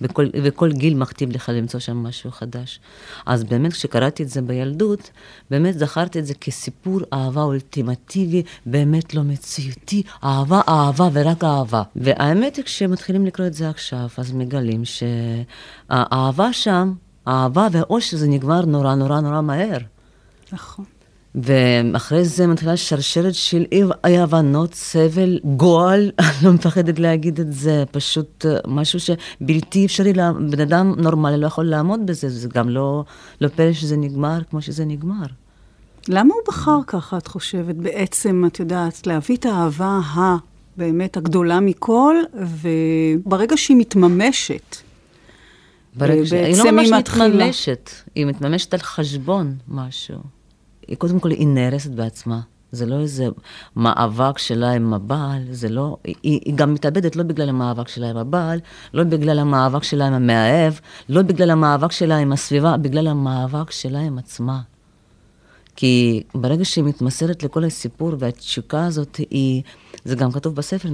וכל, 0.00 0.26
וכל 0.42 0.72
גיל 0.72 0.94
מכתיב 0.94 1.32
לך 1.32 1.48
למצוא 1.54 1.80
שם 1.80 1.96
משהו 1.96 2.30
חדש. 2.30 2.80
אז 3.26 3.44
באמת, 3.44 3.72
כשקראתי 3.72 4.22
את 4.22 4.28
זה 4.28 4.42
בילדות, 4.42 5.10
באמת 5.50 5.78
זכרתי 5.78 6.18
את 6.18 6.26
זה 6.26 6.34
כסיפור 6.34 7.00
אהבה 7.12 7.42
אולטימטיבי, 7.42 8.42
באמת 8.66 9.14
לא 9.14 9.22
מציאותי, 9.22 10.02
אהבה, 10.24 10.60
אהבה 10.68 11.08
ורק 11.12 11.44
אהבה. 11.44 11.82
והאמת 11.96 12.56
היא, 12.56 12.64
כשמתחילים 12.64 13.26
לקרוא 13.26 13.46
את 13.46 13.54
זה 13.54 13.68
עכשיו, 13.68 14.08
אז 14.16 14.32
מגלים 14.32 14.82
שהאהבה 14.84 16.52
שם, 16.52 16.77
האהבה 17.26 17.68
והאושר 17.72 18.16
זה 18.16 18.28
נגמר 18.28 18.64
נורא 18.64 18.94
נורא 18.94 19.20
נורא 19.20 19.40
מהר. 19.40 19.78
נכון. 20.52 20.84
ואחרי 21.34 22.24
זה 22.24 22.46
מתחילה 22.46 22.76
שרשרת 22.76 23.34
של 23.34 23.64
אי 24.06 24.18
הבנות, 24.18 24.74
סבל, 24.74 25.38
גועל, 25.56 26.10
אני 26.18 26.44
לא 26.44 26.52
מפחדת 26.52 26.98
להגיד 26.98 27.40
את 27.40 27.52
זה, 27.52 27.84
פשוט 27.90 28.46
אה, 28.46 28.56
משהו 28.66 28.98
שבלתי 29.00 29.86
אפשרי, 29.86 30.12
בן 30.50 30.60
אדם 30.60 30.94
נורמלי 30.96 31.36
לא 31.36 31.46
יכול 31.46 31.64
לעמוד 31.64 32.06
בזה, 32.06 32.28
זה 32.28 32.48
גם 32.48 32.68
לא, 32.68 33.04
לא 33.40 33.48
פלא 33.48 33.72
שזה 33.72 33.96
נגמר 33.96 34.38
כמו 34.50 34.62
שזה 34.62 34.84
נגמר. 34.84 35.26
למה 36.08 36.34
הוא 36.34 36.42
בחר 36.48 36.78
ככה, 36.86 37.18
את 37.18 37.26
חושבת, 37.26 37.74
בעצם, 37.74 38.44
את 38.46 38.60
יודעת, 38.60 39.06
להביא 39.06 39.36
את 39.36 39.46
האהבה 39.46 40.00
הבאמת 40.14 41.16
הגדולה 41.16 41.60
מכל, 41.60 42.16
וברגע 42.34 43.56
שהיא 43.56 43.76
מתממשת, 43.76 44.76
ברגע 45.98 46.26
ש... 46.26 46.32
היא 46.32 46.56
לא 46.58 46.70
ממש 46.70 46.88
מתממשת, 46.90 47.90
היא 48.14 48.26
מתממשת 48.26 48.74
על 48.74 48.80
חשבון 48.80 49.56
משהו. 49.68 50.18
היא 50.88 50.96
קודם 50.96 51.20
כל, 51.20 51.30
היא 51.30 51.46
נהרסת 51.46 51.90
בעצמה. 51.90 52.40
זה 52.72 52.86
לא 52.86 53.00
איזה 53.00 53.26
מאבק 53.76 54.38
שלה 54.38 54.72
עם 54.72 54.94
הבעל, 54.94 55.42
זה 55.50 55.68
לא... 55.68 55.96
היא, 56.04 56.14
היא 56.22 56.54
גם 56.54 56.74
מתאבדת 56.74 57.16
לא 57.16 57.22
בגלל 57.22 57.48
המאבק 57.48 57.88
שלה 57.88 58.10
עם 58.10 58.16
הבעל, 58.16 58.60
לא 58.94 59.04
בגלל 59.04 59.38
המאבק 59.38 59.82
שלה 59.82 60.06
עם 60.06 60.12
המאהב, 60.12 60.72
לא 61.08 61.22
בגלל 61.22 61.50
המאבק 61.50 61.92
שלה 61.92 62.16
עם 62.16 62.32
הסביבה, 62.32 62.76
בגלל 62.76 63.06
המאבק 63.06 63.70
שלה 63.70 64.00
עם 64.00 64.18
עצמה. 64.18 64.60
כי 65.76 66.22
ברגע 66.34 66.64
שהיא 66.64 66.84
מתמסרת 66.84 67.42
לכל 67.42 67.64
הסיפור 67.64 68.12
והתשוקה 68.18 68.84
הזאת, 68.84 69.16
היא, 69.30 69.62
זה 70.04 70.14
גם 70.14 70.32
כתוב 70.32 70.54
בספר, 70.54 70.88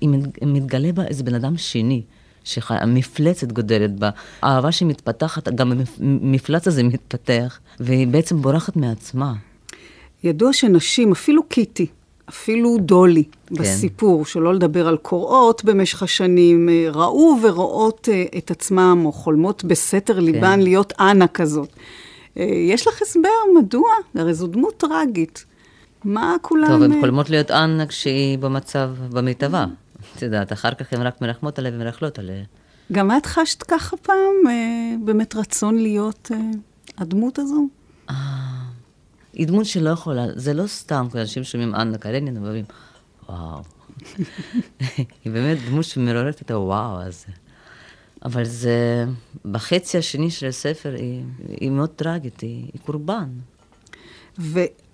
היא 0.00 0.08
מתגלה 0.42 0.92
בה 0.92 1.04
איזה 1.04 1.24
בן 1.24 1.34
אדם 1.34 1.56
שני. 1.56 2.02
שהמפלצת 2.50 3.52
גודלת 3.52 3.98
בה, 3.98 4.10
האהבה 4.42 4.72
שמתפתחת, 4.72 5.48
גם 5.48 5.72
המפלץ 6.00 6.68
הזה 6.68 6.82
מתפתח, 6.82 7.58
והיא 7.80 8.06
בעצם 8.06 8.42
בורחת 8.42 8.76
מעצמה. 8.76 9.32
ידוע 10.24 10.52
שנשים, 10.52 11.12
אפילו 11.12 11.42
קיטי, 11.42 11.86
אפילו 12.28 12.76
דולי 12.80 13.24
כן. 13.46 13.54
בסיפור, 13.54 14.24
שלא 14.24 14.54
לדבר 14.54 14.88
על 14.88 14.96
קוראות 14.96 15.64
במשך 15.64 16.02
השנים, 16.02 16.68
אה, 16.68 16.86
ראו 16.92 17.36
ורואות 17.42 18.08
אה, 18.12 18.24
את 18.38 18.50
עצמם, 18.50 19.02
או 19.04 19.12
חולמות 19.12 19.64
בסתר 19.64 20.14
כן. 20.14 20.20
ליבן 20.20 20.60
להיות 20.60 20.92
אנה 21.00 21.28
כזאת. 21.28 21.68
אה, 22.38 22.44
יש 22.44 22.86
לך 22.86 23.02
הסבר 23.02 23.28
מדוע? 23.58 23.88
הרי 24.14 24.34
זו 24.34 24.46
דמות 24.46 24.76
טרגית. 24.76 25.44
מה 26.04 26.36
כולם... 26.42 26.68
טוב, 26.68 26.82
הן 26.82 27.00
חולמות 27.00 27.30
להיות 27.30 27.50
אנה 27.50 27.86
כשהיא 27.86 28.38
במצב, 28.38 28.90
במיטבה. 29.10 29.66
את 30.20 30.24
יודעת, 30.24 30.52
אחר 30.52 30.74
כך 30.74 30.92
הן 30.92 31.02
רק 31.02 31.22
מרחמות 31.22 31.58
עליה 31.58 31.72
ומרכלות 31.74 32.18
עליה. 32.18 32.44
גם 32.92 33.10
את 33.16 33.26
חשת 33.26 33.62
ככה 33.62 33.96
פעם, 33.96 34.34
אה, 34.48 34.94
באמת 35.04 35.34
רצון 35.34 35.78
להיות 35.78 36.30
אה, 36.34 36.36
הדמות 36.98 37.38
הזו? 37.38 37.68
אה, 38.10 38.14
היא 39.32 39.46
דמות 39.46 39.66
שלא 39.66 39.90
יכולה, 39.90 40.26
זה 40.34 40.54
לא 40.54 40.66
סתם, 40.66 41.06
כי 41.12 41.20
אנשים 41.20 41.44
שומעים 41.44 41.74
אנה 41.74 41.98
קרנין 41.98 42.36
ואומרים, 42.36 42.64
וואו. 43.28 43.62
היא 45.24 45.32
באמת 45.32 45.58
דמות 45.68 45.84
שמעוררת 45.84 46.42
את 46.42 46.50
הוואו 46.50 47.02
הזה. 47.02 47.32
אבל 48.24 48.44
זה, 48.44 49.04
בחצי 49.44 49.98
השני 49.98 50.30
של 50.30 50.46
הספר 50.46 50.94
היא, 50.94 51.22
היא 51.60 51.70
מאוד 51.70 51.90
טרגית, 51.90 52.40
היא, 52.40 52.70
היא 52.72 52.80
קורבן. 52.86 53.28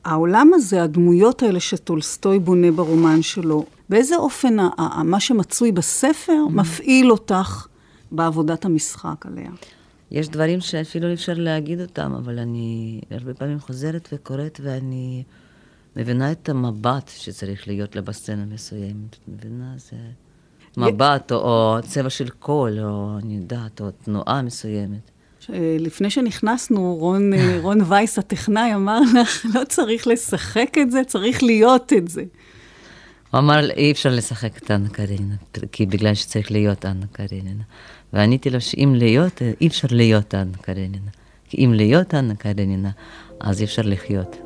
והעולם 0.07 0.51
הזה, 0.55 0.83
הדמויות 0.83 1.43
האלה 1.43 1.61
שטולסטוי 1.61 2.39
בונה 2.39 2.71
ברומן 2.71 3.23
שלו, 3.23 3.65
באיזה 3.89 4.17
אופן 4.17 4.57
מה 5.05 5.21
שמצוי 5.21 5.73
בספר 5.73 6.33
mm-hmm. 6.33 6.53
מפעיל 6.53 7.11
אותך 7.11 7.67
בעבודת 8.11 8.65
המשחק 8.65 9.27
עליה? 9.27 9.51
יש 10.11 10.29
דברים 10.29 10.61
שאפילו 10.61 11.09
אי 11.09 11.15
אפשר 11.15 11.33
להגיד 11.37 11.81
אותם, 11.81 12.13
אבל 12.13 12.39
אני 12.39 13.01
הרבה 13.11 13.35
פעמים 13.35 13.61
חוזרת 13.61 14.09
וקוראת 14.13 14.61
ואני 14.63 15.23
מבינה 15.97 16.33
את 16.33 16.49
המבט 16.49 17.11
שצריך 17.17 17.69
להיות 17.69 17.97
לה 17.97 18.03
בסצנה 18.03 18.45
מסוימת. 18.45 19.11
את 19.11 19.29
מבינה? 19.29 19.75
זה 19.77 19.97
מבט 20.77 21.33
או, 21.33 21.37
או 21.37 21.79
צבע 21.83 22.11
של 22.11 22.29
קול, 22.29 22.79
או 22.81 23.19
אני 23.23 23.37
יודעת, 23.37 23.81
או 23.81 23.91
תנועה 23.91 24.43
מסוימת. 24.43 25.11
לפני 25.79 26.11
שנכנסנו, 26.11 26.95
רון, 26.95 27.31
רון 27.63 27.81
וייס, 27.89 28.19
הטכנאי, 28.19 28.75
אמר 28.75 29.01
לך, 29.21 29.47
לא 29.55 29.65
צריך 29.65 30.07
לשחק 30.07 30.71
את 30.83 30.91
זה, 30.91 31.05
צריך 31.07 31.43
להיות 31.43 31.93
את 31.93 32.09
זה. 32.09 32.25
הוא 33.31 33.39
אמר, 33.39 33.71
אי 33.71 33.93
אפשר 33.93 34.11
לשחק 34.11 34.59
את 34.59 34.71
אנה 34.71 34.89
קרנינה, 34.89 35.35
כי 35.73 35.87
בגלל 35.87 36.15
שצריך 36.15 36.51
להיות 36.51 36.87
אנה 36.87 37.07
קרנינה. 37.13 37.63
ועניתי 38.13 38.51
לו 38.51 38.61
שאם 38.61 38.95
להיות, 38.97 39.43
אי 39.61 39.67
אפשר 39.67 39.89
להיות 39.91 40.35
אנה 40.35 40.57
קרנינה. 40.61 41.11
כי 41.49 41.65
אם 41.65 41.73
להיות 41.75 42.15
אנה 42.15 42.35
קרנינה, 42.35 42.91
אז 43.41 43.61
אי 43.61 43.65
אפשר 43.65 43.83
לחיות. 43.85 44.37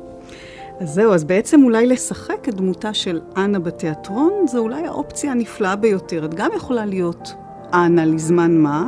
אז 0.79 0.89
זהו, 0.89 1.13
אז 1.13 1.23
בעצם 1.23 1.63
אולי 1.63 1.87
לשחק 1.87 2.49
את 2.49 2.55
דמותה 2.55 2.93
של 2.93 3.19
אנה 3.37 3.59
בתיאטרון, 3.59 4.31
זה 4.47 4.57
אולי 4.57 4.87
האופציה 4.87 5.31
הנפלאה 5.31 5.75
ביותר. 5.75 6.25
את 6.25 6.33
גם 6.33 6.49
יכולה 6.55 6.85
להיות 6.85 7.33
אנה 7.73 8.05
לזמן 8.05 8.57
מה, 8.57 8.85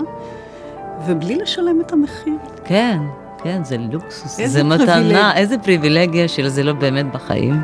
ובלי 1.05 1.35
לשלם 1.35 1.81
את 1.81 1.93
המחיר. 1.93 2.33
כן, 2.65 2.99
כן, 3.43 3.63
זה 3.63 3.77
לוקסוס. 3.77 4.41
זה 4.45 4.63
מתנה, 4.63 4.85
פריבילג. 4.85 5.17
איזה 5.35 5.57
פריבילגיה 5.57 6.27
שזה 6.27 6.63
לא 6.63 6.73
באמת 6.73 7.11
בחיים. 7.11 7.61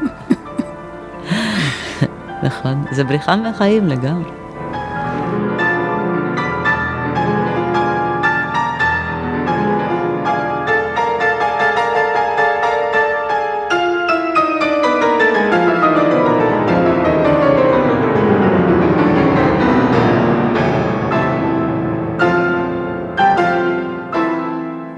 נכון, 2.43 2.85
זה 2.91 3.03
בריחה 3.03 3.35
מהחיים 3.35 3.87
לגמרי. 3.87 4.38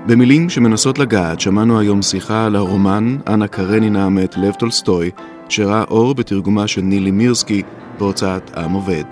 במילים 0.07 0.49
שמנסות 0.49 0.99
לגעת, 0.99 1.39
שמענו 1.39 1.79
היום 1.79 2.01
שיחה 2.01 2.45
על 2.45 2.55
הרומן 2.55 3.17
אנה 3.27 3.47
קרנינה 3.47 4.09
מאת 4.09 4.37
לב 4.37 4.53
טולסטוי, 4.53 5.11
שראה 5.49 5.83
אור 5.83 6.15
בתרגומה 6.15 6.67
של 6.67 6.81
נילי 6.81 7.11
מירסקי 7.11 7.63
בהוצאת 7.99 8.57
עם 8.57 8.71
עובד. 8.71 9.03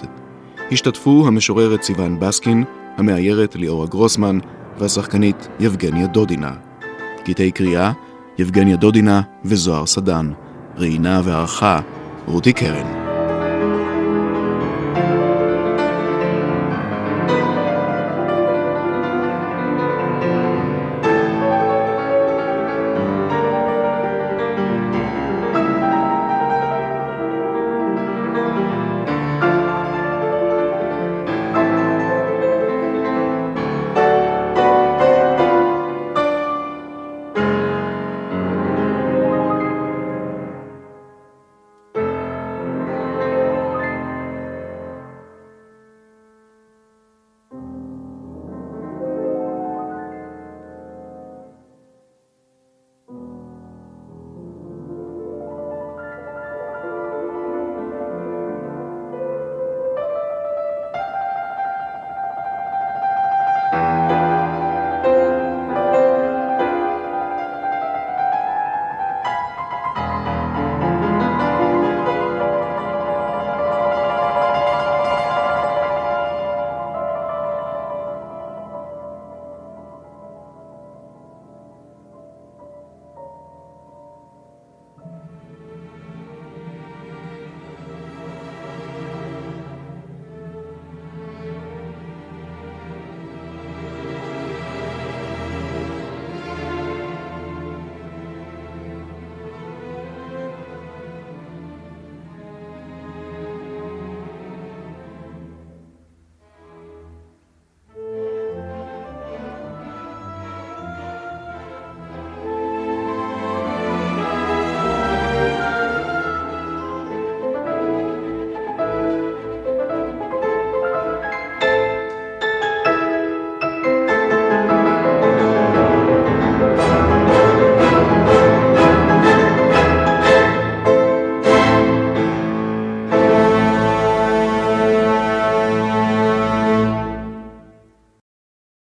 השתתפו 0.71 1.23
המשוררת 1.27 1.83
סיון 1.83 2.19
בסקין, 2.19 2.63
המאיירת 2.97 3.55
ליאורה 3.55 3.87
גרוסמן 3.87 4.39
והשחקנית 4.79 5.47
יבגניה 5.59 6.07
דודינה. 6.07 6.51
קטעי 7.25 7.51
קריאה 7.51 7.91
יבגניה 8.37 8.75
דודינה 8.75 9.21
וזוהר 9.45 9.85
סדן. 9.85 10.31
ראיינה 10.77 11.21
וערכה 11.23 11.79
רותי 12.27 12.53
קרן. 12.53 13.08